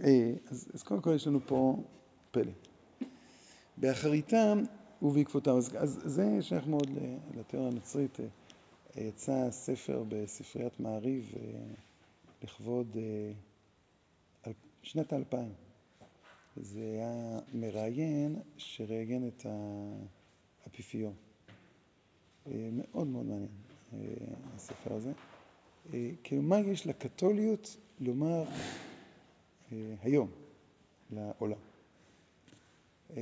אה, 0.03 0.33
אז, 0.47 0.71
אז 0.73 0.83
קודם 0.83 1.01
כל 1.01 1.13
יש 1.15 1.27
לנו 1.27 1.39
פה 1.45 1.83
פלא. 2.31 2.51
באחריתם 3.77 4.63
ובעקבותם. 5.01 5.51
אז, 5.51 5.71
אז 5.77 6.01
זה 6.05 6.37
שייך 6.41 6.67
מאוד 6.67 6.89
לתיאוריה 7.37 7.71
הנוצרית. 7.71 8.19
אה, 8.19 8.25
יצא 9.03 9.51
ספר 9.51 10.03
בספריית 10.07 10.79
מעריב 10.79 11.31
אה, 11.35 11.41
לכבוד 12.43 12.97
שנת 14.83 15.13
האלפיים. 15.13 15.53
זה 16.55 16.79
היה 16.79 17.39
מראיין 17.53 18.35
שראיין 18.57 19.27
את 19.27 19.45
האפיפיור. 20.65 21.13
מאוד 22.47 23.07
מאוד 23.07 23.25
מעניין 23.25 23.47
הספר 24.55 24.93
הזה. 24.93 25.11
כאילו 26.23 26.41
מה 26.41 26.59
יש 26.59 26.87
לקתוליות 26.87 27.77
לומר 27.99 28.43
היום 30.01 30.31
לעולם. 31.11 31.57
אה, 33.17 33.21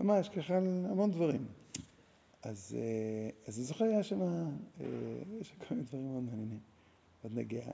ממש 0.00 0.28
ככה 0.28 0.56
על 0.56 0.86
המון 0.90 1.10
דברים. 1.10 1.46
אז, 2.42 2.76
אה, 2.78 3.30
אז 3.46 3.58
אני 3.58 3.64
זוכר, 3.64 3.84
היה 3.84 4.02
שם, 4.02 4.20
אה, 4.22 4.86
יש 5.40 5.52
כל 5.68 5.74
מיני 5.74 5.86
דברים 5.86 6.12
מאוד 6.12 6.22
מעניינים, 6.22 6.60
עוד 7.22 7.32
נגיע. 7.34 7.64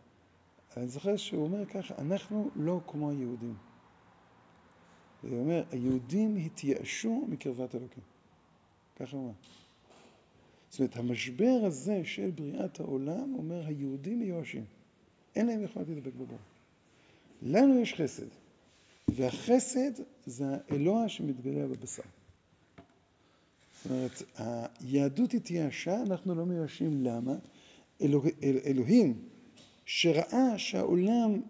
אני 0.76 0.88
זוכר 0.88 1.16
שהוא 1.16 1.44
אומר 1.44 1.66
ככה, 1.66 1.94
אנחנו 1.99 2.51
לא 2.57 2.80
כמו 2.86 3.11
היהודים. 3.11 3.55
הוא 5.22 5.40
אומר, 5.40 5.64
היהודים 5.70 6.36
התייאשו 6.36 7.26
מקרבת 7.28 7.74
אלוקים. 7.74 8.03
ככה 8.96 9.16
הוא 9.16 9.22
אומר. 9.22 9.34
זאת 10.71 10.81
אומרת, 10.81 10.97
המשבר 10.97 11.61
הזה 11.64 12.01
של 12.05 12.31
בריאת 12.31 12.81
העולם, 12.81 13.35
אומר, 13.39 13.66
היהודים 13.66 14.19
מיואשים. 14.19 14.64
אין 15.37 15.47
להם 15.47 15.64
יכולת 15.64 15.89
לדבק 15.89 16.14
בבור. 16.14 16.39
לנו 17.43 17.79
יש 17.81 17.95
חסד. 17.95 18.27
והחסד 19.09 19.91
זה 20.27 20.45
האלוה 20.49 21.09
שמתגלה 21.09 21.66
בבשר. 21.66 22.03
זאת 23.83 23.93
אומרת, 23.93 24.23
היהדות 24.81 25.35
התייאשה, 25.35 26.03
אנחנו 26.03 26.35
לא 26.35 26.47
מיואשים. 26.47 27.05
למה? 27.05 27.35
אלוה, 28.03 28.31
אל, 28.43 28.59
אלוהים 28.64 29.23
שראה 29.85 30.59
שהעולם 30.59 31.41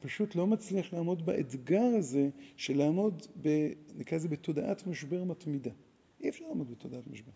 פשוט 0.00 0.34
לא 0.34 0.46
מצליח 0.46 0.92
לעמוד 0.92 1.26
באתגר 1.26 1.84
הזה 1.98 2.28
של 2.56 2.76
לעמוד, 2.76 3.26
נקרא 3.96 4.18
לזה, 4.18 4.28
בתודעת 4.28 4.86
משבר 4.86 5.24
מתמידה. 5.24 5.70
אי 6.20 6.28
אפשר 6.28 6.44
לעמוד 6.48 6.70
בתודעת 6.70 7.06
משבר. 7.06 7.32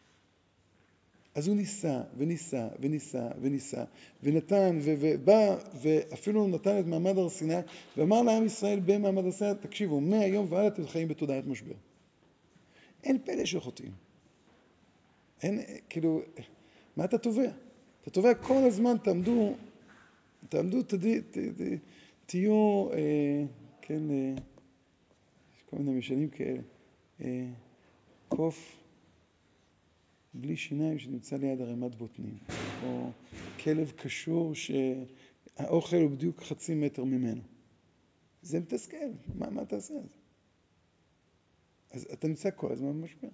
אז 1.38 1.48
הוא 1.48 1.56
ניסה, 1.56 2.00
וניסה, 2.16 2.68
וניסה, 2.80 3.28
וניסה, 3.40 3.84
ונתן, 4.22 4.78
ובא, 4.82 5.56
ואפילו 5.82 6.48
נתן 6.48 6.80
את 6.80 6.86
מעמד 6.86 7.18
הר 7.18 7.28
סיני, 7.28 7.54
ואמר 7.96 8.22
לעם 8.22 8.44
ישראל 8.44 8.80
במעמד 8.84 9.24
הר 9.24 9.32
סיני, 9.32 9.50
תקשיבו, 9.60 10.00
מהיום 10.00 10.46
והלאה 10.52 10.68
אתם 10.68 10.86
חיים 10.86 11.08
בתודעת 11.08 11.46
משבר. 11.46 11.74
אין 13.04 13.18
פלא 13.24 13.44
שחוטאים. 13.44 13.92
אין, 15.42 15.60
כאילו, 15.88 16.20
מה 16.96 17.04
אתה 17.04 17.18
תובע? 17.18 17.50
אתה 18.02 18.10
תובע 18.10 18.34
כל 18.34 18.62
הזמן, 18.66 18.96
תעמדו, 19.02 19.54
תעמדו, 20.48 20.82
תדי, 20.82 21.20
ת, 21.20 21.38
ת, 21.38 21.62
תהיו, 22.26 22.88
אה, 22.92 23.44
כן, 23.82 24.10
אה, 24.10 24.34
יש 25.56 25.62
כל 25.70 25.76
מיני 25.76 25.98
משנים 25.98 26.28
כאלה, 26.28 26.60
אה, 27.20 27.46
קוף 28.28 28.76
בלי 30.34 30.56
שיניים 30.56 30.98
שנמצא 30.98 31.36
ליד 31.36 31.60
ערימת 31.60 31.94
בוטנים, 31.94 32.38
או 32.84 33.10
כלב 33.64 33.90
קשור 33.90 34.54
שהאוכל 34.54 35.96
הוא 35.96 36.10
בדיוק 36.10 36.42
חצי 36.42 36.74
מטר 36.74 37.04
ממנו. 37.04 37.42
זה 38.42 38.60
מתסכל, 38.60 38.96
מה, 39.34 39.50
מה 39.50 39.64
תעשה 39.64 39.94
אז? 39.94 40.16
אז 41.90 42.06
אתה 42.12 42.28
נמצא 42.28 42.48
כל 42.56 42.72
הזמן 42.72 42.88
במשבר. 42.88 43.28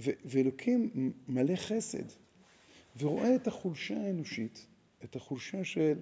ואלוקים 0.00 1.12
מלא 1.28 1.56
חסד, 1.56 2.04
ורואה 2.98 3.34
את 3.34 3.46
החולשה 3.46 4.00
האנושית, 4.00 4.66
את 5.04 5.16
החולשה 5.16 5.64
של 5.64 5.98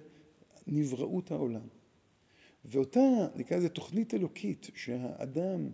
נבראות 0.67 1.31
העולם. 1.31 1.67
ואותה, 2.65 2.99
נקרא 3.35 3.57
לזה 3.57 3.69
תוכנית 3.69 4.13
אלוקית, 4.13 4.69
שהאדם 4.75 5.69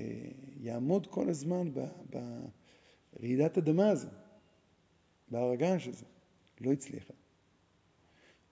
אה, 0.00 0.30
יעמוד 0.60 1.06
כל 1.06 1.28
הזמן 1.28 1.74
ב, 1.74 1.80
ב, 2.10 2.18
רעידת 3.20 3.58
אדמה 3.58 3.88
הזו, 3.88 4.08
בהר 5.28 5.50
הגעש 5.50 5.88
הזה, 5.88 6.04
לא 6.60 6.72
הצליחה. 6.72 7.14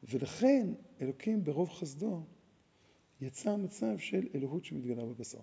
ולכן 0.03 0.69
אלוקים 1.01 1.45
ברוב 1.45 1.71
חסדו 1.71 2.23
יצר 3.21 3.57
מצב 3.57 3.99
של 3.99 4.29
אלוהות 4.35 4.65
שמתגלה 4.65 5.07
בבשר. 5.07 5.41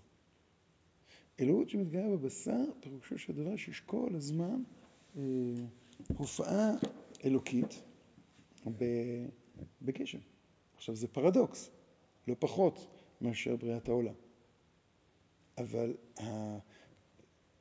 אלוהות 1.40 1.70
שמתגלה 1.70 2.10
בבשר, 2.10 2.64
פירושו 2.80 3.18
של 3.18 3.34
דבר 3.34 3.58
שיש 3.58 3.80
כל 3.80 4.10
הזמן 4.16 4.64
אה, 5.18 5.22
הופעה 6.08 6.72
אלוקית 7.26 7.82
בגשם. 9.82 10.20
עכשיו 10.76 10.96
זה 10.96 11.08
פרדוקס, 11.08 11.70
לא 12.28 12.36
פחות 12.40 12.88
מאשר 13.22 13.56
בריאת 13.56 13.90
העולם. 13.90 14.14
אבל 15.58 15.94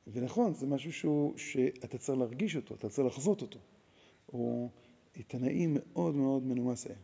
ונכון, 0.07 0.53
זה 0.53 0.67
משהו 0.67 0.93
שהוא, 0.93 1.37
שאתה 1.37 1.97
צריך 1.97 2.19
להרגיש 2.19 2.55
אותו, 2.55 2.75
אתה 2.75 2.89
צריך 2.89 3.07
לחזות 3.07 3.41
אותו. 3.41 3.59
הוא 4.25 4.69
עיתונאי 5.13 5.67
מאוד 5.67 6.15
מאוד 6.15 6.43
מנומס 6.43 6.87
היה. 6.87 6.97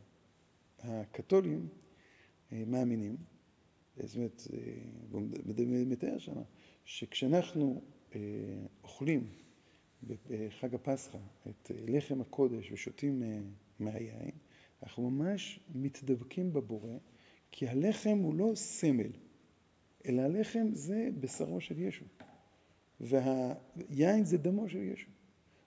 הקתולים 0.80 1.68
אה, 2.52 2.64
מאמינים, 2.68 3.18
זאת 3.98 4.16
אומרת, 4.16 4.48
הוא 5.12 5.22
אה, 5.60 5.84
מתאר 5.86 6.18
שם, 6.18 6.42
שכשאנחנו 6.86 7.82
אה, 8.16 8.20
אוכלים 8.84 9.28
בחג 10.04 10.76
הפסחא 10.76 11.18
את 11.50 11.72
לחם 11.88 12.22
הקודש 12.22 12.72
ושותים 12.72 13.24
מהיין, 13.80 14.32
אנחנו 14.84 15.10
ממש 15.10 15.60
מתדבקים 15.76 16.54
בבורא, 16.54 16.94
כי 17.52 17.68
הלחם 17.68 18.18
הוא 18.18 18.36
לא 18.36 18.52
סמל, 18.56 19.12
אלא 20.06 20.22
הלחם 20.22 20.68
זה 20.74 21.10
בשרו 21.20 21.62
של 21.62 21.80
ישו. 21.80 22.06
והיין 23.02 24.26
זה 24.26 24.38
דמו 24.38 24.70
של 24.70 24.84
ישו. 24.84 25.10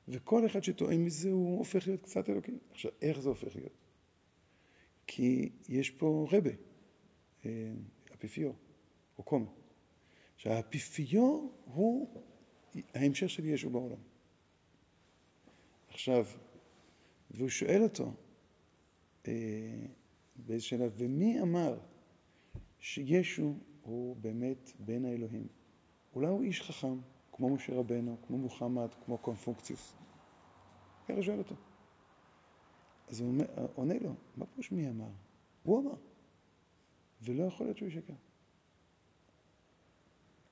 וכל 0.08 0.46
אחד 0.46 0.62
שטועה 0.62 0.96
מזה 0.96 1.30
הוא 1.30 1.58
הופך 1.58 1.86
להיות 1.86 2.02
קצת 2.02 2.30
אלוקי. 2.30 2.58
עכשיו, 2.70 2.90
איך 3.02 3.20
זה 3.20 3.28
הופך 3.28 3.56
להיות? 3.56 3.72
כי 5.06 5.50
יש 5.68 5.90
פה 5.90 6.28
רבה, 6.32 6.50
אה, 7.44 7.72
אפיפיור, 8.14 8.54
או 9.18 9.22
קומה. 9.22 9.50
עכשיו, 10.34 10.52
האפיפיור 10.52 11.52
הוא 11.64 12.22
ההמשך 12.94 13.30
של 13.30 13.46
ישו 13.46 13.70
בעולם. 13.70 14.00
עכשיו, 15.88 16.26
והוא 17.30 17.48
שואל 17.48 17.82
אותו 17.82 18.14
אה, 19.28 19.32
באיזה 20.36 20.64
שלב, 20.64 20.92
ומי 20.96 21.40
אמר 21.40 21.78
שישו 22.78 23.58
הוא 23.82 24.16
באמת 24.16 24.72
בן 24.78 25.04
האלוהים? 25.04 25.46
אולי 26.14 26.26
הוא 26.28 26.42
איש 26.42 26.60
חכם, 26.62 26.98
כמו 27.36 27.54
משה 27.54 27.74
רבנו, 27.74 28.16
כמו 28.26 28.38
מוחמד, 28.38 28.88
כמו 29.04 29.18
קונפונקציוס. 29.18 29.94
ככה 31.08 31.22
שואל 31.22 31.38
אותו. 31.38 31.54
אז 33.08 33.20
הוא 33.20 33.34
עונה 33.74 33.94
לו, 33.98 34.14
מה 34.36 34.46
פירוש 34.46 34.72
מי 34.72 34.88
אמר? 34.88 35.10
הוא 35.62 35.80
אמר. 35.80 35.96
ולא 37.22 37.44
יכול 37.44 37.66
להיות 37.66 37.78
שהוא 37.78 37.88
ישקר. 37.88 38.14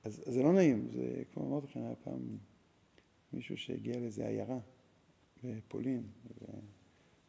אז, 0.03 0.23
אז 0.27 0.33
זה 0.33 0.43
לא 0.43 0.53
נעים, 0.53 0.89
זה 0.91 1.23
כמו 1.33 1.47
אמרתי 1.47 1.67
לכם, 1.67 1.79
היה 1.79 1.95
פעם 1.95 2.37
מישהו 3.33 3.57
שהגיע 3.57 3.99
לאיזה 3.99 4.27
עיירה 4.27 4.59
בפולין, 5.43 6.07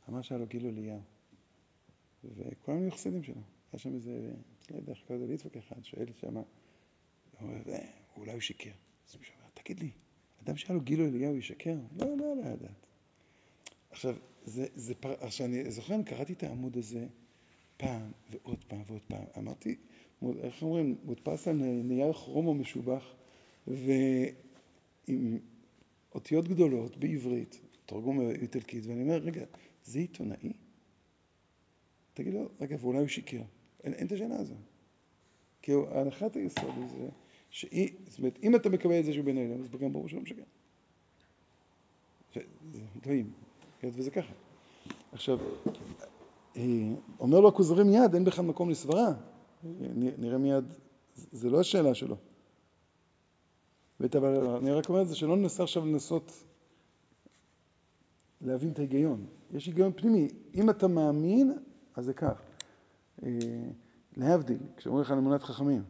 ואמר 0.08 0.22
שהיה 0.22 0.38
לו 0.38 0.46
גילו 0.46 0.68
אליהו. 0.68 1.00
וכולם 2.24 2.78
היו 2.78 2.90
חסידים 2.90 3.22
שלו. 3.22 3.40
היה 3.72 3.78
שם 3.78 3.94
איזה, 3.94 4.32
לא 4.70 4.76
יודע 4.76 4.92
איך 4.92 5.02
קוראים 5.06 5.24
לזה, 5.24 5.32
ליצחק 5.32 5.56
אחד, 5.56 5.84
שואל 5.84 6.12
שם, 6.12 6.36
הוא 6.36 6.44
אומר, 7.40 7.72
אה, 7.72 7.90
אולי 8.16 8.32
הוא 8.32 8.40
שיקר. 8.40 8.70
אז 9.08 9.16
מישהו 9.16 9.34
אומר, 9.34 9.43
תגיד 9.64 9.80
לי, 9.80 9.90
אדם 10.44 10.56
שהיה 10.56 10.74
לו 10.74 10.80
גילו 10.80 11.06
אליהו 11.06 11.36
ישקר? 11.36 11.74
לא, 11.96 12.06
לא 12.16 12.24
יעלה 12.24 12.34
לא 12.34 12.52
לדעת. 12.52 12.86
עכשיו, 13.90 14.16
זה, 14.44 14.66
זה 14.74 14.94
פר... 14.94 15.14
עכשיו, 15.20 15.46
אני 15.46 15.70
זוכר, 15.70 15.94
אני 15.94 16.04
קראתי 16.04 16.32
את 16.32 16.42
העמוד 16.42 16.76
הזה 16.76 17.06
פעם 17.76 18.12
ועוד 18.30 18.64
פעם 18.68 18.82
ועוד 18.86 19.00
פעם. 19.08 19.24
אמרתי, 19.38 19.76
איך 20.42 20.62
אומרים, 20.62 20.96
מודפס 21.04 21.48
על 21.48 21.56
נייר 21.84 22.12
כרומו 22.12 22.54
משובח, 22.54 23.14
ועם 23.66 25.38
אותיות 26.14 26.48
גדולות 26.48 26.96
בעברית, 26.96 27.60
תרגום 27.86 28.30
איטלקית, 28.30 28.86
ואני 28.86 29.02
אומר, 29.02 29.16
רגע, 29.16 29.44
זה 29.84 29.98
עיתונאי? 29.98 30.52
תגיד 32.14 32.34
לו, 32.34 32.48
רגע, 32.60 32.76
ואולי 32.80 32.98
הוא 32.98 33.08
שיקר. 33.08 33.42
אין, 33.84 33.92
אין 33.94 34.06
את 34.06 34.12
השאלה 34.12 34.36
הזו. 34.36 34.54
כי 35.62 35.72
הנחת 35.90 36.36
היסוד 36.36 36.70
היא 36.76 37.08
שאי, 37.54 37.94
זאת 38.08 38.18
אומרת, 38.18 38.38
אם 38.42 38.56
אתה 38.56 38.68
מקבל 38.68 39.00
את 39.00 39.04
זה 39.04 39.12
שהוא 39.12 39.24
בן 39.24 39.38
אדם, 39.38 39.62
אז 39.62 39.70
גם 39.80 39.92
ברור 39.92 40.08
שהוא 40.08 40.18
לא 40.18 40.22
משקר. 40.22 40.42
טועים, 43.02 43.32
וזה 43.84 44.10
ככה. 44.10 44.32
עכשיו, 45.12 45.38
אה, 46.56 46.62
אומר 47.20 47.40
לו 47.40 47.48
הכוזרי 47.48 47.84
מיד, 47.84 48.14
אין 48.14 48.24
בכלל 48.24 48.44
מקום 48.44 48.70
לסברה. 48.70 49.12
נראה 50.18 50.38
מיד, 50.38 50.64
זה 51.14 51.50
לא 51.50 51.60
השאלה 51.60 51.94
שלו. 51.94 52.16
אבל 54.00 54.46
אני 54.46 54.70
רק 54.70 54.88
אומר 54.88 55.02
את 55.02 55.08
זה, 55.08 55.16
שלא 55.16 55.36
ננסה 55.36 55.62
עכשיו 55.62 55.86
לנסות 55.86 56.32
להבין 58.40 58.70
את 58.72 58.78
ההיגיון. 58.78 59.26
יש 59.52 59.66
היגיון 59.66 59.92
פנימי. 59.96 60.28
אם 60.54 60.70
אתה 60.70 60.88
מאמין, 60.88 61.58
אז 61.94 62.04
זה 62.04 62.14
כך. 62.14 62.40
אה, 63.22 63.30
להבדיל, 64.16 64.58
כשאומרים 64.76 65.04
לך 65.04 65.10
על 65.10 65.18
אמונת 65.18 65.42
חכמים, 65.42 65.82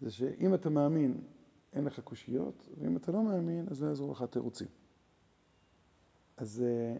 זה 0.00 0.10
שאם 0.10 0.54
אתה 0.54 0.70
מאמין, 0.70 1.20
אין 1.72 1.84
לך 1.84 2.00
קושיות, 2.00 2.68
ואם 2.78 2.96
אתה 2.96 3.12
לא 3.12 3.22
מאמין, 3.22 3.66
אז 3.70 3.82
לא 3.82 3.88
יעזור 3.88 4.12
לך 4.12 4.24
תירוצים. 4.30 4.68
אז 6.36 6.64
אה, 6.66 6.96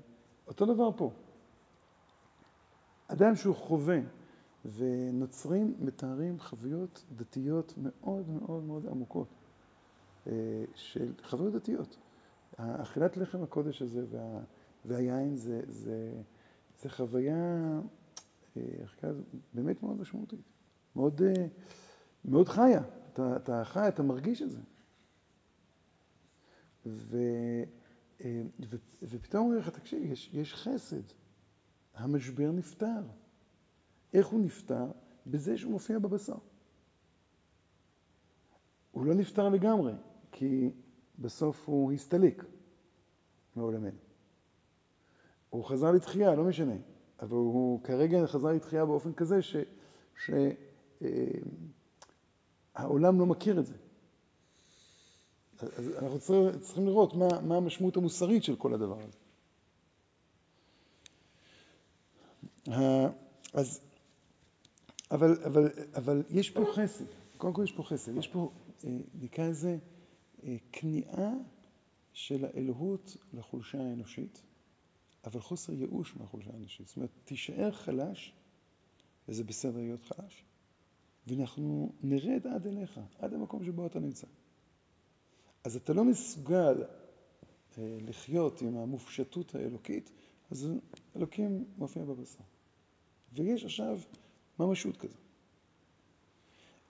אותו 0.46 0.74
דבר 0.74 0.90
פה. 0.96 1.12
אדם 3.08 3.36
שהוא 3.36 3.54
חווה, 3.54 3.98
ונוצרים 4.76 5.74
מתארים 5.78 6.40
חוויות 6.40 7.04
דתיות 7.16 7.74
מאוד 7.76 8.28
מאוד 8.28 8.64
מאוד 8.64 8.86
עמוקות, 8.86 9.28
אה, 10.26 10.64
של 10.74 11.12
חוויות 11.22 11.52
דתיות. 11.52 11.96
אכילת 12.56 13.16
לחם 13.16 13.42
הקודש 13.42 13.82
הזה 13.82 14.04
וה, 14.10 14.40
והיין 14.84 15.36
זה, 15.36 15.60
זה, 15.68 16.22
זה 16.82 16.90
חוויה 16.90 17.80
אה, 18.56 18.62
באמת 19.54 19.82
מאוד 19.82 20.00
משמעותית, 20.00 20.40
מאוד, 20.96 21.22
מאוד 22.24 22.48
חיה. 22.48 22.82
אתה, 23.12 23.36
אתה 23.36 23.62
חי, 23.64 23.88
אתה 23.88 24.02
מרגיש 24.02 24.42
את 24.42 24.50
זה. 24.50 24.60
ו, 26.86 27.18
ו, 28.70 28.76
ופתאום 29.02 29.46
אומר 29.46 29.58
לך, 29.58 29.68
תקשיב, 29.68 30.12
יש, 30.12 30.30
יש 30.32 30.54
חסד. 30.54 31.02
המשבר 31.94 32.52
נפתר. 32.52 33.02
איך 34.14 34.26
הוא 34.26 34.40
נפתר? 34.40 34.86
בזה 35.26 35.58
שהוא 35.58 35.72
מופיע 35.72 35.98
בבשר. 35.98 36.36
הוא 38.92 39.06
לא 39.06 39.14
נפטר 39.14 39.48
לגמרי, 39.48 39.92
כי 40.32 40.70
בסוף 41.18 41.68
הוא 41.68 41.92
הסתלק 41.92 42.44
מעולמנו. 43.56 43.98
הוא 45.50 45.64
חזר 45.64 45.92
לתחייה, 45.92 46.34
לא 46.34 46.44
משנה, 46.44 46.74
אבל 47.20 47.36
הוא 47.36 47.82
כרגע 47.82 48.26
חזר 48.26 48.52
לתחייה 48.52 48.84
באופן 48.84 49.12
כזה 49.12 49.42
שהעולם 49.42 50.52
אה, 51.02 51.08
לא 52.78 53.12
מכיר 53.12 53.60
את 53.60 53.66
זה. 53.66 53.74
אז 55.76 55.88
אנחנו 55.98 56.18
צריכים 56.60 56.86
לראות 56.86 57.14
מה, 57.14 57.40
מה 57.40 57.56
המשמעות 57.56 57.96
המוסרית 57.96 58.44
של 58.44 58.56
כל 58.56 58.74
הדבר 58.74 58.98
הזה. 59.00 59.18
אז, 63.52 63.80
אבל, 65.10 65.44
אבל, 65.44 65.70
אבל 65.94 66.22
יש 66.30 66.50
פה 66.50 66.64
חסד, 66.74 67.04
קודם 67.36 67.52
כל 67.52 67.64
יש 67.64 67.72
פה 67.72 67.82
חסד, 67.82 68.16
יש 68.16 68.28
פה, 68.28 68.50
אה, 68.84 68.90
נקרא 69.14 69.48
לזה, 69.48 69.78
אה, 70.44 70.56
כניעה 70.72 71.30
של 72.12 72.44
האלוהות 72.44 73.16
לחולשה 73.32 73.78
האנושית, 73.78 74.42
אבל 75.24 75.40
חוסר 75.40 75.72
ייאוש 75.72 76.16
מהחולשה 76.16 76.50
האנושית. 76.52 76.86
זאת 76.86 76.96
אומרת, 76.96 77.10
תישאר 77.24 77.70
חלש, 77.72 78.32
וזה 79.28 79.44
בסדר 79.44 79.76
להיות 79.76 80.04
חלש, 80.04 80.44
ואנחנו 81.26 81.92
נרד 82.02 82.46
עד 82.46 82.66
אליך, 82.66 83.00
עד 83.18 83.34
המקום 83.34 83.64
שבו 83.64 83.86
אתה 83.86 84.00
נמצא. 84.00 84.26
אז 85.64 85.76
אתה 85.76 85.92
לא 85.92 86.04
מסוגל 86.04 86.84
אה, 87.78 87.98
לחיות 88.00 88.62
עם 88.62 88.76
המופשטות 88.76 89.54
האלוקית, 89.54 90.10
אז 90.50 90.68
אלוקים 91.16 91.64
מופיע 91.78 92.04
בבשר. 92.04 92.44
ויש 93.32 93.64
עכשיו 93.64 93.98
ממשות 94.58 94.96
כזו. 94.96 95.18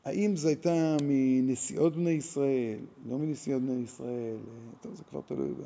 האם 0.05 0.37
זו 0.37 0.49
הייתה 0.49 0.97
מנסיעות 1.03 1.97
בני 1.97 2.11
ישראל, 2.11 2.78
לא 3.07 3.18
מנסיעות 3.18 3.62
בני 3.62 3.82
ישראל, 3.82 4.37
טוב, 4.80 4.95
זה 4.95 5.05
כבר 5.05 5.20
תלוי 5.20 5.55
ב... 5.55 5.62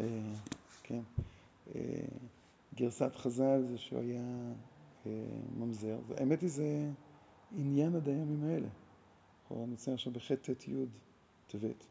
אה, 0.00 0.34
כן. 0.82 1.00
אה, 1.74 1.80
גרסת 2.74 3.16
חז"ל 3.16 3.62
זה 3.70 3.78
שהוא 3.78 3.98
היה 3.98 4.20
אה, 4.20 4.52
ממזר, 5.56 5.98
והאמת 6.06 6.40
היא 6.40 6.50
זה 6.50 6.90
עניין 7.56 7.96
עד 7.96 8.08
הימים 8.08 8.44
האלה. 8.44 8.68
אנחנו 9.42 9.66
נמצאים 9.66 9.94
עכשיו 9.94 10.12
בח' 10.12 10.32
ט' 10.32 10.68
י' 10.68 10.84
טבת. 11.46 11.84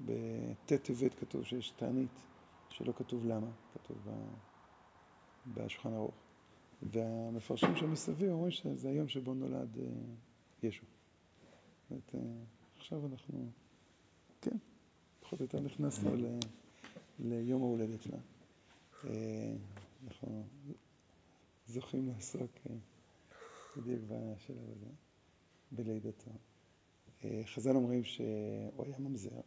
בט' 0.00 0.72
טבת 0.82 1.14
כתוב 1.14 1.44
שיש 1.44 1.70
תענית 1.70 2.10
שלא 2.68 2.92
כתוב 2.96 3.26
למה, 3.26 3.50
כתוב 3.74 4.08
בשולחן 5.54 5.92
ערוך. 5.92 6.14
והמפרשים 6.82 7.76
של 7.76 7.86
מסביב 7.86 8.30
אומרים 8.30 8.50
שזה 8.50 8.88
היום 8.88 9.08
שבו 9.08 9.34
נולד 9.34 9.78
אה, 9.78 9.84
ישו. 10.62 10.84
זאת 11.90 11.90
אומרת, 11.90 12.14
עכשיו 12.76 13.06
אנחנו, 13.06 13.50
כן, 14.40 14.56
פחות 15.20 15.40
או 15.40 15.44
יותר 15.44 15.60
נכנסנו 15.60 16.16
ל, 16.16 16.26
ליום 17.18 17.62
ההולדת 17.62 18.02
שלה. 18.02 18.18
אה, 19.04 19.54
אנחנו 20.06 20.44
זוכים 21.66 22.08
לעסוק 22.08 22.50
אה, 22.70 22.74
בדיוק 23.76 24.00
בשלב 24.08 24.70
הזה, 24.70 24.86
בלידתו. 25.72 26.30
חז"ל 27.44 27.76
אומרים 27.76 28.04
שהוא 28.04 28.84
היה 28.84 28.98
ממזר, 28.98 29.40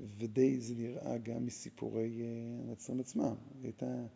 ודי 0.00 0.60
זה 0.60 0.74
נראה 0.74 1.18
גם 1.18 1.46
מסיפורי 1.46 2.22
הנצרים 2.68 3.00
עצמם. 3.00 3.34
היא 3.54 3.62
הייתה 3.62 4.06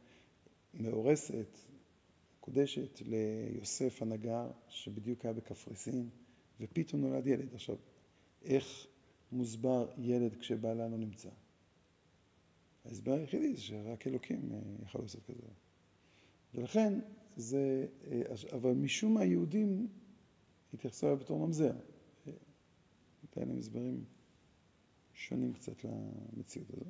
מאורסת, 0.75 1.59
מקודשת 2.39 3.01
ליוסף 3.01 4.03
הנגר, 4.03 4.51
שבדיוק 4.69 5.25
היה 5.25 5.35
בקפריסין, 5.35 6.09
ופתאום 6.61 7.01
נולד 7.01 7.27
ילד. 7.27 7.55
עכשיו, 7.55 7.77
איך 8.43 8.87
מוסבר 9.33 9.91
ילד 9.99 10.37
כשבעלה 10.37 10.89
לא 10.89 10.97
נמצא? 10.97 11.29
ההסבר 12.85 13.13
היחידי 13.13 13.55
זה 13.55 13.63
שרק 13.63 14.07
אלוקים 14.07 14.53
אה, 14.53 14.59
יכול 14.83 15.01
לעשות 15.01 15.25
כזה. 15.25 15.49
ולכן 16.55 17.01
זה, 17.39 17.87
אה, 18.11 18.23
אבל 18.53 18.73
משום 18.73 19.15
מה 19.15 19.21
היהודים 19.21 19.89
התייחסו 20.75 21.07
אליו 21.07 21.19
בתור 21.19 21.47
ממזר. 21.47 21.73
הייתה 23.23 23.41
להם 23.41 23.59
הסברים 23.59 24.05
שונים 25.15 25.53
קצת 25.53 25.85
למציאות 25.85 26.69
הזאת. 26.71 26.87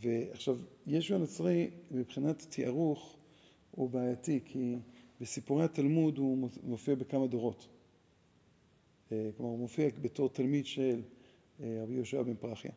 ועכשיו, 0.00 0.58
ישו 0.86 1.14
הנוצרי 1.14 1.70
מבחינת 1.90 2.42
תיארוך 2.42 3.16
הוא 3.70 3.90
בעייתי, 3.90 4.40
כי 4.44 4.76
בסיפורי 5.20 5.64
התלמוד 5.64 6.18
הוא 6.18 6.48
מופיע 6.62 6.94
בכמה 6.94 7.26
דורות. 7.26 7.68
כלומר, 9.08 9.50
הוא 9.50 9.58
מופיע 9.58 9.88
בתור 10.02 10.28
תלמיד 10.28 10.66
של 10.66 11.02
רבי 11.60 11.94
יהושע 11.94 12.22
בן 12.22 12.34
פרחיה, 12.34 12.72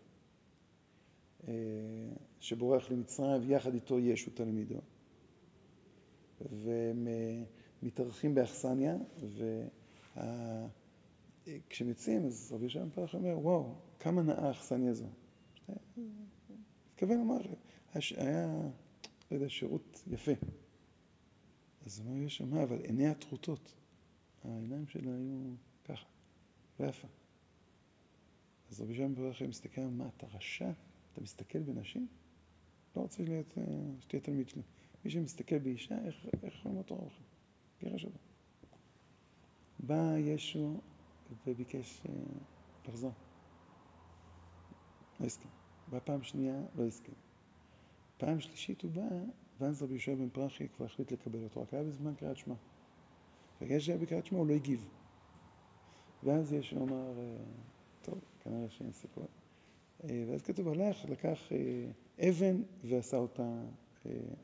שבורח 2.40 2.92
למצרים, 2.92 3.42
ויחד 3.48 3.74
איתו 3.74 4.00
ישו 4.00 4.32
תלמידו. 4.32 4.82
והם 6.42 7.08
מתארחים 7.84 8.36
באכסניה, 8.36 8.96
וכשהם 11.44 11.90
יוצאים, 11.90 12.26
אז 12.26 12.52
רבי 12.54 12.68
בן 12.68 12.90
פרחיה 12.90 13.20
אומר, 13.20 13.40
וואו, 13.40 13.76
כמה 14.00 14.22
נאה 14.22 14.48
האכסניה 14.48 14.92
הזו. 14.92 15.08
התכוון 16.94 17.18
לומר, 17.18 17.42
היה, 17.94 18.48
לא 19.32 19.36
יודע, 19.36 19.50
שירות 19.50 20.04
יפה. 20.08 20.32
אז 21.86 22.00
הוא 22.00 22.08
אומר, 22.08 22.26
יש 22.26 22.38
שם, 22.38 22.58
אבל 22.58 22.80
עיניה 22.80 23.14
טרוטות. 23.14 23.74
העיניים 24.44 24.88
שלה 24.88 25.12
היו 25.16 25.54
ככה, 25.86 26.08
לא 26.80 26.86
יפה. 26.86 27.08
אז 28.72 28.82
רבי 28.82 28.96
שם 28.96 29.16
ברכם 29.16 29.50
מסתכל, 29.50 29.82
מה, 29.82 30.10
אתה 30.18 30.28
רשע? 30.28 30.72
אתה 31.14 31.22
מסתכל 31.22 31.60
בנשים? 31.60 32.08
לא 32.96 33.02
רוצה 33.02 33.24
להיות, 33.24 33.58
שתהיה 34.00 34.22
תלמיד 34.22 34.50
שלי. 34.50 34.62
מי 35.06 35.12
שמסתכל 35.12 35.58
באישה, 35.58 35.96
איך 36.44 36.54
יכולים 36.56 36.76
להיות 36.76 36.88
תורה 36.88 37.06
בכלל? 37.06 37.26
גירש 37.80 38.06
אותו. 38.06 38.18
בא 39.80 40.18
ישו 40.18 40.78
וביקש 41.48 42.02
לחזור. 42.88 43.12
לא 45.20 45.26
הסכים. 45.26 45.52
בא 45.88 46.00
פעם 46.00 46.24
שנייה, 46.24 46.62
לא 46.76 46.86
הסכים. 46.86 47.14
פעם 48.18 48.40
שלישית 48.40 48.82
הוא 48.82 48.92
בא, 48.92 49.10
ואז 49.60 49.84
רבי 49.84 49.94
יהושע 49.94 50.16
בן 50.16 50.30
פרחי 50.30 50.68
כבר 50.70 50.86
החליט 50.86 51.12
לקבל 51.12 51.44
אותו, 51.44 51.62
רק 51.62 51.74
היה 51.74 51.84
בזמן 51.84 52.16
קריאת 52.16 52.38
שמע. 52.38 52.56
בגלל 53.62 53.80
שהיה 53.80 53.98
בקריאת 53.98 54.26
שמע 54.26 54.40
הוא 54.40 54.48
לא 54.48 54.54
הגיב. 54.54 54.90
ואז 56.24 56.54
ישו 56.54 56.84
אמר, 56.84 57.14
טוב, 58.02 58.20
כנראה 58.44 58.70
שאין 58.70 58.92
סיכוי. 58.92 59.26
ואז 60.04 60.42
כתוב, 60.42 60.68
הלך, 60.68 61.06
לקח 61.06 61.40
אבן 62.30 62.62
ועשה 62.84 63.18
אותה 63.18 63.64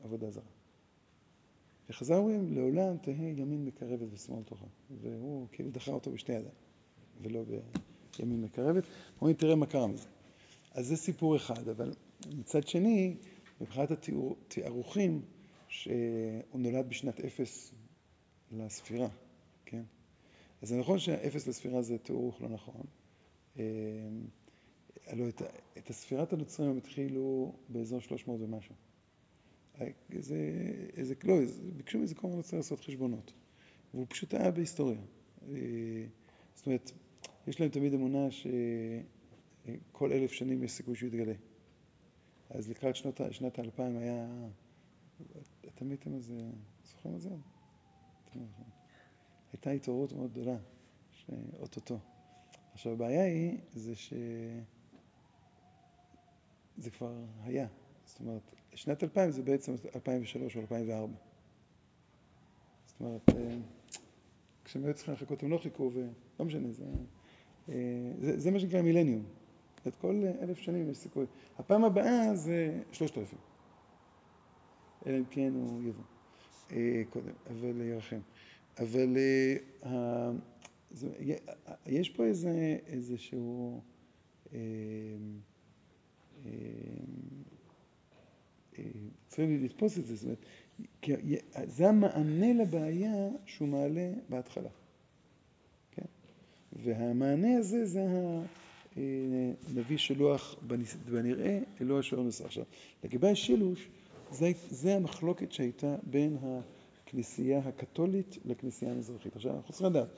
עבודה 0.04 0.30
זרה. 0.30 0.44
וחזר 1.90 2.16
אומרים, 2.16 2.52
לעולם 2.52 2.96
תהא 2.98 3.12
ימין 3.12 3.64
מקרבת 3.64 4.08
ושמאל 4.12 4.42
תוכה. 4.42 4.66
והוא 5.02 5.46
כאילו 5.52 5.70
דחה 5.70 5.90
אותו 5.90 6.10
בשתי 6.10 6.32
ידיים, 6.32 6.54
ולא 7.22 7.44
בימין 8.18 8.42
מקרבת. 8.42 8.84
אומרים, 9.20 9.36
תראה 9.36 9.54
מה 9.54 9.66
קרה 9.66 9.86
מזה. 9.86 10.08
אז 10.74 10.86
זה 10.86 10.96
סיפור 10.96 11.36
אחד, 11.36 11.68
אבל 11.68 11.92
מצד 12.38 12.68
שני, 12.68 13.16
מבחינת 13.60 13.90
התיארוכים, 13.90 15.22
שהוא 15.68 16.60
נולד 16.60 16.88
בשנת 16.88 17.20
אפס 17.20 17.72
לספירה, 18.52 19.08
כן? 19.64 19.82
אז 20.62 20.68
זה 20.68 20.78
נכון 20.78 20.98
שהאפס 20.98 21.46
לספירה 21.46 21.82
זה 21.82 21.98
תיארוך 21.98 22.42
לא 22.42 22.48
נכון. 22.48 22.82
הלוא 25.06 25.28
את, 25.28 25.42
את 25.78 25.90
הספירת 25.90 26.32
הנוצרים 26.32 26.70
הם 26.70 26.76
התחילו 26.76 27.54
באזור 27.68 28.00
300 28.00 28.40
ומשהו. 28.40 28.74
זה, 30.18 30.36
איזה, 30.96 31.14
לא, 31.24 31.34
ביקשו 31.76 31.98
כל 32.16 32.26
הזמן 32.26 32.36
נוצרים 32.36 32.58
לעשות 32.58 32.80
חשבונות. 32.80 33.32
והוא 33.94 34.06
פשוט 34.08 34.34
היה 34.34 34.50
בהיסטוריה. 34.50 35.00
זאת 36.54 36.66
אומרת, 36.66 36.90
יש 37.46 37.60
להם 37.60 37.70
תמיד 37.70 37.94
אמונה 37.94 38.30
שכל 38.30 40.12
אלף 40.12 40.32
שנים 40.32 40.62
יש 40.62 40.72
סיכוי 40.72 40.96
שהוא 40.96 41.08
יתגלה. 41.08 41.34
אז 42.50 42.68
לקראת 42.68 42.96
שנות, 42.96 43.20
שנת 43.30 43.58
האלפיים 43.58 43.96
היה... 43.96 44.48
אתם 45.66 45.90
הייתם 45.90 46.14
איזה... 46.14 46.50
זוכרים 46.84 47.14
את 47.14 47.20
זה? 47.20 47.30
הייתה 49.52 49.70
התעוררות 49.70 50.12
מאוד 50.12 50.30
גדולה, 50.30 50.56
שאו-טו-טו. 51.10 51.98
עכשיו, 52.72 52.92
הבעיה 52.92 53.24
היא, 53.24 53.58
זה 53.74 53.94
ש... 53.94 54.12
זה 56.76 56.90
כבר 56.90 57.24
היה. 57.42 57.66
זאת 58.04 58.20
אומרת, 58.20 58.54
שנת 58.74 59.02
2000 59.02 59.30
זה 59.30 59.42
בעצם 59.42 59.74
2003 59.94 60.56
או 60.56 60.60
2004. 60.60 61.12
זאת 62.86 63.00
אומרת, 63.00 63.22
כשהם 64.64 64.84
היו 64.84 64.94
צריכים 64.94 65.14
לחכות, 65.14 65.42
הם 65.42 65.50
לא 65.50 65.58
חיכו, 65.58 65.90
ולא 65.94 66.46
משנה, 66.46 66.72
זה, 66.72 66.84
זה, 68.18 68.38
זה 68.40 68.50
מה 68.50 68.60
שנקרא 68.60 68.82
מילניום. 68.82 69.24
את 69.86 69.96
כל 69.96 70.22
אלף 70.40 70.58
שנים 70.58 70.90
יש 70.90 70.96
סיכוי. 70.96 71.26
הפעם 71.58 71.84
הבאה 71.84 72.34
זה 72.34 72.82
שלושת 72.92 73.18
אלפים. 73.18 73.38
אלא 75.06 75.18
אם 75.18 75.24
כן 75.30 75.52
הוא 75.54 75.82
יבוא 75.82 76.04
קודם, 77.10 77.32
אבל 77.50 77.80
ירחם. 77.80 78.20
אבל 78.78 79.16
יש 81.86 82.10
פה 82.10 82.24
איזה, 82.24 82.78
איזשהו... 82.86 83.80
צריכים 89.26 89.64
לתפוס 89.64 89.98
את 89.98 90.06
זה, 90.06 90.14
זאת 90.16 90.24
אומרת, 90.24 90.44
זה 91.66 91.88
המענה 91.88 92.52
לבעיה 92.52 93.28
שהוא 93.46 93.68
מעלה 93.68 94.12
בהתחלה. 94.28 94.68
כן? 95.90 96.04
והמענה 96.72 97.56
הזה 97.56 97.86
זה 97.86 98.00
הנביא 98.96 99.96
שלוח 99.96 100.56
בנראה, 101.10 101.60
אלוה 101.80 102.00
אשר 102.00 102.20
נוסע. 102.20 102.44
עכשיו, 102.44 102.64
לגבי 103.04 103.28
השילוש, 103.28 103.88
זה, 104.30 104.52
זה 104.70 104.96
המחלוקת 104.96 105.52
שהייתה 105.52 105.96
בין 106.02 106.36
הכנסייה 107.06 107.58
הקתולית 107.58 108.38
לכנסייה 108.44 108.92
המזרחית. 108.92 109.36
עכשיו, 109.36 109.56
אנחנו 109.56 109.72
צריכים 109.72 109.86
לדעת, 109.86 110.08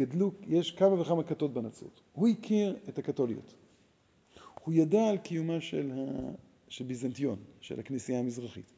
גדלו, 0.00 0.32
יש 0.46 0.70
כמה 0.70 1.00
וכמה 1.00 1.22
כתות 1.22 1.54
בנצרות. 1.54 2.00
הוא 2.12 2.28
הכיר 2.28 2.76
את 2.88 2.98
הקתוליות. 2.98 3.54
הוא 4.64 4.74
ידע 4.74 5.08
על 5.08 5.18
קיומה 5.18 5.60
של. 5.60 5.92
של 6.68 6.84
ביזנטיון, 6.84 7.38
של 7.60 7.80
הכנסייה 7.80 8.18
המזרחית. 8.18 8.72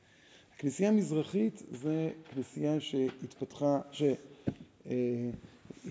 הכנסייה 0.55 0.89
המזרחית 0.89 1.63
זה 1.71 2.11
כנסייה 2.31 2.81
שהתפתחה, 2.81 3.81
שהיא 3.93 5.33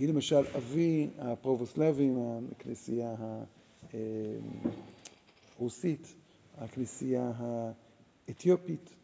למשל 0.07 0.43
אבי 0.57 1.09
הפרובוסלבים, 1.17 2.17
הכנסייה 2.51 3.15
הרוסית, 5.57 6.15
הכנסייה 6.57 7.31
האתיופית, 8.27 8.95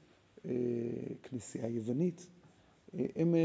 כנסייה 1.23 1.65
היוונית, 1.65 2.27
הם, 3.15 3.35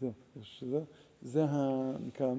זה, 0.00 0.10
זה 1.22 1.44
נקרא 2.06 2.32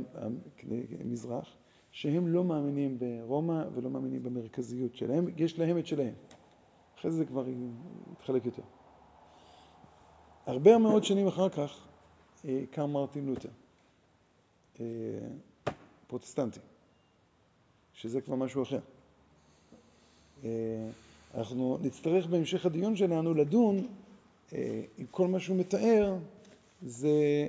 המזרח. 1.00 1.59
שהם 1.92 2.28
לא 2.28 2.44
מאמינים 2.44 3.00
ברומא 3.00 3.64
ולא 3.74 3.90
מאמינים 3.90 4.24
במרכזיות 4.24 4.96
שלהם, 4.96 5.26
יש 5.38 5.60
להם 5.60 5.78
את 5.78 5.88
שלהם. 5.88 6.14
אחרי 7.00 7.12
זה 7.12 7.26
כבר 7.26 7.46
יתחלק 8.14 8.46
יותר. 8.46 8.62
הרבה 10.46 10.78
מאוד 10.78 11.04
שנים 11.04 11.28
אחר 11.28 11.50
כך 11.50 11.88
קם 12.72 12.90
מרטין 12.92 13.26
לותר, 13.26 13.50
פרוטסטנטי, 16.08 16.60
שזה 17.94 18.22
כבר 18.22 18.36
משהו 18.36 18.64
אחר. 18.64 18.80
אנחנו 21.34 21.78
נצטרך 21.82 22.26
בהמשך 22.28 22.66
הדיון 22.66 22.96
שלנו 22.96 23.34
לדון 23.34 23.88
אם 24.54 25.06
כל 25.12 25.28
מה 25.28 25.40
שהוא 25.40 25.58
מתאר 25.58 26.18
זה 26.82 27.48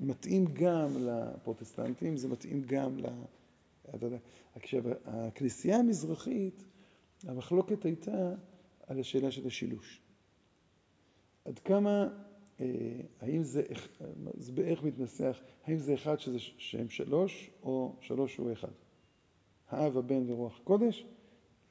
מתאים 0.00 0.44
גם 0.52 0.88
לפרוטסטנטים, 1.06 2.16
זה 2.16 2.28
מתאים 2.28 2.62
גם 2.66 2.98
ל... 2.98 3.06
עכשיו, 4.54 4.82
הכנסייה 5.04 5.76
המזרחית, 5.76 6.64
המחלוקת 7.24 7.84
הייתה 7.84 8.34
על 8.86 9.00
השאלה 9.00 9.30
של 9.30 9.46
השילוש. 9.46 10.02
עד 11.44 11.58
כמה, 11.58 12.08
האם 13.20 13.42
זה, 13.42 13.62
זה 14.36 14.52
בערך 14.52 14.82
מתנסח, 14.82 15.40
האם 15.64 15.78
זה 15.78 15.94
אחד 15.94 16.20
שזה 16.20 16.38
שהם 16.38 16.88
שלוש, 16.88 17.50
או 17.62 17.96
שלוש 18.00 18.36
הוא 18.36 18.52
אחד. 18.52 18.72
האב, 19.68 19.96
הבן 19.96 20.30
ורוח 20.30 20.60
קודש, 20.64 21.06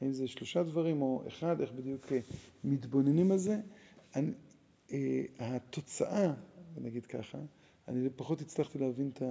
האם 0.01 0.11
זה 0.11 0.27
שלושה 0.27 0.63
דברים 0.63 1.01
או 1.01 1.23
אחד, 1.27 1.61
איך 1.61 1.71
בדיוק 1.71 2.11
מתבוננים 2.63 3.31
על 3.31 3.37
זה. 3.37 3.61
אני, 4.15 4.31
התוצאה, 5.39 6.33
נגיד 6.77 7.05
ככה, 7.05 7.39
אני 7.87 8.09
פחות 8.15 8.41
הצלחתי 8.41 8.79
להבין 8.79 9.11
את 9.13 9.21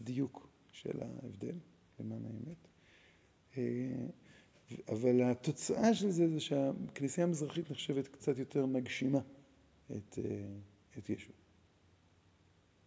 הדיוק 0.00 0.48
של 0.72 1.00
ההבדל. 1.02 1.54
למען 2.00 2.22
האמת. 2.26 2.68
אבל 4.88 5.22
התוצאה 5.22 5.94
של 5.94 6.10
זה 6.10 6.28
זה 6.28 6.40
שהכנסייה 6.40 7.26
המזרחית 7.26 7.70
נחשבת 7.70 8.08
קצת 8.08 8.38
יותר 8.38 8.66
מגשימה 8.66 9.20
את, 9.96 10.18
את 10.98 11.10
ישו, 11.10 11.32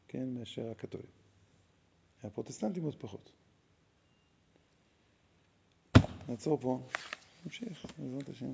כן, 0.08 0.34
מאשר 0.34 0.72
הקתולים. 0.72 1.12
הפרוטסטנטים 2.24 2.84
עוד 2.84 2.96
פחות. 2.96 3.32
נעצור 6.30 6.58
פה, 6.62 6.88
נמשיך, 7.46 7.86
בעזרת 8.00 8.30
השם. 8.30 8.54